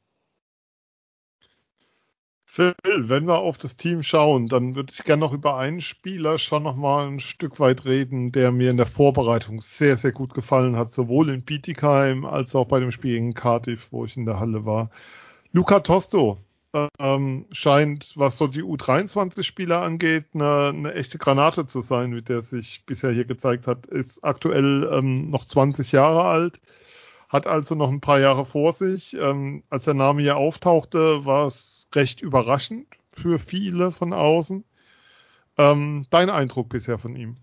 Phil, 2.49 2.75
wenn 2.85 3.27
wir 3.27 3.39
auf 3.39 3.59
das 3.59 3.77
Team 3.77 4.03
schauen, 4.03 4.47
dann 4.47 4.77
würde 4.77 4.93
ich 4.95 5.05
gerne 5.05 5.21
noch 5.21 5.33
über 5.33 5.59
einen 5.59 5.81
Spieler 5.81 6.39
schon 6.39 6.63
noch 6.63 6.77
mal 6.77 7.07
ein 7.07 7.21
Stück 7.21 7.61
weit 7.61 7.85
reden, 7.85 8.33
der 8.33 8.51
mir 8.51 8.71
in 8.71 8.79
der 8.79 8.87
Vorbereitung 8.87 9.61
sehr, 9.61 9.97
sehr 9.99 10.13
gut 10.13 10.33
gefallen 10.33 10.77
hat, 10.77 10.91
sowohl 10.91 11.29
in 11.29 11.43
Bietigheim 11.43 12.25
als 12.25 12.55
auch 12.55 12.67
bei 12.67 12.81
dem 12.81 12.93
Spiel 12.93 13.17
in 13.17 13.35
Cardiff, 13.35 13.89
wo 13.91 14.07
ich 14.07 14.17
in 14.17 14.25
der 14.25 14.41
Halle 14.41 14.65
war. 14.65 14.91
Luca 15.53 15.81
Tosto, 15.81 16.39
ähm, 16.99 17.47
scheint, 17.53 18.13
was 18.17 18.37
so 18.37 18.47
die 18.47 18.63
U23-Spieler 18.63 19.83
angeht, 19.83 20.27
eine, 20.35 20.69
eine, 20.69 20.95
echte 20.95 21.19
Granate 21.19 21.67
zu 21.67 21.81
sein, 21.81 22.15
wie 22.15 22.23
der 22.23 22.43
sich 22.43 22.85
bisher 22.87 23.11
hier 23.11 23.25
gezeigt 23.25 23.67
hat. 23.67 23.87
Ist 23.87 24.23
aktuell 24.25 24.89
ähm, 24.93 25.31
noch 25.31 25.45
20 25.45 25.93
Jahre 25.93 26.25
alt, 26.25 26.61
hat 27.29 27.47
also 27.47 27.75
noch 27.75 27.91
ein 27.91 28.01
paar 28.01 28.21
Jahre 28.21 28.45
vor 28.45 28.73
sich. 28.73 29.15
Ähm, 29.15 29.65
als 29.71 29.85
der 29.85 29.95
Name 29.95 30.23
hier 30.23 30.37
auftauchte, 30.37 31.25
war 31.25 31.47
es 31.47 31.89
recht 31.95 32.21
überraschend 32.21 32.87
für 33.13 33.39
viele 33.39 33.91
von 33.91 34.13
außen. 34.13 34.65
Ähm, 35.59 36.07
dein 36.11 36.31
Eindruck 36.31 36.69
bisher 36.69 36.99
von 36.99 37.17
ihm? 37.17 37.37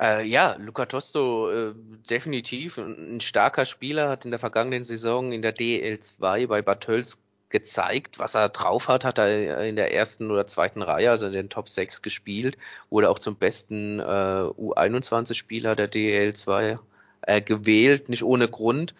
Äh, 0.00 0.26
ja, 0.26 0.56
Luca 0.58 0.86
Tosto 0.86 1.50
äh, 1.50 1.74
definitiv 2.10 2.76
ein, 2.78 3.20
starker 3.20 3.66
Spieler, 3.66 4.08
hat 4.08 4.24
in 4.24 4.32
der 4.32 4.40
vergangenen 4.40 4.82
Saison 4.82 5.30
in 5.30 5.42
der 5.42 5.54
DL2 5.54 6.48
bei 6.48 6.60
Bad 6.60 6.80
Tölz 6.80 7.18
gezeigt, 7.52 8.18
was 8.18 8.34
er 8.34 8.48
drauf 8.48 8.88
hat, 8.88 9.04
hat 9.04 9.18
er 9.18 9.64
in 9.64 9.76
der 9.76 9.94
ersten 9.94 10.30
oder 10.30 10.46
zweiten 10.48 10.82
Reihe, 10.82 11.10
also 11.10 11.26
in 11.26 11.32
den 11.32 11.50
Top 11.50 11.68
6 11.68 12.02
gespielt, 12.02 12.58
wurde 12.90 13.10
auch 13.10 13.20
zum 13.20 13.36
besten 13.36 14.00
äh, 14.00 14.02
U21-Spieler 14.02 15.76
der 15.76 15.90
DL2 15.90 16.78
äh, 17.22 17.40
gewählt, 17.40 18.08
nicht 18.08 18.24
ohne 18.24 18.48
Grund. 18.48 18.94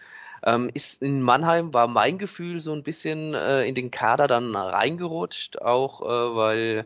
Ähm, 0.45 0.69
ist 0.73 1.01
in 1.01 1.21
Mannheim 1.21 1.73
war 1.73 1.87
mein 1.87 2.17
Gefühl 2.17 2.59
so 2.59 2.73
ein 2.73 2.83
bisschen 2.83 3.33
äh, 3.33 3.63
in 3.65 3.75
den 3.75 3.91
Kader 3.91 4.27
dann 4.27 4.55
reingerutscht, 4.55 5.61
auch 5.61 6.01
äh, 6.01 6.35
weil 6.35 6.85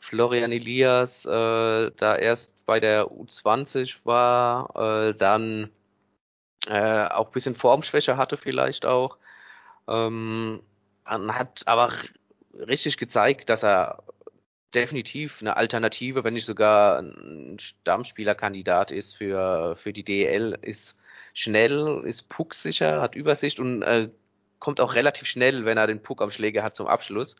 Florian 0.00 0.52
Elias 0.52 1.24
äh, 1.26 1.30
da 1.96 2.16
erst 2.16 2.54
bei 2.66 2.80
der 2.80 3.06
U20 3.06 3.96
war, 4.04 5.08
äh, 5.10 5.14
dann 5.14 5.70
äh, 6.66 7.06
auch 7.06 7.26
ein 7.26 7.32
bisschen 7.32 7.56
Formschwäche 7.56 8.16
hatte 8.16 8.36
vielleicht 8.36 8.86
auch. 8.86 9.16
Ähm, 9.88 10.60
hat 11.04 11.62
aber 11.66 11.92
richtig 12.54 12.96
gezeigt, 12.96 13.48
dass 13.48 13.62
er 13.64 14.02
definitiv 14.74 15.40
eine 15.40 15.56
Alternative, 15.56 16.24
wenn 16.24 16.34
nicht 16.34 16.46
sogar 16.46 16.98
ein 16.98 17.58
Stammspielerkandidat 17.58 18.90
ist 18.90 19.16
für, 19.16 19.76
für 19.76 19.92
die 19.92 20.04
DL, 20.04 20.58
ist 20.62 20.96
schnell, 21.34 22.02
ist 22.06 22.28
pucksicher, 22.28 23.00
hat 23.00 23.14
Übersicht 23.14 23.60
und 23.60 23.82
äh, 23.82 24.08
kommt 24.58 24.80
auch 24.80 24.94
relativ 24.94 25.26
schnell, 25.26 25.64
wenn 25.64 25.78
er 25.78 25.86
den 25.86 26.02
Puck 26.02 26.22
am 26.22 26.30
Schläger 26.30 26.62
hat 26.62 26.76
zum 26.76 26.86
Abschluss, 26.86 27.36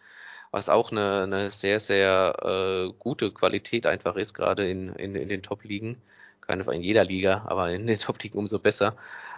was 0.50 0.68
auch 0.68 0.90
eine, 0.90 1.22
eine 1.22 1.50
sehr, 1.50 1.80
sehr 1.80 2.36
äh, 2.42 2.92
gute 2.98 3.30
Qualität 3.32 3.86
einfach 3.86 4.16
ist, 4.16 4.34
gerade 4.34 4.68
in, 4.68 4.94
in, 4.94 5.14
in 5.14 5.28
den 5.28 5.42
Top-Ligen. 5.42 6.02
keine 6.40 6.64
in 6.72 6.82
jeder 6.82 7.04
Liga, 7.04 7.44
aber 7.46 7.70
in 7.70 7.86
den 7.86 7.98
Top-Ligen 7.98 8.38
umso 8.38 8.58
besser. 8.58 8.96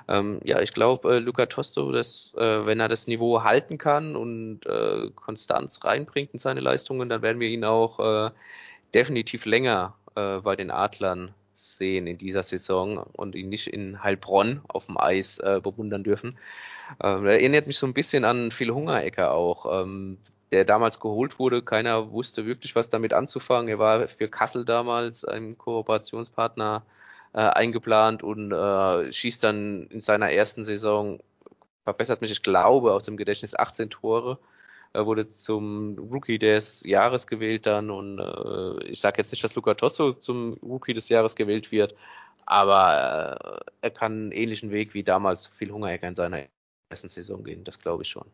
Ähm, 0.09 0.41
ja, 0.45 0.61
ich 0.61 0.75
glaube, 0.75 1.17
äh, 1.17 1.19
Luca 1.19 1.47
Tosto, 1.47 1.91
dass, 1.91 2.35
äh, 2.37 2.67
wenn 2.67 2.81
er 2.81 2.89
das 2.89 3.07
Niveau 3.07 3.43
halten 3.43 3.79
kann 3.79 4.17
und 4.17 4.67
äh, 4.67 5.11
Konstanz 5.15 5.83
reinbringt 5.83 6.35
in 6.35 6.39
seine 6.39 6.61
Leistungen, 6.61 7.09
dann 7.09 7.23
werden 7.23 7.41
wir 7.41 7.49
ihn 7.49 7.65
auch 7.65 8.01
äh, 8.01 8.31
definitiv 8.93 9.47
länger 9.47 9.95
äh, 10.15 10.39
bei 10.39 10.57
den 10.57 10.71
Adlern 10.71 11.35
sehen 11.55 12.07
in 12.07 12.19
dieser 12.19 12.43
Saison 12.43 12.99
und 12.99 13.35
ihn 13.35 13.49
nicht 13.49 13.69
in 13.69 14.03
Heilbronn 14.03 14.61
auf 14.69 14.87
dem 14.87 14.99
Eis 14.99 15.39
äh, 15.39 15.61
bewundern 15.63 16.05
dürfen. 16.05 16.39
Ähm, 17.03 17.27
er 17.27 17.35
erinnert 17.35 17.67
mich 17.67 17.79
so 17.79 17.87
ein 17.87 17.95
bisschen 17.95 18.25
an 18.25 18.51
Phil 18.51 18.71
Hungerecker 18.71 19.33
auch, 19.33 19.83
ähm, 19.83 20.19
der 20.53 20.65
damals 20.65 21.01
geholt 21.01 21.39
wurde. 21.39 21.63
Keiner 21.63 22.13
wusste 22.13 22.47
wirklich, 22.47 22.77
was 22.77 22.91
damit 22.91 23.13
anzufangen. 23.13 23.69
Er 23.69 23.79
war 23.79 24.09
für 24.09 24.29
Kassel 24.29 24.65
damals 24.65 25.25
ein 25.25 25.57
Kooperationspartner 25.57 26.83
äh, 27.35 27.41
eingeplant 27.41 28.23
und 28.23 28.53
äh, 28.53 29.13
schießt 29.13 29.45
dann 29.45 29.87
in 29.91 30.01
seiner 30.01 30.31
ersten 30.31 30.65
Saison, 30.65 31.21
verbessert 31.85 32.23
mich, 32.23 32.31
ich 32.31 32.43
glaube, 32.43 32.95
aus 32.95 33.05
dem 33.05 33.17
Gedächtnis 33.17 33.55
18 33.55 33.91
Tore 33.91 34.39
er 34.95 35.07
wurde 35.07 35.29
zum 35.29 35.99
Rookie 35.99 36.39
des 36.39 36.83
Jahres 36.85 37.27
gewählt 37.27 37.67
dann 37.67 37.91
und 37.91 38.21
äh, 38.21 38.85
ich 38.85 39.01
sage 39.01 39.19
jetzt 39.19 39.33
nicht, 39.33 39.43
dass 39.43 39.57
Luca 39.57 39.75
Tosso 39.75 40.13
zum 40.13 40.55
Rookie 40.63 40.95
des 40.95 41.09
Jahres 41.09 41.35
gewählt 41.35 41.73
wird, 41.73 41.97
aber 42.47 43.65
äh, 43.67 43.71
er 43.83 43.91
kann 43.91 44.13
einen 44.13 44.33
ähnlichen 44.33 44.71
Weg 44.71 44.95
wie 44.95 45.03
damals 45.03 45.47
Phil 45.47 45.73
Hungerecker 45.73 46.07
in 46.07 46.15
seiner 46.15 46.45
ersten 46.91 47.09
Saison 47.09 47.43
gehen, 47.43 47.65
das 47.65 47.81
glaube 47.81 48.05
ich 48.05 48.09
schon. 48.09 48.27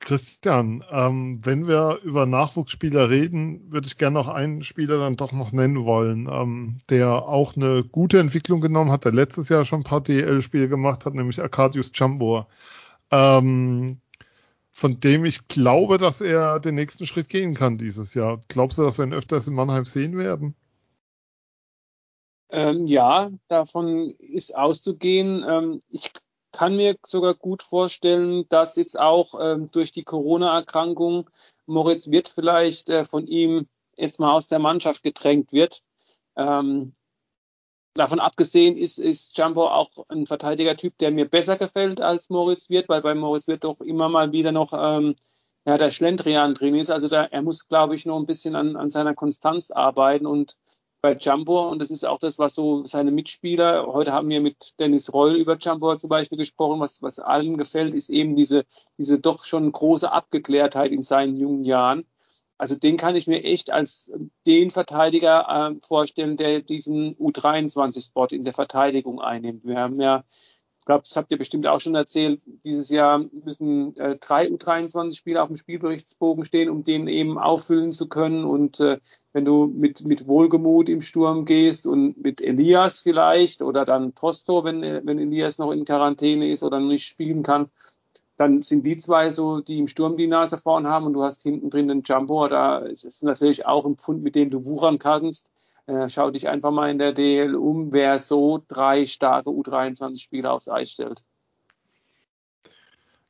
Christian, 0.00 0.84
ähm, 0.90 1.40
wenn 1.44 1.68
wir 1.68 2.00
über 2.02 2.26
Nachwuchsspieler 2.26 3.10
reden, 3.10 3.70
würde 3.70 3.86
ich 3.86 3.96
gerne 3.96 4.14
noch 4.14 4.28
einen 4.28 4.64
Spieler 4.64 4.98
dann 4.98 5.16
doch 5.16 5.32
noch 5.32 5.52
nennen 5.52 5.84
wollen, 5.84 6.28
ähm, 6.30 6.78
der 6.90 7.10
auch 7.28 7.54
eine 7.56 7.84
gute 7.84 8.18
Entwicklung 8.18 8.60
genommen 8.60 8.90
hat, 8.90 9.04
der 9.04 9.12
letztes 9.12 9.48
Jahr 9.48 9.64
schon 9.64 9.80
ein 9.80 9.84
paar 9.84 10.00
DL-Spiele 10.00 10.68
gemacht 10.68 11.04
hat, 11.04 11.14
nämlich 11.14 11.40
Arcadius 11.40 11.92
Chambor 11.94 12.48
ähm, 13.12 14.00
von 14.72 14.98
dem 14.98 15.24
ich 15.26 15.46
glaube, 15.48 15.98
dass 15.98 16.20
er 16.20 16.58
den 16.58 16.74
nächsten 16.74 17.06
Schritt 17.06 17.28
gehen 17.28 17.54
kann 17.54 17.78
dieses 17.78 18.14
Jahr. 18.14 18.40
Glaubst 18.48 18.78
du, 18.78 18.82
dass 18.82 18.98
wir 18.98 19.04
ihn 19.04 19.12
öfters 19.12 19.46
in 19.46 19.54
Mannheim 19.54 19.84
sehen 19.84 20.16
werden? 20.16 20.56
Ähm, 22.48 22.86
ja, 22.86 23.30
davon 23.48 24.14
ist 24.18 24.56
auszugehen. 24.56 25.44
Ähm, 25.46 25.80
ich 25.90 26.10
kann 26.52 26.76
mir 26.76 26.96
sogar 27.04 27.34
gut 27.34 27.62
vorstellen, 27.62 28.46
dass 28.48 28.76
jetzt 28.76 28.98
auch 28.98 29.34
ähm, 29.40 29.70
durch 29.72 29.92
die 29.92 30.04
Corona-Erkrankung 30.04 31.28
Moritz 31.66 32.10
Wirt 32.10 32.28
vielleicht 32.28 32.88
äh, 32.88 33.04
von 33.04 33.26
ihm 33.26 33.66
jetzt 33.96 34.20
mal 34.20 34.32
aus 34.32 34.48
der 34.48 34.58
Mannschaft 34.58 35.02
gedrängt 35.02 35.52
wird. 35.52 35.82
Ähm, 36.36 36.92
Davon 37.94 38.20
abgesehen 38.20 38.76
ist, 38.78 38.98
ist 38.98 39.36
Jumbo 39.36 39.68
auch 39.68 39.90
ein 40.08 40.26
Verteidigertyp, 40.26 40.96
der 40.96 41.10
mir 41.10 41.28
besser 41.28 41.56
gefällt 41.56 42.00
als 42.00 42.30
Moritz 42.30 42.70
Wirt, 42.70 42.88
weil 42.88 43.02
bei 43.02 43.14
Moritz 43.14 43.48
Wirt 43.48 43.64
doch 43.64 43.82
immer 43.82 44.08
mal 44.08 44.32
wieder 44.32 44.50
noch 44.50 44.72
ähm, 44.72 45.14
ja, 45.66 45.76
der 45.76 45.90
Schlendrian 45.90 46.54
drin 46.54 46.74
ist. 46.74 46.90
Also 46.90 47.08
da, 47.08 47.24
er 47.24 47.42
muss, 47.42 47.68
glaube 47.68 47.94
ich, 47.94 48.06
noch 48.06 48.18
ein 48.18 48.24
bisschen 48.24 48.56
an, 48.56 48.76
an 48.76 48.88
seiner 48.88 49.14
Konstanz 49.14 49.70
arbeiten 49.70 50.24
und 50.24 50.56
bei 51.02 51.16
Jumbo, 51.16 51.68
und 51.68 51.80
das 51.80 51.90
ist 51.90 52.04
auch 52.04 52.18
das, 52.18 52.38
was 52.38 52.54
so 52.54 52.84
seine 52.84 53.10
Mitspieler, 53.10 53.86
heute 53.88 54.12
haben 54.12 54.30
wir 54.30 54.40
mit 54.40 54.78
Dennis 54.78 55.12
Reul 55.12 55.34
über 55.34 55.56
Jumbo 55.58 55.96
zum 55.96 56.08
Beispiel 56.08 56.38
gesprochen, 56.38 56.78
was, 56.78 57.02
was 57.02 57.18
allen 57.18 57.56
gefällt, 57.56 57.92
ist 57.94 58.08
eben 58.08 58.36
diese, 58.36 58.64
diese 58.98 59.18
doch 59.18 59.44
schon 59.44 59.70
große 59.72 60.10
Abgeklärtheit 60.10 60.92
in 60.92 61.02
seinen 61.02 61.36
jungen 61.36 61.64
Jahren. 61.64 62.06
Also 62.56 62.76
den 62.76 62.96
kann 62.96 63.16
ich 63.16 63.26
mir 63.26 63.42
echt 63.42 63.72
als 63.72 64.12
den 64.46 64.70
Verteidiger 64.70 65.72
äh, 65.72 65.80
vorstellen, 65.84 66.36
der 66.36 66.60
diesen 66.60 67.16
U23-Spot 67.16 68.28
in 68.30 68.44
der 68.44 68.52
Verteidigung 68.52 69.20
einnimmt. 69.20 69.64
Wir 69.64 69.80
haben 69.80 70.00
ja, 70.00 70.24
ich 70.82 70.86
glaube, 70.86 71.04
das 71.04 71.16
habt 71.16 71.30
ihr 71.30 71.38
bestimmt 71.38 71.68
auch 71.68 71.78
schon 71.78 71.94
erzählt, 71.94 72.42
dieses 72.64 72.88
Jahr 72.88 73.24
müssen 73.44 73.96
äh, 73.98 74.16
drei 74.16 74.48
U23-Spieler 74.48 75.44
auf 75.44 75.46
dem 75.46 75.54
Spielberichtsbogen 75.54 76.44
stehen, 76.44 76.68
um 76.68 76.82
den 76.82 77.06
eben 77.06 77.38
auffüllen 77.38 77.92
zu 77.92 78.08
können. 78.08 78.44
Und 78.44 78.80
äh, 78.80 78.98
wenn 79.32 79.44
du 79.44 79.68
mit, 79.68 80.04
mit 80.04 80.26
Wohlgemut 80.26 80.88
im 80.88 81.00
Sturm 81.00 81.44
gehst 81.44 81.86
und 81.86 82.20
mit 82.20 82.40
Elias 82.40 82.98
vielleicht 82.98 83.62
oder 83.62 83.84
dann 83.84 84.16
Tosto, 84.16 84.64
wenn, 84.64 84.82
wenn 84.82 85.20
Elias 85.20 85.58
noch 85.58 85.70
in 85.70 85.84
Quarantäne 85.84 86.50
ist 86.50 86.64
oder 86.64 86.80
nicht 86.80 87.06
spielen 87.06 87.44
kann, 87.44 87.70
dann 88.36 88.60
sind 88.62 88.84
die 88.84 88.96
zwei 88.96 89.30
so, 89.30 89.60
die 89.60 89.78
im 89.78 89.86
Sturm 89.86 90.16
die 90.16 90.26
Nase 90.26 90.58
vorn 90.58 90.88
haben 90.88 91.06
und 91.06 91.12
du 91.12 91.22
hast 91.22 91.42
hinten 91.42 91.70
drin 91.70 91.86
den 91.86 92.02
Jumbo. 92.02 92.48
Da 92.48 92.78
ist 92.78 93.04
es 93.04 93.22
natürlich 93.22 93.66
auch 93.66 93.86
ein 93.86 93.96
Pfund, 93.96 94.24
mit 94.24 94.34
dem 94.34 94.50
du 94.50 94.64
wuchern 94.64 94.98
kannst. 94.98 95.51
Äh, 95.86 96.08
schau 96.08 96.30
dich 96.30 96.48
einfach 96.48 96.70
mal 96.70 96.90
in 96.90 96.98
der 96.98 97.12
DL 97.12 97.54
um, 97.54 97.92
wer 97.92 98.18
so 98.18 98.62
drei 98.68 99.04
starke 99.06 99.50
U23-Spieler 99.50 100.52
aufs 100.52 100.68
Eis 100.68 100.92
stellt. 100.92 101.24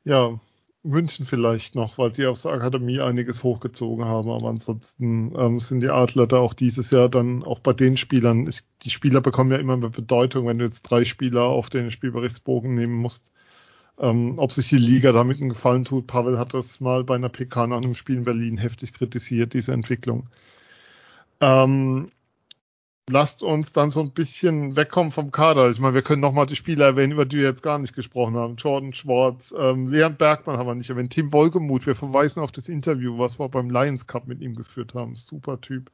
Ja, 0.04 0.38
München 0.84 1.26
vielleicht 1.26 1.76
noch, 1.76 1.96
weil 1.96 2.10
die 2.10 2.26
aus 2.26 2.42
der 2.42 2.52
Akademie 2.52 3.00
einiges 3.00 3.44
hochgezogen 3.44 4.04
haben. 4.04 4.30
Aber 4.30 4.48
ansonsten 4.48 5.32
ähm, 5.36 5.60
sind 5.60 5.80
die 5.80 5.90
Adler 5.90 6.26
da 6.26 6.38
auch 6.38 6.54
dieses 6.54 6.90
Jahr 6.90 7.08
dann 7.08 7.44
auch 7.44 7.60
bei 7.60 7.72
den 7.72 7.96
Spielern. 7.96 8.48
Ich, 8.48 8.62
die 8.82 8.90
Spieler 8.90 9.20
bekommen 9.20 9.52
ja 9.52 9.58
immer 9.58 9.76
mehr 9.76 9.90
Bedeutung, 9.90 10.46
wenn 10.46 10.58
du 10.58 10.64
jetzt 10.64 10.82
drei 10.82 11.04
Spieler 11.04 11.44
auf 11.44 11.70
den 11.70 11.90
Spielberichtsbogen 11.90 12.74
nehmen 12.74 12.94
musst. 12.94 13.30
Ähm, 13.98 14.34
ob 14.38 14.52
sich 14.52 14.68
die 14.68 14.78
Liga 14.78 15.12
damit 15.12 15.40
einen 15.40 15.50
Gefallen 15.50 15.84
tut, 15.84 16.06
Pavel 16.06 16.38
hat 16.38 16.54
das 16.54 16.80
mal 16.80 17.04
bei 17.04 17.14
einer 17.14 17.28
PK 17.28 17.68
nach 17.68 17.76
einem 17.76 17.94
Spiel 17.94 18.16
in 18.16 18.24
Berlin 18.24 18.58
heftig 18.58 18.92
kritisiert, 18.94 19.54
diese 19.54 19.72
Entwicklung. 19.72 20.28
Ähm, 21.40 22.10
lasst 23.10 23.42
uns 23.42 23.72
dann 23.72 23.90
so 23.90 24.00
ein 24.00 24.12
bisschen 24.12 24.76
wegkommen 24.76 25.10
vom 25.10 25.32
Kader. 25.32 25.70
Ich 25.70 25.80
meine, 25.80 25.94
wir 25.94 26.02
können 26.02 26.22
nochmal 26.22 26.46
die 26.46 26.56
Spieler 26.56 26.86
erwähnen, 26.86 27.12
über 27.12 27.24
die 27.24 27.38
wir 27.38 27.44
jetzt 27.44 27.62
gar 27.62 27.78
nicht 27.78 27.94
gesprochen 27.94 28.36
haben. 28.36 28.56
Jordan 28.56 28.94
Schwartz, 28.94 29.54
ähm, 29.58 29.88
Leon 29.88 30.16
Bergmann 30.16 30.56
haben 30.56 30.66
wir 30.66 30.74
nicht 30.74 30.90
erwähnt, 30.90 31.12
Tim 31.12 31.32
Wolgemuth, 31.32 31.86
wir 31.86 31.94
verweisen 31.94 32.40
auf 32.40 32.52
das 32.52 32.68
Interview, 32.68 33.18
was 33.18 33.38
wir 33.38 33.48
beim 33.48 33.70
Lions 33.70 34.06
Cup 34.06 34.26
mit 34.26 34.40
ihm 34.40 34.54
geführt 34.54 34.94
haben. 34.94 35.16
Super 35.16 35.60
Typ. 35.60 35.90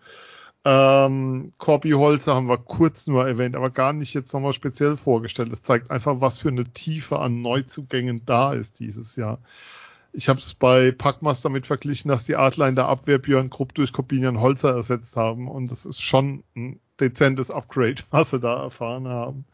Ähm, 0.65 1.53
Corby 1.57 1.93
Holzer 1.93 2.35
haben 2.35 2.49
wir 2.49 2.59
kurz 2.59 3.07
nur 3.07 3.27
erwähnt, 3.27 3.57
aber 3.57 3.71
gar 3.71 3.93
nicht 3.93 4.13
jetzt 4.13 4.35
nochmal 4.35 4.53
speziell 4.53 4.97
vorgestellt. 4.97 5.51
Das 5.51 5.63
zeigt 5.63 5.91
einfach, 5.91 6.21
was 6.21 6.41
für 6.41 6.49
eine 6.49 6.65
Tiefe 6.65 7.21
an 7.21 7.41
Neuzugängen 7.41 8.23
da 8.27 8.53
ist 8.53 8.81
dieses 8.81 9.17
Jahr. 9.17 9.39
Ich 10.13 10.29
habe 10.29 10.41
es 10.41 10.55
bei 10.55 10.91
Packmas 10.91 11.41
damit 11.43 11.67
verglichen, 11.67 12.09
dass 12.09 12.25
die 12.25 12.37
Adler 12.37 12.69
in 12.69 12.75
der 12.75 12.89
Abwehr 12.89 13.19
Björn 13.19 13.51
Krupp 13.51 13.75
durch 13.75 13.93
Corbinian 13.93 14.41
Holzer 14.41 14.75
ersetzt 14.75 15.17
haben 15.17 15.49
und 15.49 15.71
das 15.71 15.87
ist 15.87 16.03
schon 16.03 16.45
ein 16.57 16.81
dezentes 17.01 17.51
Upgrade, 17.51 18.03
was 18.11 18.31
sie 18.31 18.41
da 18.41 18.63
erfahren 18.63 19.09
haben. 19.09 19.45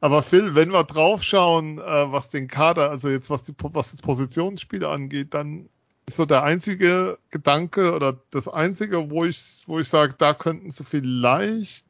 Aber 0.00 0.22
Phil, 0.24 0.56
wenn 0.56 0.72
wir 0.72 0.82
draufschauen, 0.82 1.78
äh, 1.78 2.12
was 2.12 2.28
den 2.28 2.48
Kader, 2.48 2.90
also 2.90 3.08
jetzt 3.08 3.30
was, 3.30 3.44
die, 3.44 3.54
was 3.58 3.92
das 3.92 4.02
Positionsspiel 4.02 4.84
angeht, 4.84 5.32
dann 5.32 5.68
ist 6.06 6.16
so 6.16 6.26
der 6.26 6.42
einzige 6.42 7.18
Gedanke 7.30 7.94
oder 7.94 8.18
das 8.30 8.48
einzige, 8.48 9.10
wo 9.10 9.24
ich, 9.24 9.62
wo 9.66 9.78
ich 9.78 9.88
sage, 9.88 10.14
da 10.18 10.34
könnten 10.34 10.72
sie 10.72 10.84
vielleicht 10.84 11.86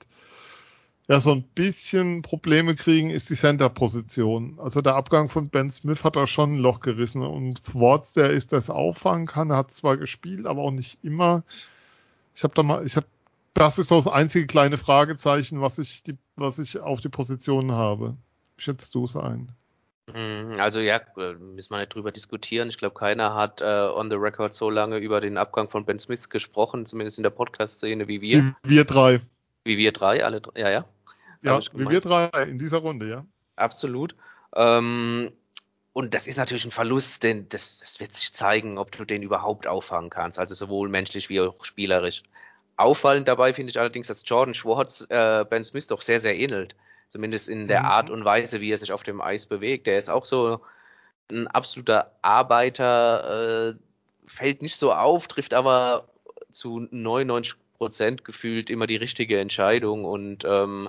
ja 1.08 1.20
so 1.20 1.32
ein 1.32 1.42
bisschen 1.42 2.22
Probleme 2.22 2.76
kriegen, 2.76 3.10
ist 3.10 3.30
die 3.30 3.34
Center-Position. 3.34 4.58
Also 4.58 4.80
der 4.80 4.94
Abgang 4.94 5.28
von 5.28 5.48
Ben 5.48 5.70
Smith 5.70 6.04
hat 6.04 6.16
da 6.16 6.26
schon 6.26 6.54
ein 6.54 6.58
Loch 6.58 6.80
gerissen 6.80 7.22
und 7.22 7.64
Swartz, 7.64 8.12
der 8.12 8.30
ist 8.30 8.52
das 8.52 8.70
auffangen 8.70 9.26
kann, 9.26 9.52
hat 9.52 9.72
zwar 9.72 9.96
gespielt, 9.96 10.46
aber 10.46 10.62
auch 10.62 10.70
nicht 10.70 10.98
immer. 11.02 11.42
Ich 12.34 12.44
habe 12.44 12.54
da 12.54 12.62
mal, 12.62 12.86
ich 12.86 12.96
habe, 12.96 13.06
das 13.54 13.78
ist 13.78 13.88
so 13.88 13.96
das 13.96 14.08
einzige 14.08 14.46
kleine 14.46 14.78
Fragezeichen, 14.78 15.60
was 15.60 15.78
ich 15.78 16.02
die, 16.02 16.16
was 16.36 16.58
ich 16.58 16.80
auf 16.80 17.00
die 17.00 17.08
Position 17.08 17.72
habe. 17.72 18.16
Schätzt 18.56 18.94
du 18.94 19.04
es 19.04 19.16
ein? 19.16 19.52
Mhm, 20.12 20.58
also 20.58 20.80
ja, 20.80 20.96
äh, 21.16 21.34
müssen 21.34 21.70
wir 21.70 21.78
nicht 21.78 21.94
drüber 21.94 22.12
diskutieren. 22.12 22.68
Ich 22.68 22.78
glaube, 22.78 22.98
keiner 22.98 23.34
hat 23.34 23.60
äh, 23.60 23.64
on 23.64 24.10
the 24.10 24.16
record 24.16 24.54
so 24.54 24.68
lange 24.68 24.98
über 24.98 25.20
den 25.20 25.38
Abgang 25.38 25.68
von 25.68 25.84
Ben 25.84 25.98
Smith 25.98 26.28
gesprochen, 26.28 26.86
zumindest 26.86 27.18
in 27.18 27.22
der 27.22 27.30
Podcast-Szene 27.30 28.08
wie 28.08 28.20
wir. 28.20 28.54
Wie 28.62 28.76
wir 28.76 28.84
drei. 28.84 29.20
Wie 29.64 29.78
wir 29.78 29.92
drei, 29.92 30.24
alle 30.24 30.40
drei, 30.40 30.60
ja, 30.60 30.70
ja. 30.70 30.84
Ja, 31.42 31.60
wie 31.72 31.88
wir 31.88 32.00
drei 32.00 32.28
in 32.42 32.58
dieser 32.58 32.78
Runde, 32.78 33.08
ja. 33.08 33.26
Absolut. 33.56 34.14
Ähm, 34.54 35.32
und 35.92 36.14
das 36.14 36.26
ist 36.26 36.36
natürlich 36.36 36.64
ein 36.64 36.70
Verlust, 36.70 37.22
denn 37.22 37.48
das, 37.48 37.78
das 37.78 38.00
wird 38.00 38.14
sich 38.14 38.32
zeigen, 38.32 38.78
ob 38.78 38.92
du 38.92 39.04
den 39.04 39.22
überhaupt 39.22 39.66
auffangen 39.66 40.10
kannst, 40.10 40.38
also 40.38 40.54
sowohl 40.54 40.88
menschlich 40.88 41.28
wie 41.28 41.40
auch 41.40 41.64
spielerisch. 41.64 42.22
Auffallend 42.76 43.28
dabei 43.28 43.52
finde 43.52 43.70
ich 43.70 43.78
allerdings, 43.78 44.06
dass 44.08 44.22
Jordan 44.26 44.54
Schwartz 44.54 45.06
äh, 45.08 45.44
Ben 45.48 45.64
Smith 45.64 45.86
doch 45.86 46.02
sehr, 46.02 46.20
sehr 46.20 46.36
ähnelt. 46.36 46.74
Zumindest 47.10 47.48
in 47.48 47.68
der 47.68 47.80
mhm. 47.80 47.86
Art 47.86 48.10
und 48.10 48.24
Weise, 48.24 48.60
wie 48.60 48.72
er 48.72 48.78
sich 48.78 48.92
auf 48.92 49.02
dem 49.02 49.20
Eis 49.20 49.46
bewegt. 49.46 49.86
Der 49.86 49.98
ist 49.98 50.08
auch 50.08 50.24
so 50.24 50.60
ein 51.30 51.46
absoluter 51.48 52.12
Arbeiter, 52.22 53.70
äh, 53.70 53.74
fällt 54.26 54.62
nicht 54.62 54.76
so 54.76 54.92
auf, 54.92 55.26
trifft 55.28 55.54
aber 55.54 56.08
zu 56.52 56.86
99 56.90 57.54
Prozent 57.78 58.24
gefühlt 58.24 58.70
immer 58.70 58.86
die 58.86 58.96
richtige 58.96 59.40
Entscheidung 59.40 60.04
und 60.04 60.44
ähm, 60.46 60.88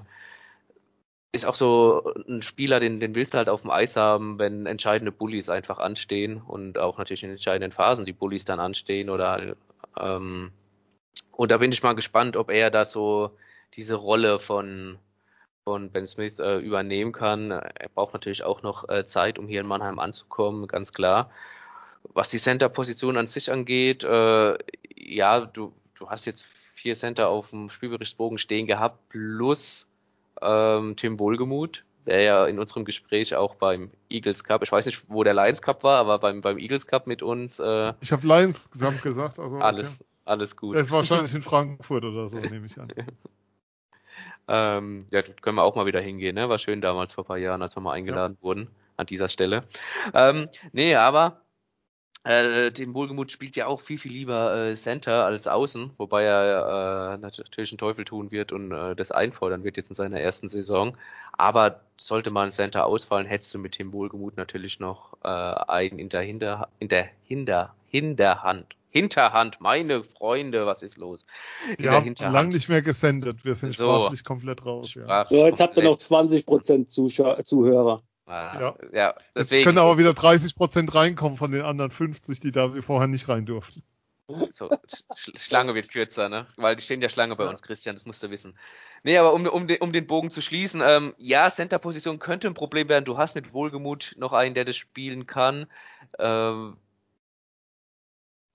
ist 1.32 1.46
auch 1.46 1.56
so 1.56 2.14
ein 2.30 2.44
Spieler, 2.44 2.80
den, 2.80 3.00
den 3.00 3.16
willst 3.16 3.34
du 3.34 3.40
halt 3.40 3.50
auf 3.50 3.62
dem 3.62 3.72
Eis 3.72 3.96
haben, 3.96 4.38
wenn 4.38 4.68
entscheidende 4.68 5.12
Bullies 5.12 5.50
einfach 5.50 5.80
anstehen 5.80 6.42
und 6.42 6.78
auch 6.78 7.00
natürlich 7.00 7.24
in 7.24 7.32
entscheidenden 7.32 7.72
Phasen 7.72 8.06
die 8.06 8.14
Bullies 8.14 8.46
dann 8.46 8.60
anstehen 8.60 9.10
oder 9.10 9.56
ähm, 10.00 10.52
Und 11.32 11.52
da 11.52 11.58
bin 11.58 11.72
ich 11.72 11.84
mal 11.84 11.94
gespannt, 11.94 12.38
ob 12.38 12.52
er 12.52 12.70
da 12.70 12.86
so 12.86 13.32
diese 13.76 13.96
Rolle 13.96 14.40
von, 14.40 14.98
von 15.64 15.92
Ben 15.92 16.08
Smith 16.08 16.40
äh, 16.40 16.58
übernehmen 16.60 17.12
kann. 17.12 17.52
Er 17.52 17.90
braucht 17.94 18.14
natürlich 18.14 18.44
auch 18.44 18.62
noch 18.62 18.88
äh, 18.90 19.08
Zeit, 19.08 19.40
um 19.40 19.48
hier 19.48 19.62
in 19.62 19.68
Mannheim 19.68 20.00
anzukommen, 20.00 20.68
ganz 20.68 20.94
klar. 20.94 21.32
Was 22.14 22.30
die 22.30 22.38
Center-Position 22.38 23.18
an 23.18 23.28
sich 23.28 23.52
angeht, 23.52 24.04
äh, 24.04 24.58
ja, 24.96 25.42
du, 25.42 25.74
du 25.96 26.10
hast 26.10 26.26
jetzt 26.26 26.46
vier 26.76 26.96
Center 26.96 27.30
auf 27.30 27.50
dem 27.50 27.70
Spielberichtsbogen 27.70 28.38
stehen 28.38 28.68
gehabt, 28.68 29.10
plus 29.10 29.88
ähm, 30.42 30.96
Tim 30.98 31.18
Wohlgemuth, 31.18 31.84
der 32.06 32.22
ja 32.22 32.46
in 32.46 32.60
unserem 32.60 32.84
Gespräch 32.84 33.36
auch 33.36 33.56
beim 33.56 33.90
Eagles 34.10 34.44
Cup, 34.44 34.64
ich 34.64 34.72
weiß 34.72 34.86
nicht, 34.86 35.02
wo 35.08 35.24
der 35.24 35.34
Lions 35.34 35.62
Cup 35.62 35.84
war, 35.84 36.00
aber 36.00 36.20
beim, 36.20 36.42
beim 36.42 36.60
Eagles 36.60 36.86
Cup 36.86 37.08
mit 37.08 37.24
uns. 37.24 37.58
Äh, 37.58 37.94
ich 38.02 38.12
habe 38.12 38.28
Lions 38.28 38.70
gesamt 38.70 39.02
gesagt, 39.02 39.40
also. 39.40 39.58
Alles, 39.58 39.88
okay. 39.88 40.06
Alles 40.26 40.56
gut. 40.56 40.76
Das 40.76 40.84
ist 40.84 40.92
wahrscheinlich 40.92 41.34
in 41.34 41.42
Frankfurt 41.42 42.04
oder 42.04 42.28
so, 42.28 42.40
nehme 42.40 42.66
ich 42.66 42.80
an. 42.80 42.90
ähm, 44.48 45.08
ja, 45.12 45.22
können 45.22 45.58
wir 45.58 45.64
auch 45.64 45.76
mal 45.76 45.86
wieder 45.86 46.02
hingehen, 46.02 46.36
ne? 46.36 46.50
War 46.50 46.60
schön 46.60 46.82
damals 46.82 47.12
vor 47.12 47.24
ein 47.24 47.28
paar 47.28 47.38
Jahren, 47.38 47.62
als 47.62 47.76
wir 47.76 47.82
mal 47.82 47.94
eingeladen 47.94 48.38
ja. 48.40 48.44
wurden 48.44 48.68
an 48.98 49.06
dieser 49.06 49.30
Stelle. 49.30 49.64
Ähm, 50.14 50.50
nee, 50.72 50.96
aber 50.96 51.42
äh, 52.26 52.72
Tim 52.72 52.94
Wohlgemuth 52.94 53.32
spielt 53.32 53.58
ja 53.58 53.68
auch 53.68 53.82
viel, 53.82 53.98
viel 53.98 54.14
lieber 54.14 54.56
äh, 54.56 54.76
Center 54.76 55.26
als 55.26 55.46
Außen, 55.46 55.92
wobei 55.98 56.24
er 56.24 57.16
äh, 57.16 57.18
natürlich 57.18 57.72
einen 57.72 57.78
Teufel 57.78 58.06
tun 58.06 58.32
wird 58.32 58.54
und 58.54 58.72
äh, 58.72 58.96
das 58.96 59.12
einfordern 59.12 59.66
wird 59.66 59.76
jetzt 59.76 59.90
in 59.90 59.96
seiner 59.98 60.22
ersten 60.22 60.48
Saison. 60.48 60.96
Aber 61.34 61.82
sollte 61.98 62.32
mal 62.32 62.46
ein 62.46 62.54
Center 62.54 62.86
ausfallen, 62.86 63.28
hättest 63.28 63.54
du 63.54 63.60
mit 63.60 63.74
Tim 63.74 63.92
Wohlgemuth 63.92 64.38
natürlich 64.38 64.80
noch 64.80 65.18
äh, 65.24 65.28
einen 65.28 66.00
in 66.00 66.08
der, 66.10 66.22
Hinter 66.22 66.70
in 66.80 66.88
der 66.88 67.10
Hinter 67.24 67.76
Hinterhand. 67.90 68.76
Hinterhand, 68.94 69.60
meine 69.60 70.04
Freunde, 70.04 70.68
was 70.68 70.84
ist 70.84 70.98
los? 70.98 71.26
Wir 71.80 71.92
haben 71.92 72.14
lange 72.20 72.50
nicht 72.50 72.70
mehr 72.70 72.84
gesendet, 72.84 73.44
wir 73.44 73.56
sind 73.56 73.76
so, 73.76 73.86
sprachlich 73.86 74.24
komplett 74.24 74.64
raus. 74.64 74.94
Ja. 74.94 75.26
So, 75.28 75.48
jetzt 75.48 75.60
habt 75.60 75.78
ihr 75.78 75.84
noch 75.84 75.98
20% 75.98 76.86
Zuhörer. 77.44 78.04
Ah, 78.28 78.60
ja. 78.60 78.76
ja, 78.94 79.16
deswegen. 79.36 79.62
Jetzt 79.62 79.66
können 79.66 79.80
aber 79.80 79.98
wieder 79.98 80.14
30 80.14 80.56
Prozent 80.56 80.94
reinkommen 80.94 81.38
von 81.38 81.52
den 81.52 81.64
anderen 81.64 81.90
50, 81.90 82.40
die 82.40 82.52
da 82.52 82.72
vorher 82.86 83.08
nicht 83.08 83.28
rein 83.28 83.48
durften. 83.48 83.82
So, 84.54 84.70
Schlange 85.36 85.74
wird 85.74 85.90
kürzer, 85.90 86.30
ne? 86.30 86.46
Weil 86.56 86.76
die 86.76 86.84
stehen 86.84 87.02
ja 87.02 87.10
Schlange 87.10 87.36
bei 87.36 87.50
uns, 87.50 87.64
Christian, 87.64 87.96
das 87.96 88.06
musst 88.06 88.22
du 88.22 88.30
wissen. 88.30 88.58
Nee, 89.02 89.18
aber 89.18 89.34
um, 89.34 89.48
um, 89.48 89.68
den, 89.68 89.82
um 89.82 89.92
den 89.92 90.06
Bogen 90.06 90.30
zu 90.30 90.42
schließen, 90.42 90.82
ähm, 90.86 91.16
ja, 91.18 91.52
Center-Position 91.52 92.20
könnte 92.20 92.48
ein 92.48 92.54
Problem 92.54 92.90
werden. 92.90 93.06
Du 93.06 93.18
hast 93.18 93.34
mit 93.34 93.54
Wohlgemut 93.54 94.14
noch 94.18 94.34
einen, 94.34 94.54
der 94.54 94.66
das 94.66 94.78
spielen 94.78 95.26
kann. 95.26 95.66
Ähm, 96.20 96.78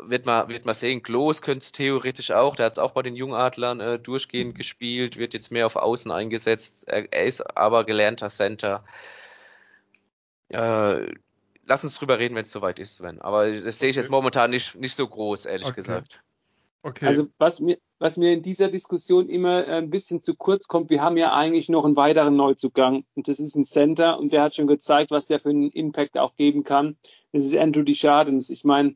wird 0.02 0.26
mal, 0.26 0.48
wird 0.48 0.64
mal 0.64 0.74
sehen. 0.74 1.02
Klos 1.02 1.42
könnte 1.42 1.64
es 1.64 1.72
theoretisch 1.72 2.30
auch. 2.30 2.56
Der 2.56 2.66
hat 2.66 2.72
es 2.72 2.78
auch 2.78 2.92
bei 2.92 3.02
den 3.02 3.16
Jungadlern 3.16 3.80
äh, 3.80 3.98
durchgehend 3.98 4.54
gespielt, 4.54 5.16
wird 5.16 5.34
jetzt 5.34 5.50
mehr 5.50 5.66
auf 5.66 5.76
Außen 5.76 6.10
eingesetzt. 6.10 6.84
Er, 6.86 7.12
er 7.12 7.26
ist 7.26 7.40
aber 7.56 7.84
gelernter 7.84 8.30
Center. 8.30 8.84
Äh, 10.48 11.12
lass 11.66 11.84
uns 11.84 11.94
drüber 11.96 12.18
reden, 12.18 12.34
wenn 12.34 12.44
es 12.44 12.50
soweit 12.50 12.78
ist, 12.78 12.96
Sven. 12.96 13.20
Aber 13.20 13.60
das 13.60 13.78
sehe 13.78 13.90
ich 13.90 13.96
jetzt 13.96 14.10
momentan 14.10 14.50
nicht, 14.50 14.74
nicht 14.74 14.96
so 14.96 15.06
groß, 15.06 15.44
ehrlich 15.44 15.68
okay. 15.68 15.76
gesagt. 15.76 16.20
Okay. 16.82 17.06
Also 17.06 17.26
was 17.38 17.60
mir, 17.60 17.76
was 17.98 18.16
mir 18.16 18.32
in 18.32 18.42
dieser 18.42 18.68
Diskussion 18.68 19.28
immer 19.28 19.66
ein 19.66 19.90
bisschen 19.90 20.22
zu 20.22 20.36
kurz 20.36 20.68
kommt, 20.68 20.90
wir 20.90 21.02
haben 21.02 21.16
ja 21.16 21.32
eigentlich 21.34 21.68
noch 21.68 21.84
einen 21.84 21.96
weiteren 21.96 22.36
Neuzugang 22.36 23.04
und 23.14 23.26
das 23.26 23.40
ist 23.40 23.56
ein 23.56 23.64
Center 23.64 24.18
und 24.18 24.32
der 24.32 24.42
hat 24.42 24.54
schon 24.54 24.68
gezeigt, 24.68 25.10
was 25.10 25.26
der 25.26 25.40
für 25.40 25.50
einen 25.50 25.70
Impact 25.70 26.16
auch 26.16 26.36
geben 26.36 26.62
kann. 26.62 26.96
Das 27.32 27.44
ist 27.44 27.56
Andrew 27.56 27.82
Deschardens. 27.82 28.48
Ich 28.48 28.64
meine, 28.64 28.94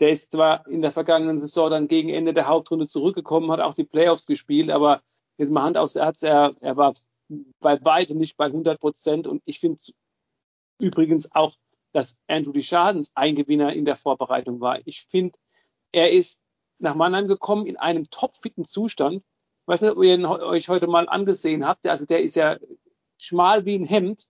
der 0.00 0.10
ist 0.10 0.32
zwar 0.32 0.66
in 0.66 0.82
der 0.82 0.92
vergangenen 0.92 1.38
Saison 1.38 1.70
dann 1.70 1.88
gegen 1.88 2.08
Ende 2.08 2.32
der 2.32 2.48
Hauptrunde 2.48 2.86
zurückgekommen, 2.86 3.50
hat 3.50 3.60
auch 3.60 3.74
die 3.74 3.84
Playoffs 3.84 4.26
gespielt, 4.26 4.70
aber 4.70 5.02
jetzt 5.36 5.50
mal 5.50 5.62
Hand 5.62 5.78
aufs 5.78 5.94
Herz, 5.94 6.22
er, 6.22 6.54
er 6.60 6.76
war 6.76 6.94
bei 7.60 7.82
weitem 7.84 8.18
nicht 8.18 8.36
bei 8.36 8.46
100 8.46 8.80
Prozent 8.80 9.26
und 9.26 9.42
ich 9.44 9.60
finde 9.60 9.80
Übrigens 10.78 11.34
auch, 11.34 11.54
dass 11.92 12.18
Andrew 12.26 12.52
Deschardens 12.52 13.10
ein 13.14 13.34
Gewinner 13.34 13.72
in 13.72 13.84
der 13.84 13.96
Vorbereitung 13.96 14.60
war. 14.60 14.80
Ich 14.86 15.06
finde, 15.08 15.38
er 15.92 16.10
ist 16.10 16.40
nach 16.78 16.94
Mannheim 16.94 17.28
gekommen 17.28 17.66
in 17.66 17.76
einem 17.76 18.04
topfitten 18.10 18.64
Zustand. 18.64 19.22
Ich 19.62 19.68
weiß 19.68 19.82
nicht, 19.82 19.92
ob 19.92 20.02
ihr 20.02 20.14
ihn 20.14 20.26
euch 20.26 20.68
heute 20.68 20.88
mal 20.88 21.08
angesehen 21.08 21.66
habt. 21.66 21.86
Also 21.86 22.04
der 22.04 22.22
ist 22.22 22.34
ja 22.34 22.58
schmal 23.20 23.64
wie 23.64 23.76
ein 23.76 23.84
Hemd. 23.84 24.28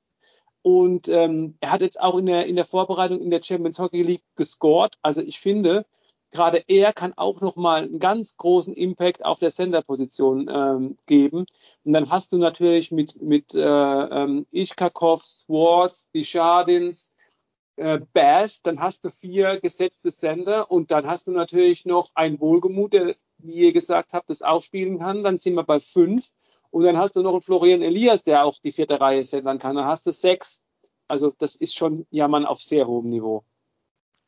Und 0.65 1.09
ähm, 1.09 1.59
er 1.61 1.73
hat 1.73 1.83
jetzt 1.83 2.01
auch 2.01 2.17
in 2.17 2.25
der, 2.25 2.47
in 2.47 2.57
der 2.57 2.65
Vorbereitung 2.65 3.21
in 3.21 3.29
der 3.29 3.43
Champions 3.43 3.79
Hockey 3.79 4.03
League 4.03 4.25
gescored. 4.35 4.95
Also 5.03 5.21
ich 5.21 5.39
finde, 5.39 5.85
gerade 6.31 6.65
er 6.69 6.95
kann 6.95 7.13
auch 7.17 7.43
nochmal 7.43 7.83
einen 7.83 7.99
ganz 7.99 8.39
großen 8.39 8.73
Impact 8.73 9.27
auf 9.27 9.39
der 9.39 9.51
Center-Position 9.51 10.49
ähm, 10.51 10.97
geben. 11.05 11.45
Und 11.85 11.93
dann 11.93 12.09
hast 12.09 12.33
du 12.33 12.39
natürlich 12.39 12.93
mit, 12.93 13.21
mit 13.21 13.55
äh, 13.55 13.61
ähm, 13.61 14.47
Ichkakov, 14.53 15.23
Swartz, 15.23 16.11
Deschardins, 16.13 17.15
äh, 17.77 18.01
Bass, 18.15 18.63
dann 18.63 18.81
hast 18.81 19.05
du 19.05 19.11
vier 19.11 19.61
gesetzte 19.61 20.11
Sender 20.11 20.71
und 20.71 20.91
dann 20.91 21.07
hast 21.07 21.27
du 21.27 21.33
natürlich 21.33 21.85
noch 21.85 22.09
ein 22.15 22.41
Wohlgemut, 22.41 22.95
der, 22.95 23.13
wie 23.39 23.67
ihr 23.67 23.73
gesagt 23.75 24.15
habt, 24.15 24.31
das 24.31 24.41
auch 24.41 24.63
spielen 24.63 24.99
kann. 24.99 25.25
Dann 25.25 25.37
sind 25.37 25.57
wir 25.57 25.65
bei 25.65 25.79
fünf. 25.79 26.31
Und 26.75 26.83
dann 26.83 26.99
hast 26.99 27.15
du 27.15 27.23
noch 27.23 27.31
einen 27.31 27.41
Florian 27.41 27.83
Elias, 27.83 28.25
der 28.25 28.45
auch 28.45 28.59
die 28.59 28.73
vierte 28.73 29.01
Reihe 29.01 29.25
sendern 29.25 29.59
kann. 29.59 29.77
Dann 29.77 29.87
hast 29.87 30.07
du 30.07 30.11
sechs. 30.11 30.65
Also 31.07 31.33
das 31.39 31.55
ist 31.55 31.77
schon 31.77 32.05
Jammern 32.11 32.45
auf 32.45 32.61
sehr 32.61 32.87
hohem 32.87 33.11
Niveau. 33.11 33.45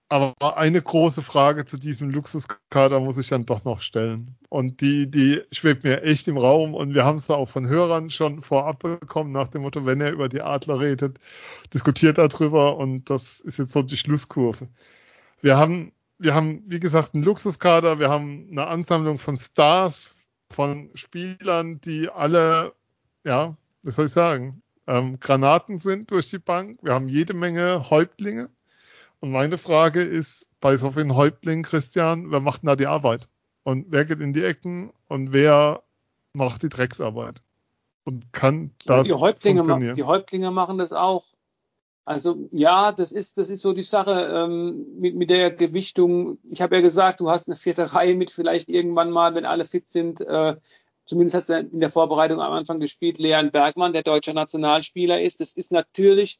Aber 0.08 0.56
eine 0.56 0.80
große 0.80 1.22
Frage 1.22 1.64
zu 1.64 1.76
diesem 1.76 2.08
Luxuskader 2.08 3.00
muss 3.00 3.18
ich 3.18 3.30
dann 3.30 3.46
doch 3.46 3.64
noch 3.64 3.80
stellen. 3.80 4.36
Und 4.48 4.80
die, 4.80 5.10
die 5.10 5.42
schwebt 5.50 5.82
mir 5.82 6.04
echt 6.04 6.28
im 6.28 6.38
Raum. 6.38 6.74
Und 6.74 6.94
wir 6.94 7.04
haben 7.04 7.18
es 7.18 7.28
auch 7.30 7.48
von 7.48 7.66
Hörern 7.66 8.10
schon 8.10 8.42
vorab 8.42 8.78
bekommen, 8.78 9.32
nach 9.32 9.48
dem 9.48 9.62
Motto, 9.62 9.84
wenn 9.84 10.00
er 10.00 10.12
über 10.12 10.28
die 10.28 10.42
Adler 10.42 10.78
redet, 10.78 11.18
diskutiert 11.74 12.16
darüber. 12.16 12.76
Und 12.76 13.10
das 13.10 13.40
ist 13.40 13.58
jetzt 13.58 13.72
so 13.72 13.82
die 13.82 13.96
Schlusskurve. 13.96 14.68
Wir 15.40 15.56
haben, 15.56 15.90
wir 16.18 16.32
haben, 16.32 16.62
wie 16.68 16.78
gesagt, 16.78 17.14
einen 17.14 17.24
Luxuskader. 17.24 17.98
Wir 17.98 18.08
haben 18.08 18.46
eine 18.52 18.68
Ansammlung 18.68 19.18
von 19.18 19.36
Stars, 19.36 20.15
von 20.50 20.90
Spielern, 20.94 21.80
die 21.80 22.08
alle, 22.08 22.74
ja, 23.24 23.56
wie 23.82 23.90
soll 23.90 24.06
ich 24.06 24.12
sagen, 24.12 24.62
ähm, 24.86 25.18
Granaten 25.20 25.78
sind 25.78 26.10
durch 26.10 26.30
die 26.30 26.38
Bank. 26.38 26.78
Wir 26.82 26.94
haben 26.94 27.08
jede 27.08 27.34
Menge 27.34 27.90
Häuptlinge 27.90 28.50
und 29.20 29.32
meine 29.32 29.58
Frage 29.58 30.02
ist 30.02 30.46
bei 30.60 30.76
so 30.76 30.92
vielen 30.92 31.14
Häuptlingen, 31.14 31.64
Christian, 31.64 32.30
wer 32.30 32.40
macht 32.40 32.62
denn 32.62 32.68
da 32.68 32.76
die 32.76 32.86
Arbeit? 32.86 33.28
Und 33.62 33.86
wer 33.90 34.04
geht 34.04 34.20
in 34.20 34.32
die 34.32 34.44
Ecken 34.44 34.92
und 35.08 35.32
wer 35.32 35.82
macht 36.32 36.62
die 36.62 36.68
Drecksarbeit? 36.68 37.42
Und 38.04 38.32
kann 38.32 38.70
das 38.84 39.06
die 39.06 39.12
Häuptlinge 39.12 39.64
funktionieren? 39.64 39.96
Die 39.96 40.04
Häuptlinge 40.04 40.52
machen 40.52 40.78
das 40.78 40.92
auch. 40.92 41.24
Also 42.06 42.48
ja, 42.52 42.92
das 42.92 43.10
ist 43.10 43.36
das 43.36 43.50
ist 43.50 43.62
so 43.62 43.72
die 43.72 43.82
Sache 43.82 44.12
ähm, 44.32 44.86
mit, 44.96 45.16
mit 45.16 45.28
der 45.28 45.50
Gewichtung. 45.50 46.38
Ich 46.48 46.62
habe 46.62 46.76
ja 46.76 46.80
gesagt, 46.80 47.18
du 47.18 47.30
hast 47.30 47.48
eine 47.48 47.56
vierte 47.56 47.92
Reihe 47.94 48.14
mit 48.14 48.30
vielleicht 48.30 48.68
irgendwann 48.68 49.10
mal, 49.10 49.34
wenn 49.34 49.44
alle 49.44 49.64
fit 49.64 49.88
sind. 49.88 50.20
Äh, 50.20 50.56
zumindest 51.04 51.34
hat 51.34 51.50
er 51.50 51.60
in 51.60 51.80
der 51.80 51.90
Vorbereitung 51.90 52.40
am 52.40 52.52
Anfang 52.52 52.78
gespielt, 52.78 53.18
Leon 53.18 53.50
Bergmann, 53.50 53.92
der 53.92 54.04
deutscher 54.04 54.34
Nationalspieler 54.34 55.20
ist. 55.20 55.40
Das 55.40 55.52
ist 55.52 55.72
natürlich 55.72 56.38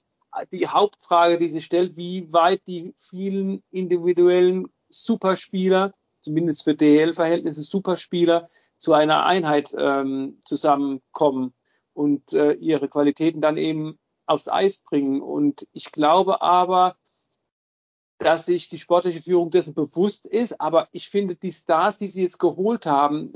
die 0.52 0.68
Hauptfrage, 0.68 1.36
die 1.36 1.48
sich 1.48 1.64
stellt, 1.64 1.96
wie 1.96 2.32
weit 2.32 2.66
die 2.68 2.92
vielen 2.96 3.62
individuellen 3.70 4.68
Superspieler, 4.88 5.92
zumindest 6.20 6.62
für 6.62 6.74
DL-Verhältnisse 6.74 7.62
Superspieler, 7.62 8.48
zu 8.76 8.92
einer 8.92 9.24
Einheit 9.26 9.74
ähm, 9.76 10.38
zusammenkommen 10.44 11.54
und 11.92 12.32
äh, 12.34 12.52
ihre 12.52 12.88
Qualitäten 12.88 13.40
dann 13.40 13.56
eben 13.56 13.98
aufs 14.26 14.48
Eis 14.48 14.80
bringen. 14.80 15.22
Und 15.22 15.66
ich 15.72 15.92
glaube 15.92 16.42
aber, 16.42 16.96
dass 18.18 18.46
sich 18.46 18.68
die 18.68 18.78
sportliche 18.78 19.20
Führung 19.20 19.50
dessen 19.50 19.74
bewusst 19.74 20.26
ist. 20.26 20.60
Aber 20.60 20.88
ich 20.92 21.08
finde, 21.08 21.36
die 21.36 21.52
Stars, 21.52 21.96
die 21.96 22.08
sie 22.08 22.22
jetzt 22.22 22.38
geholt 22.38 22.86
haben, 22.86 23.34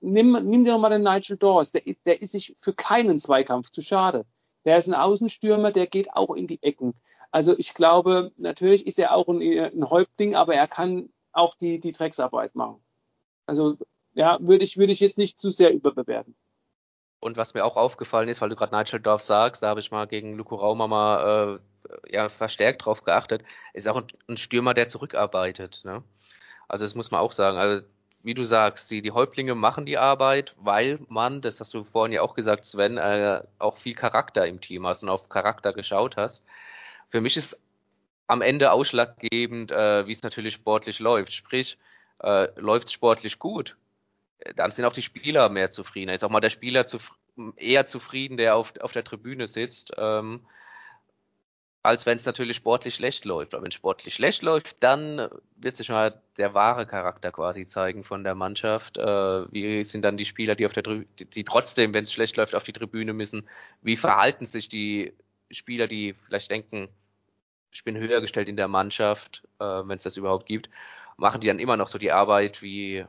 nimm, 0.00 0.32
nimm 0.44 0.64
dir 0.64 0.72
nochmal 0.72 0.90
den 0.90 1.02
Nigel 1.02 1.36
Dawes, 1.36 1.70
der 1.70 1.86
ist, 1.86 2.06
der 2.06 2.20
ist 2.20 2.32
sich 2.32 2.54
für 2.56 2.72
keinen 2.72 3.18
Zweikampf 3.18 3.70
zu 3.70 3.82
schade. 3.82 4.26
Der 4.64 4.76
ist 4.76 4.88
ein 4.88 4.94
Außenstürmer, 4.94 5.72
der 5.72 5.86
geht 5.86 6.12
auch 6.12 6.34
in 6.34 6.46
die 6.46 6.62
Ecken. 6.62 6.94
Also 7.30 7.56
ich 7.58 7.74
glaube, 7.74 8.32
natürlich 8.38 8.86
ist 8.86 8.98
er 8.98 9.14
auch 9.14 9.28
ein, 9.28 9.40
ein 9.40 9.88
Häuptling, 9.88 10.34
aber 10.34 10.54
er 10.54 10.68
kann 10.68 11.10
auch 11.32 11.54
die, 11.54 11.80
die 11.80 11.92
Drecksarbeit 11.92 12.54
machen. 12.54 12.82
Also 13.46 13.76
ja, 14.12 14.38
würde 14.40 14.64
ich, 14.64 14.76
würde 14.76 14.92
ich 14.92 15.00
jetzt 15.00 15.18
nicht 15.18 15.38
zu 15.38 15.50
sehr 15.50 15.72
überbewerten. 15.72 16.34
Und 17.20 17.36
was 17.36 17.54
mir 17.54 17.64
auch 17.64 17.76
aufgefallen 17.76 18.28
ist, 18.28 18.40
weil 18.40 18.48
du 18.48 18.56
gerade 18.56 18.74
Nigel 18.74 19.00
Dorf 19.00 19.22
sagst, 19.22 19.62
da 19.62 19.68
habe 19.68 19.80
ich 19.80 19.90
mal 19.90 20.06
gegen 20.06 20.36
Luko 20.36 20.56
Raumer 20.56 20.88
mal 20.88 21.60
äh, 21.86 22.12
ja, 22.14 22.28
verstärkt 22.30 22.84
drauf 22.84 23.04
geachtet, 23.04 23.44
ist 23.74 23.88
auch 23.88 23.96
ein, 23.96 24.06
ein 24.28 24.36
Stürmer, 24.36 24.74
der 24.74 24.88
zurückarbeitet. 24.88 25.82
Ne? 25.84 26.02
Also 26.68 26.84
das 26.84 26.94
muss 26.94 27.10
man 27.10 27.20
auch 27.20 27.32
sagen. 27.32 27.58
Also 27.58 27.84
wie 28.22 28.34
du 28.34 28.44
sagst, 28.44 28.90
die, 28.90 29.02
die 29.02 29.12
Häuptlinge 29.12 29.54
machen 29.54 29.86
die 29.86 29.98
Arbeit, 29.98 30.54
weil 30.58 30.98
man, 31.08 31.40
das 31.40 31.60
hast 31.60 31.74
du 31.74 31.84
vorhin 31.84 32.12
ja 32.12 32.22
auch 32.22 32.34
gesagt, 32.34 32.66
Sven, 32.66 32.98
äh, 32.98 33.42
auch 33.58 33.78
viel 33.78 33.94
Charakter 33.94 34.46
im 34.46 34.60
Team 34.60 34.86
hast 34.86 35.02
und 35.02 35.08
auf 35.08 35.28
Charakter 35.28 35.72
geschaut 35.72 36.16
hast. 36.16 36.44
Für 37.10 37.20
mich 37.20 37.36
ist 37.36 37.58
am 38.26 38.42
Ende 38.42 38.72
ausschlaggebend, 38.72 39.72
äh, 39.72 40.06
wie 40.06 40.12
es 40.12 40.22
natürlich 40.22 40.54
sportlich 40.54 41.00
läuft. 41.00 41.34
Sprich, 41.34 41.78
äh, 42.22 42.48
läuft 42.60 42.88
es 42.88 42.92
sportlich 42.92 43.38
gut, 43.38 43.76
dann 44.56 44.70
sind 44.72 44.84
auch 44.84 44.92
die 44.92 45.02
Spieler 45.02 45.48
mehr 45.48 45.70
zufrieden. 45.70 46.10
Ist 46.10 46.24
auch 46.24 46.30
mal 46.30 46.40
der 46.40 46.50
Spieler 46.50 46.86
zu, 46.86 46.98
eher 47.56 47.86
zufrieden, 47.86 48.36
der 48.36 48.56
auf, 48.56 48.72
auf 48.80 48.92
der 48.92 49.04
Tribüne 49.04 49.46
sitzt, 49.46 49.92
ähm, 49.96 50.40
als 51.82 52.04
wenn 52.04 52.16
es 52.16 52.26
natürlich 52.26 52.58
sportlich 52.58 52.94
schlecht 52.94 53.24
läuft. 53.24 53.54
Aber 53.54 53.64
wenn 53.64 53.70
sportlich 53.70 54.14
schlecht 54.14 54.42
läuft, 54.42 54.76
dann 54.80 55.28
wird 55.56 55.76
sich 55.76 55.88
mal 55.88 56.20
der 56.36 56.52
wahre 56.52 56.86
Charakter 56.86 57.32
quasi 57.32 57.66
zeigen 57.66 58.04
von 58.04 58.22
der 58.22 58.34
Mannschaft. 58.34 58.98
Äh, 58.98 59.52
wie 59.52 59.84
sind 59.84 60.02
dann 60.02 60.16
die 60.16 60.26
Spieler, 60.26 60.54
die 60.54 60.66
auf 60.66 60.72
der 60.72 60.82
die, 60.82 61.24
die 61.24 61.44
trotzdem, 61.44 61.94
wenn 61.94 62.04
es 62.04 62.12
schlecht 62.12 62.36
läuft, 62.36 62.54
auf 62.54 62.64
die 62.64 62.72
Tribüne 62.72 63.12
müssen? 63.12 63.48
Wie 63.82 63.96
verhalten 63.96 64.46
sich 64.46 64.68
die 64.68 65.14
Spieler, 65.50 65.86
die 65.86 66.14
vielleicht 66.26 66.50
denken, 66.50 66.88
ich 67.72 67.84
bin 67.84 67.96
höher 67.96 68.20
gestellt 68.20 68.48
in 68.48 68.56
der 68.56 68.68
Mannschaft, 68.68 69.42
äh, 69.58 69.64
wenn 69.64 69.96
es 69.96 70.02
das 70.02 70.16
überhaupt 70.16 70.46
gibt, 70.46 70.68
machen 71.16 71.40
die 71.40 71.46
dann 71.46 71.58
immer 71.58 71.76
noch 71.76 71.88
so 71.88 71.98
die 71.98 72.12
Arbeit 72.12 72.62
wie 72.62 73.06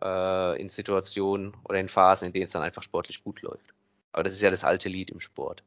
äh, 0.00 0.60
in 0.60 0.68
Situationen 0.68 1.56
oder 1.64 1.80
in 1.80 1.88
Phasen, 1.88 2.26
in 2.26 2.32
denen 2.32 2.46
es 2.46 2.52
dann 2.52 2.62
einfach 2.62 2.82
sportlich 2.82 3.22
gut 3.22 3.42
läuft. 3.42 3.74
Aber 4.12 4.22
das 4.22 4.34
ist 4.34 4.40
ja 4.40 4.50
das 4.50 4.64
alte 4.64 4.88
Lied 4.88 5.10
im 5.10 5.20
Sport. 5.20 5.62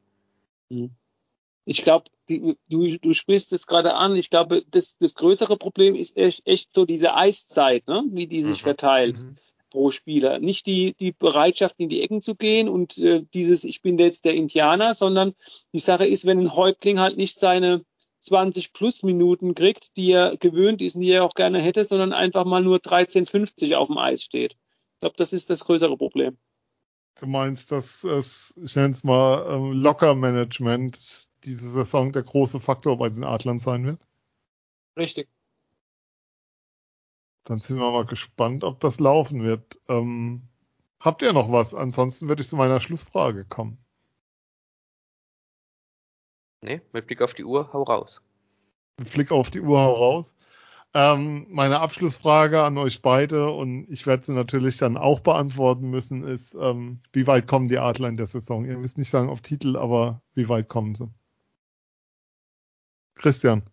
Mhm. 0.70 0.90
Ich 1.64 1.82
glaube, 1.82 2.04
du, 2.28 2.56
du 2.70 3.12
sprichst 3.12 3.52
es 3.52 3.66
gerade 3.66 3.94
an. 3.94 4.16
Ich 4.16 4.30
glaube, 4.30 4.64
das, 4.70 4.96
das 4.96 5.14
größere 5.14 5.58
Problem 5.58 5.94
ist 5.94 6.16
echt, 6.16 6.46
echt 6.46 6.72
so 6.72 6.86
diese 6.86 7.14
Eiszeit, 7.14 7.88
ne? 7.88 8.04
wie 8.10 8.26
die 8.26 8.42
sich 8.42 8.62
mhm. 8.62 8.68
verteilt 8.68 9.20
mhm. 9.20 9.36
pro 9.68 9.90
Spieler. 9.90 10.38
Nicht 10.38 10.64
die, 10.64 10.94
die 10.98 11.12
Bereitschaft, 11.12 11.74
in 11.76 11.90
die 11.90 12.00
Ecken 12.00 12.22
zu 12.22 12.36
gehen 12.36 12.70
und 12.70 12.96
äh, 12.96 13.22
dieses, 13.34 13.64
ich 13.64 13.82
bin 13.82 13.98
jetzt 13.98 14.24
der 14.24 14.32
Indianer, 14.32 14.94
sondern 14.94 15.34
die 15.74 15.78
Sache 15.78 16.06
ist, 16.06 16.24
wenn 16.24 16.38
ein 16.38 16.54
Häuptling 16.54 17.00
halt 17.00 17.18
nicht 17.18 17.38
seine 17.38 17.84
20 18.20 18.72
plus 18.72 19.02
Minuten 19.02 19.54
kriegt, 19.54 19.96
die 19.96 20.10
er 20.12 20.36
gewöhnt 20.36 20.82
ist 20.82 20.96
und 20.96 21.02
die 21.02 21.10
er 21.12 21.24
auch 21.24 21.34
gerne 21.34 21.60
hätte, 21.60 21.84
sondern 21.84 22.12
einfach 22.12 22.44
mal 22.44 22.62
nur 22.62 22.78
13,50 22.78 23.74
auf 23.76 23.88
dem 23.88 23.98
Eis 23.98 24.22
steht. 24.22 24.52
Ich 24.52 25.00
glaube, 25.00 25.16
das 25.16 25.32
ist 25.32 25.50
das 25.50 25.64
größere 25.64 25.96
Problem. 25.96 26.36
Du 27.20 27.26
meinst, 27.26 27.72
dass 27.72 28.04
es, 28.04 28.54
ich 28.62 28.76
nenne 28.76 28.90
es 28.90 29.02
mal, 29.04 29.46
ähm, 29.50 29.72
Locker-Management 29.72 31.28
diese 31.44 31.70
Saison 31.70 32.12
der 32.12 32.22
große 32.22 32.60
Faktor 32.60 32.98
bei 32.98 33.08
den 33.08 33.24
Adlern 33.24 33.58
sein 33.58 33.84
wird? 33.84 34.00
Richtig. 34.96 35.28
Dann 37.44 37.60
sind 37.60 37.78
wir 37.78 37.90
mal 37.90 38.04
gespannt, 38.04 38.62
ob 38.64 38.80
das 38.80 39.00
laufen 39.00 39.42
wird. 39.42 39.80
Ähm, 39.88 40.42
habt 41.00 41.22
ihr 41.22 41.32
noch 41.32 41.50
was? 41.50 41.74
Ansonsten 41.74 42.28
würde 42.28 42.42
ich 42.42 42.48
zu 42.48 42.56
meiner 42.56 42.80
Schlussfrage 42.80 43.44
kommen. 43.44 43.78
Nee, 46.60 46.80
mit 46.92 47.06
Blick 47.06 47.22
auf 47.22 47.34
die 47.34 47.44
Uhr, 47.44 47.72
hau 47.72 47.82
raus. 47.82 48.20
Mit 48.98 49.12
Blick 49.12 49.30
auf 49.30 49.50
die 49.50 49.60
Uhr, 49.60 49.80
hau 49.80 49.92
raus. 49.92 50.34
Ähm, 50.94 51.46
meine 51.50 51.80
Abschlussfrage 51.80 52.62
an 52.62 52.78
euch 52.78 53.02
beide 53.02 53.50
und 53.50 53.86
ich 53.90 54.06
werde 54.06 54.24
sie 54.24 54.32
natürlich 54.32 54.78
dann 54.78 54.96
auch 54.96 55.20
beantworten 55.20 55.90
müssen, 55.90 56.24
ist, 56.24 56.54
ähm, 56.54 57.00
wie 57.12 57.26
weit 57.26 57.46
kommen 57.46 57.68
die 57.68 57.78
Adler 57.78 58.08
in 58.08 58.16
der 58.16 58.26
Saison? 58.26 58.64
Ihr 58.64 58.78
müsst 58.78 58.96
nicht 58.96 59.10
sagen 59.10 59.28
auf 59.28 59.42
Titel, 59.42 59.76
aber 59.76 60.22
wie 60.34 60.48
weit 60.48 60.68
kommen 60.68 60.94
sie? 60.94 61.10
Christian. 63.16 63.64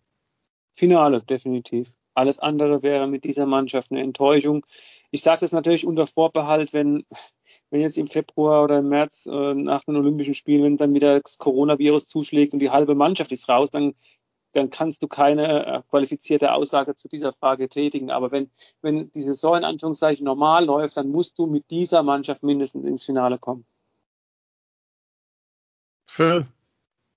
Finale, 0.72 1.22
definitiv. 1.22 1.94
Alles 2.14 2.38
andere 2.38 2.82
wäre 2.82 3.06
mit 3.06 3.24
dieser 3.24 3.46
Mannschaft 3.46 3.90
eine 3.92 4.02
Enttäuschung. 4.02 4.64
Ich 5.10 5.22
sage 5.22 5.40
das 5.40 5.52
natürlich 5.52 5.86
unter 5.86 6.06
Vorbehalt, 6.06 6.74
wenn, 6.74 7.04
wenn 7.76 7.82
jetzt 7.82 7.98
im 7.98 8.08
Februar 8.08 8.64
oder 8.64 8.78
im 8.78 8.88
März 8.88 9.26
äh, 9.26 9.54
nach 9.54 9.84
den 9.84 9.96
Olympischen 9.96 10.32
Spielen, 10.32 10.62
wenn 10.62 10.76
dann 10.78 10.94
wieder 10.94 11.20
das 11.20 11.36
Coronavirus 11.36 12.08
zuschlägt 12.08 12.54
und 12.54 12.60
die 12.60 12.70
halbe 12.70 12.94
Mannschaft 12.94 13.32
ist 13.32 13.50
raus, 13.50 13.68
dann, 13.68 13.92
dann 14.52 14.70
kannst 14.70 15.02
du 15.02 15.08
keine 15.08 15.66
äh, 15.66 15.82
qualifizierte 15.90 16.52
Aussage 16.52 16.94
zu 16.94 17.06
dieser 17.08 17.34
Frage 17.34 17.68
tätigen. 17.68 18.10
Aber 18.10 18.32
wenn, 18.32 18.50
wenn 18.80 19.12
die 19.12 19.20
Saison 19.20 19.58
in 19.58 19.64
Anführungszeichen 19.64 20.24
normal 20.24 20.64
läuft, 20.64 20.96
dann 20.96 21.10
musst 21.10 21.38
du 21.38 21.46
mit 21.46 21.70
dieser 21.70 22.02
Mannschaft 22.02 22.42
mindestens 22.42 22.86
ins 22.86 23.04
Finale 23.04 23.36
kommen. 23.38 23.66
Phil. 26.06 26.46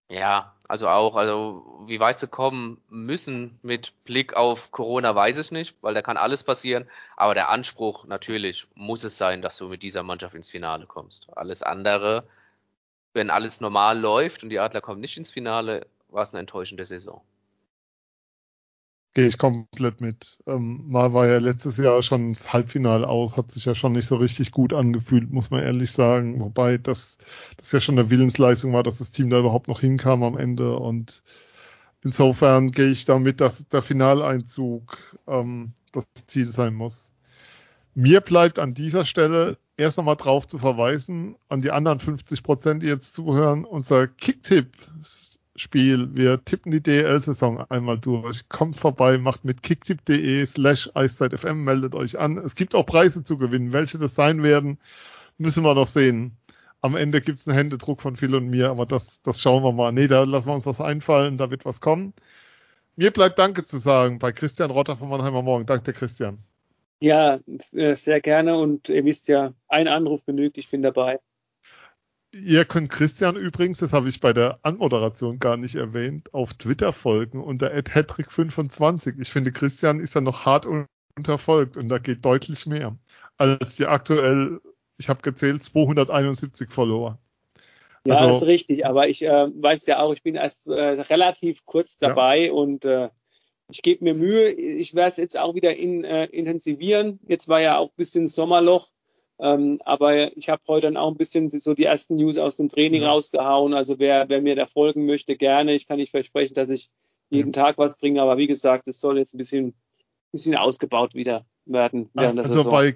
Ja, 0.09 0.53
also 0.69 0.87
auch, 0.87 1.15
also 1.15 1.83
wie 1.87 1.99
weit 1.99 2.19
sie 2.19 2.27
kommen 2.27 2.79
müssen 2.89 3.59
mit 3.63 3.91
Blick 4.05 4.35
auf 4.35 4.71
Corona, 4.71 5.15
weiß 5.15 5.39
ich 5.39 5.49
nicht, 5.49 5.75
weil 5.81 5.95
da 5.95 6.03
kann 6.03 6.15
alles 6.15 6.43
passieren. 6.43 6.87
Aber 7.17 7.33
der 7.33 7.49
Anspruch 7.49 8.05
natürlich 8.05 8.67
muss 8.75 9.03
es 9.03 9.17
sein, 9.17 9.41
dass 9.41 9.57
du 9.57 9.67
mit 9.67 9.81
dieser 9.81 10.03
Mannschaft 10.03 10.35
ins 10.35 10.51
Finale 10.51 10.85
kommst. 10.85 11.27
Alles 11.35 11.63
andere, 11.63 12.23
wenn 13.13 13.31
alles 13.31 13.61
normal 13.61 13.99
läuft 13.99 14.43
und 14.43 14.49
die 14.49 14.59
Adler 14.59 14.81
kommen 14.81 15.01
nicht 15.01 15.17
ins 15.17 15.31
Finale, 15.31 15.87
war 16.09 16.21
es 16.21 16.33
eine 16.33 16.41
enttäuschende 16.41 16.85
Saison. 16.85 17.21
Gehe 19.15 19.27
ich 19.27 19.37
komplett 19.39 20.01
mit. 20.01 20.39
Ähm, 20.45 20.83
mal 20.87 21.13
war 21.13 21.27
ja 21.27 21.39
letztes 21.39 21.77
Jahr 21.77 22.01
schon 22.03 22.33
das 22.33 22.53
Halbfinale 22.53 23.07
aus, 23.07 23.37
hat 23.37 23.51
sich 23.51 23.65
ja 23.65 23.73
schon 23.73 23.93
nicht 23.93 24.07
so 24.07 24.17
richtig 24.17 24.51
gut 24.51 24.71
angefühlt, 24.71 25.31
muss 25.31 25.49
man 25.49 25.63
ehrlich 25.63 25.91
sagen. 25.91 26.39
Wobei 26.41 26.77
das, 26.77 27.17
das 27.57 27.71
ja 27.71 27.81
schon 27.81 27.97
eine 27.97 28.09
Willensleistung 28.11 28.71
war, 28.73 28.83
dass 28.83 28.99
das 28.99 29.11
Team 29.11 29.31
da 29.31 29.39
überhaupt 29.39 29.67
noch 29.67 29.79
hinkam 29.79 30.21
am 30.23 30.37
Ende. 30.37 30.77
Und 30.77 31.23
insofern 32.03 32.71
gehe 32.71 32.89
ich 32.89 33.05
damit, 33.05 33.41
dass 33.41 33.67
der 33.67 33.81
Finaleinzug 33.81 34.97
ähm, 35.27 35.73
das 35.91 36.07
Ziel 36.27 36.45
sein 36.45 36.75
muss. 36.75 37.11
Mir 37.95 38.21
bleibt 38.21 38.59
an 38.59 38.75
dieser 38.75 39.05
Stelle 39.05 39.57
erst 39.75 39.97
nochmal 39.97 40.17
drauf 40.17 40.47
zu 40.47 40.59
verweisen, 40.59 41.35
an 41.49 41.61
die 41.61 41.71
anderen 41.71 41.99
50 41.99 42.43
Prozent, 42.43 42.83
die 42.83 42.87
jetzt 42.87 43.13
zuhören, 43.13 43.65
unser 43.65 44.07
Kicktipp 44.07 44.71
Spiel. 45.59 46.15
Wir 46.15 46.43
tippen 46.43 46.71
die 46.71 46.81
DL-Saison 46.81 47.65
einmal 47.69 47.99
durch. 47.99 48.47
Kommt 48.49 48.77
vorbei, 48.77 49.17
macht 49.17 49.45
mit 49.45 49.63
kicktip.de 49.63 50.45
slash 50.45 50.89
eiszeitfm, 50.93 51.63
meldet 51.63 51.95
euch 51.95 52.17
an. 52.17 52.37
Es 52.37 52.55
gibt 52.55 52.75
auch 52.75 52.85
Preise 52.85 53.23
zu 53.23 53.37
gewinnen. 53.37 53.73
Welche 53.73 53.97
das 53.97 54.15
sein 54.15 54.43
werden, 54.43 54.79
müssen 55.37 55.63
wir 55.63 55.75
noch 55.75 55.87
sehen. 55.87 56.37
Am 56.81 56.95
Ende 56.95 57.21
gibt 57.21 57.39
es 57.39 57.47
einen 57.47 57.57
Händedruck 57.57 58.01
von 58.01 58.15
Phil 58.15 58.35
und 58.35 58.47
mir, 58.49 58.69
aber 58.69 58.85
das, 58.85 59.21
das 59.21 59.41
schauen 59.41 59.63
wir 59.63 59.73
mal. 59.73 59.91
Nee, 59.91 60.07
da 60.07 60.23
lassen 60.23 60.47
wir 60.47 60.55
uns 60.55 60.65
was 60.65 60.79
einfallen, 60.79 61.37
da 61.37 61.51
wird 61.51 61.65
was 61.65 61.81
kommen. 61.81 62.13
Mir 62.95 63.11
bleibt 63.11 63.39
Danke 63.39 63.65
zu 63.65 63.77
sagen 63.77 64.19
bei 64.19 64.31
Christian 64.31 64.71
Rotter 64.71 64.97
von 64.97 65.09
Mannheimer 65.09 65.41
Morgen. 65.41 65.65
Danke, 65.65 65.93
Christian. 65.93 66.39
Ja, 67.01 67.39
äh, 67.73 67.95
sehr 67.95 68.19
gerne 68.19 68.57
und 68.57 68.89
ihr 68.89 69.05
wisst 69.05 69.29
ja, 69.29 69.53
ein 69.69 69.87
Anruf 69.87 70.25
genügt, 70.25 70.57
ich 70.57 70.69
bin 70.69 70.81
dabei. 70.81 71.19
Ihr 72.31 72.65
könnt 72.65 72.91
Christian 72.91 73.35
übrigens, 73.35 73.79
das 73.79 73.91
habe 73.91 74.07
ich 74.07 74.19
bei 74.19 74.33
der 74.33 74.59
Anmoderation 74.61 75.39
gar 75.39 75.57
nicht 75.57 75.75
erwähnt, 75.75 76.33
auf 76.33 76.53
Twitter 76.53 76.93
folgen 76.93 77.41
unter 77.41 77.71
@hattrick25. 77.73 79.19
Ich 79.19 79.31
finde, 79.31 79.51
Christian 79.51 79.99
ist 79.99 80.13
ja 80.13 80.21
noch 80.21 80.45
hart 80.45 80.67
unterfolgt 81.17 81.75
und 81.75 81.89
da 81.89 81.97
geht 81.97 82.23
deutlich 82.23 82.67
mehr 82.67 82.95
als 83.39 83.75
die 83.75 83.85
aktuell, 83.85 84.59
ich 84.97 85.09
habe 85.09 85.21
gezählt, 85.21 85.63
271 85.63 86.69
Follower. 86.69 87.17
Ja, 88.05 88.15
also, 88.15 88.27
das 88.27 88.41
ist 88.41 88.47
richtig, 88.47 88.85
aber 88.85 89.07
ich 89.07 89.23
äh, 89.23 89.47
weiß 89.47 89.87
ja 89.87 89.99
auch, 89.99 90.13
ich 90.13 90.23
bin 90.23 90.35
erst 90.35 90.67
äh, 90.67 90.71
relativ 90.73 91.65
kurz 91.65 91.97
dabei 91.97 92.45
ja. 92.45 92.51
und 92.51 92.85
äh, 92.85 93.09
ich 93.69 93.81
gebe 93.81 94.03
mir 94.03 94.13
Mühe. 94.13 94.49
Ich 94.49 94.95
werde 94.95 95.09
es 95.09 95.17
jetzt 95.17 95.37
auch 95.37 95.55
wieder 95.55 95.75
in, 95.75 96.03
äh, 96.03 96.25
intensivieren. 96.25 97.19
Jetzt 97.27 97.47
war 97.47 97.61
ja 97.61 97.77
auch 97.77 97.89
ein 97.89 97.97
bisschen 97.97 98.27
Sommerloch. 98.27 98.87
Ähm, 99.39 99.79
aber 99.85 100.35
ich 100.37 100.49
habe 100.49 100.61
heute 100.67 100.87
dann 100.87 100.97
auch 100.97 101.11
ein 101.11 101.17
bisschen 101.17 101.47
so 101.49 101.73
die 101.73 101.85
ersten 101.85 102.17
News 102.17 102.37
aus 102.37 102.57
dem 102.57 102.69
Training 102.69 103.03
ja. 103.03 103.09
rausgehauen. 103.09 103.73
Also 103.73 103.99
wer, 103.99 104.29
wer 104.29 104.41
mir 104.41 104.55
da 104.55 104.65
folgen 104.65 105.05
möchte, 105.05 105.37
gerne. 105.37 105.73
Ich 105.73 105.87
kann 105.87 105.97
nicht 105.97 106.11
versprechen, 106.11 106.53
dass 106.53 106.69
ich 106.69 106.89
jeden 107.29 107.53
ja. 107.53 107.63
Tag 107.63 107.77
was 107.77 107.97
bringe, 107.97 108.21
aber 108.21 108.37
wie 108.37 108.47
gesagt, 108.47 108.87
es 108.87 108.99
soll 108.99 109.17
jetzt 109.17 109.33
ein 109.33 109.37
bisschen, 109.37 109.75
bisschen 110.31 110.55
ausgebaut 110.55 111.13
wieder 111.13 111.45
werden 111.65 112.09
während 112.13 112.39
der 112.39 112.45
also 112.45 112.57
Saison. 112.57 112.71
bei 112.71 112.95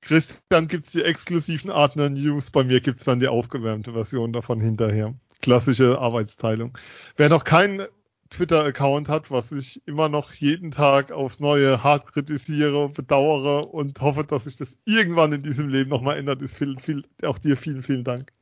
Christian 0.00 0.68
gibt's 0.68 0.92
die 0.92 1.02
exklusiven 1.02 1.70
Adner 1.70 2.08
News, 2.10 2.50
bei 2.50 2.64
mir 2.64 2.80
gibt's 2.80 3.04
dann 3.04 3.20
die 3.20 3.28
aufgewärmte 3.28 3.92
Version 3.92 4.32
davon 4.32 4.60
hinterher. 4.60 5.14
Klassische 5.40 5.98
Arbeitsteilung. 5.98 6.76
Wer 7.16 7.28
noch 7.28 7.44
keinen 7.44 7.86
Twitter-Account 8.30 9.08
hat, 9.08 9.30
was 9.30 9.52
ich 9.52 9.86
immer 9.86 10.08
noch 10.08 10.32
jeden 10.32 10.70
Tag 10.70 11.12
aufs 11.12 11.40
Neue 11.40 11.82
hart 11.82 12.06
kritisiere, 12.12 12.88
bedauere 12.88 13.72
und 13.72 14.00
hoffe, 14.00 14.24
dass 14.24 14.44
sich 14.44 14.56
das 14.56 14.78
irgendwann 14.84 15.32
in 15.32 15.42
diesem 15.42 15.68
Leben 15.68 15.90
nochmal 15.90 16.18
ändert, 16.18 16.42
ist 16.42 16.54
viel, 16.54 16.78
viel, 16.78 17.04
auch 17.22 17.38
dir 17.38 17.56
vielen, 17.56 17.82
vielen 17.82 18.04
Dank. 18.04 18.32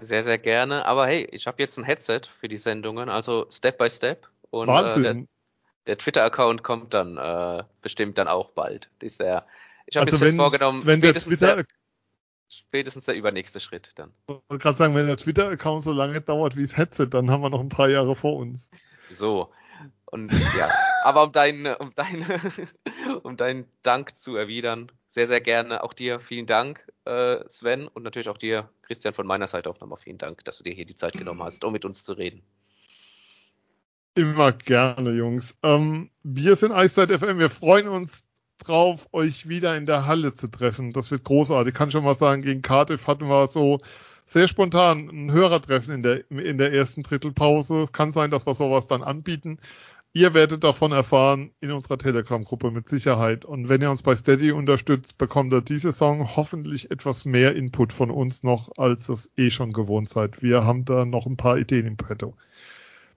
Sehr, 0.00 0.24
sehr 0.24 0.38
gerne. 0.38 0.86
Aber 0.86 1.06
hey, 1.06 1.28
ich 1.30 1.46
habe 1.46 1.62
jetzt 1.62 1.78
ein 1.78 1.84
Headset 1.84 2.22
für 2.40 2.48
die 2.48 2.56
Sendungen, 2.56 3.08
also 3.08 3.46
Step 3.50 3.78
by 3.78 3.90
Step. 3.90 4.26
Und, 4.50 4.68
Wahnsinn. 4.68 5.04
Äh, 5.04 5.14
der, 5.14 5.26
der 5.86 5.98
Twitter-Account 5.98 6.62
kommt 6.62 6.94
dann 6.94 7.16
äh, 7.16 7.64
bestimmt 7.80 8.18
dann 8.18 8.28
auch 8.28 8.50
bald. 8.50 8.88
Ist 9.00 9.20
der, 9.20 9.46
ich 9.86 9.96
habe 9.96 10.06
also 10.06 10.16
jetzt 10.16 10.26
wenn, 10.26 10.36
vorgenommen, 10.36 10.86
wenn 10.86 11.00
der 11.00 11.14
Twitter 11.14 11.56
der, 11.56 11.66
spätestens 12.48 13.06
der 13.06 13.14
übernächste 13.14 13.60
Schritt 13.60 13.92
dann. 13.96 14.12
Ich 14.28 14.34
wollte 14.48 14.62
gerade 14.62 14.76
sagen, 14.76 14.94
wenn 14.94 15.06
der 15.06 15.16
Twitter-Account 15.16 15.82
so 15.82 15.92
lange 15.92 16.20
dauert 16.20 16.56
wie 16.56 16.62
das 16.62 16.76
Headset, 16.76 17.08
dann 17.10 17.30
haben 17.30 17.42
wir 17.42 17.50
noch 17.50 17.60
ein 17.60 17.68
paar 17.68 17.88
Jahre 17.88 18.14
vor 18.14 18.36
uns. 18.36 18.70
So. 19.12 19.52
Und 20.06 20.32
ja, 20.56 20.70
aber 21.04 21.24
um 21.24 21.32
deinen, 21.32 21.74
um 21.76 21.94
deinen, 21.94 22.24
um 23.22 23.36
deinen 23.36 23.66
Dank 23.82 24.20
zu 24.20 24.36
erwidern, 24.36 24.92
sehr, 25.10 25.26
sehr 25.26 25.40
gerne 25.40 25.82
auch 25.82 25.92
dir 25.92 26.20
vielen 26.20 26.46
Dank, 26.46 26.86
äh, 27.04 27.38
Sven, 27.48 27.88
und 27.88 28.02
natürlich 28.02 28.28
auch 28.28 28.38
dir, 28.38 28.68
Christian, 28.82 29.14
von 29.14 29.26
meiner 29.26 29.48
Seite 29.48 29.68
auch 29.68 29.80
nochmal 29.80 29.98
vielen 29.98 30.18
Dank, 30.18 30.44
dass 30.44 30.58
du 30.58 30.64
dir 30.64 30.72
hier 30.72 30.86
die 30.86 30.96
Zeit 30.96 31.14
genommen 31.14 31.42
hast, 31.42 31.64
um 31.64 31.72
mit 31.72 31.84
uns 31.84 32.04
zu 32.04 32.12
reden. 32.12 32.42
Immer 34.14 34.52
gerne, 34.52 35.12
Jungs. 35.12 35.58
Ähm, 35.62 36.10
wir 36.22 36.56
sind 36.56 36.72
Eiszeit 36.72 37.10
FM. 37.10 37.38
Wir 37.38 37.50
freuen 37.50 37.88
uns 37.88 38.24
drauf, 38.58 39.08
euch 39.12 39.48
wieder 39.48 39.76
in 39.76 39.86
der 39.86 40.06
Halle 40.06 40.34
zu 40.34 40.48
treffen. 40.48 40.92
Das 40.92 41.10
wird 41.10 41.24
großartig. 41.24 41.72
Ich 41.72 41.78
kann 41.78 41.90
schon 41.90 42.04
mal 42.04 42.14
sagen, 42.14 42.42
gegen 42.42 42.62
Cardiff 42.62 43.06
hatten 43.06 43.28
wir 43.28 43.46
so 43.46 43.80
sehr 44.24 44.48
spontan 44.48 45.08
ein 45.08 45.32
Hörertreffen 45.32 45.94
in 45.94 46.02
der, 46.02 46.30
in 46.30 46.58
der 46.58 46.72
ersten 46.72 47.02
Drittelpause. 47.02 47.82
Es 47.82 47.92
kann 47.92 48.12
sein, 48.12 48.30
dass 48.30 48.46
wir 48.46 48.54
sowas 48.54 48.86
dann 48.86 49.02
anbieten. 49.02 49.58
Ihr 50.14 50.34
werdet 50.34 50.62
davon 50.62 50.92
erfahren 50.92 51.52
in 51.60 51.72
unserer 51.72 51.96
Telegram-Gruppe 51.96 52.70
mit 52.70 52.86
Sicherheit. 52.86 53.46
Und 53.46 53.70
wenn 53.70 53.80
ihr 53.80 53.90
uns 53.90 54.02
bei 54.02 54.14
Steady 54.14 54.52
unterstützt, 54.52 55.16
bekommt 55.16 55.54
ihr 55.54 55.62
diese 55.62 55.92
Song 55.92 56.36
hoffentlich 56.36 56.90
etwas 56.90 57.24
mehr 57.24 57.56
Input 57.56 57.94
von 57.94 58.10
uns 58.10 58.42
noch, 58.42 58.76
als 58.76 59.08
es 59.08 59.30
eh 59.38 59.50
schon 59.50 59.72
gewohnt 59.72 60.10
seid. 60.10 60.42
Wir 60.42 60.64
haben 60.64 60.84
da 60.84 61.06
noch 61.06 61.24
ein 61.24 61.38
paar 61.38 61.56
Ideen 61.56 61.86
im 61.86 61.96
Petto. 61.96 62.36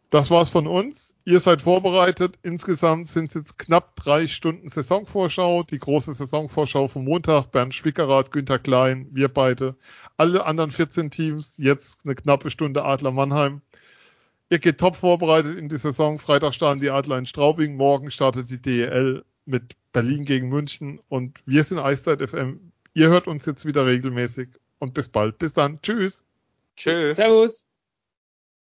Das 0.09 0.31
war's 0.31 0.49
von 0.49 0.67
uns. 0.67 1.04
Ihr 1.27 1.39
seid 1.39 1.63
vorbereitet. 1.63 2.37
Insgesamt 2.43 3.07
sind 3.07 3.29
es 3.29 3.33
jetzt 3.33 3.57
knapp 3.57 3.95
drei 3.95 4.27
Stunden 4.27 4.69
Saisonvorschau. 4.69 5.63
Die 5.63 5.79
große 5.79 6.13
Saisonvorschau 6.13 6.87
vom 6.87 7.03
Montag. 7.05 7.51
Bernd 7.51 7.73
Schwickerath, 7.73 8.31
Günther 8.31 8.59
Klein, 8.59 9.07
wir 9.11 9.27
beide. 9.27 9.75
Alle 10.17 10.45
anderen 10.45 10.69
14 10.69 11.09
Teams. 11.09 11.55
Jetzt 11.57 12.05
eine 12.05 12.13
knappe 12.13 12.51
Stunde 12.51 12.85
Adler 12.85 13.09
Mannheim. 13.09 13.61
Ihr 14.51 14.59
geht 14.59 14.77
top 14.77 14.95
vorbereitet 14.97 15.57
in 15.57 15.67
die 15.67 15.77
Saison. 15.77 16.19
Freitag 16.19 16.53
starten 16.53 16.79
die 16.79 16.91
Adler 16.91 17.17
in 17.17 17.25
Straubing. 17.25 17.75
Morgen 17.75 18.11
startet 18.11 18.51
die 18.51 18.61
DEL 18.61 19.25
mit 19.45 19.75
Berlin 19.93 20.25
gegen 20.25 20.49
München. 20.49 20.99
Und 21.09 21.39
wir 21.47 21.63
sind 21.63 21.79
Eiszeit 21.79 22.21
FM. 22.21 22.71
Ihr 22.93 23.09
hört 23.09 23.25
uns 23.25 23.47
jetzt 23.47 23.65
wieder 23.65 23.87
regelmäßig. 23.87 24.49
Und 24.77 24.93
bis 24.93 25.09
bald. 25.09 25.39
Bis 25.39 25.53
dann. 25.53 25.81
Tschüss. 25.81 26.23
Tschüss. 26.77 27.15
Servus. 27.15 27.65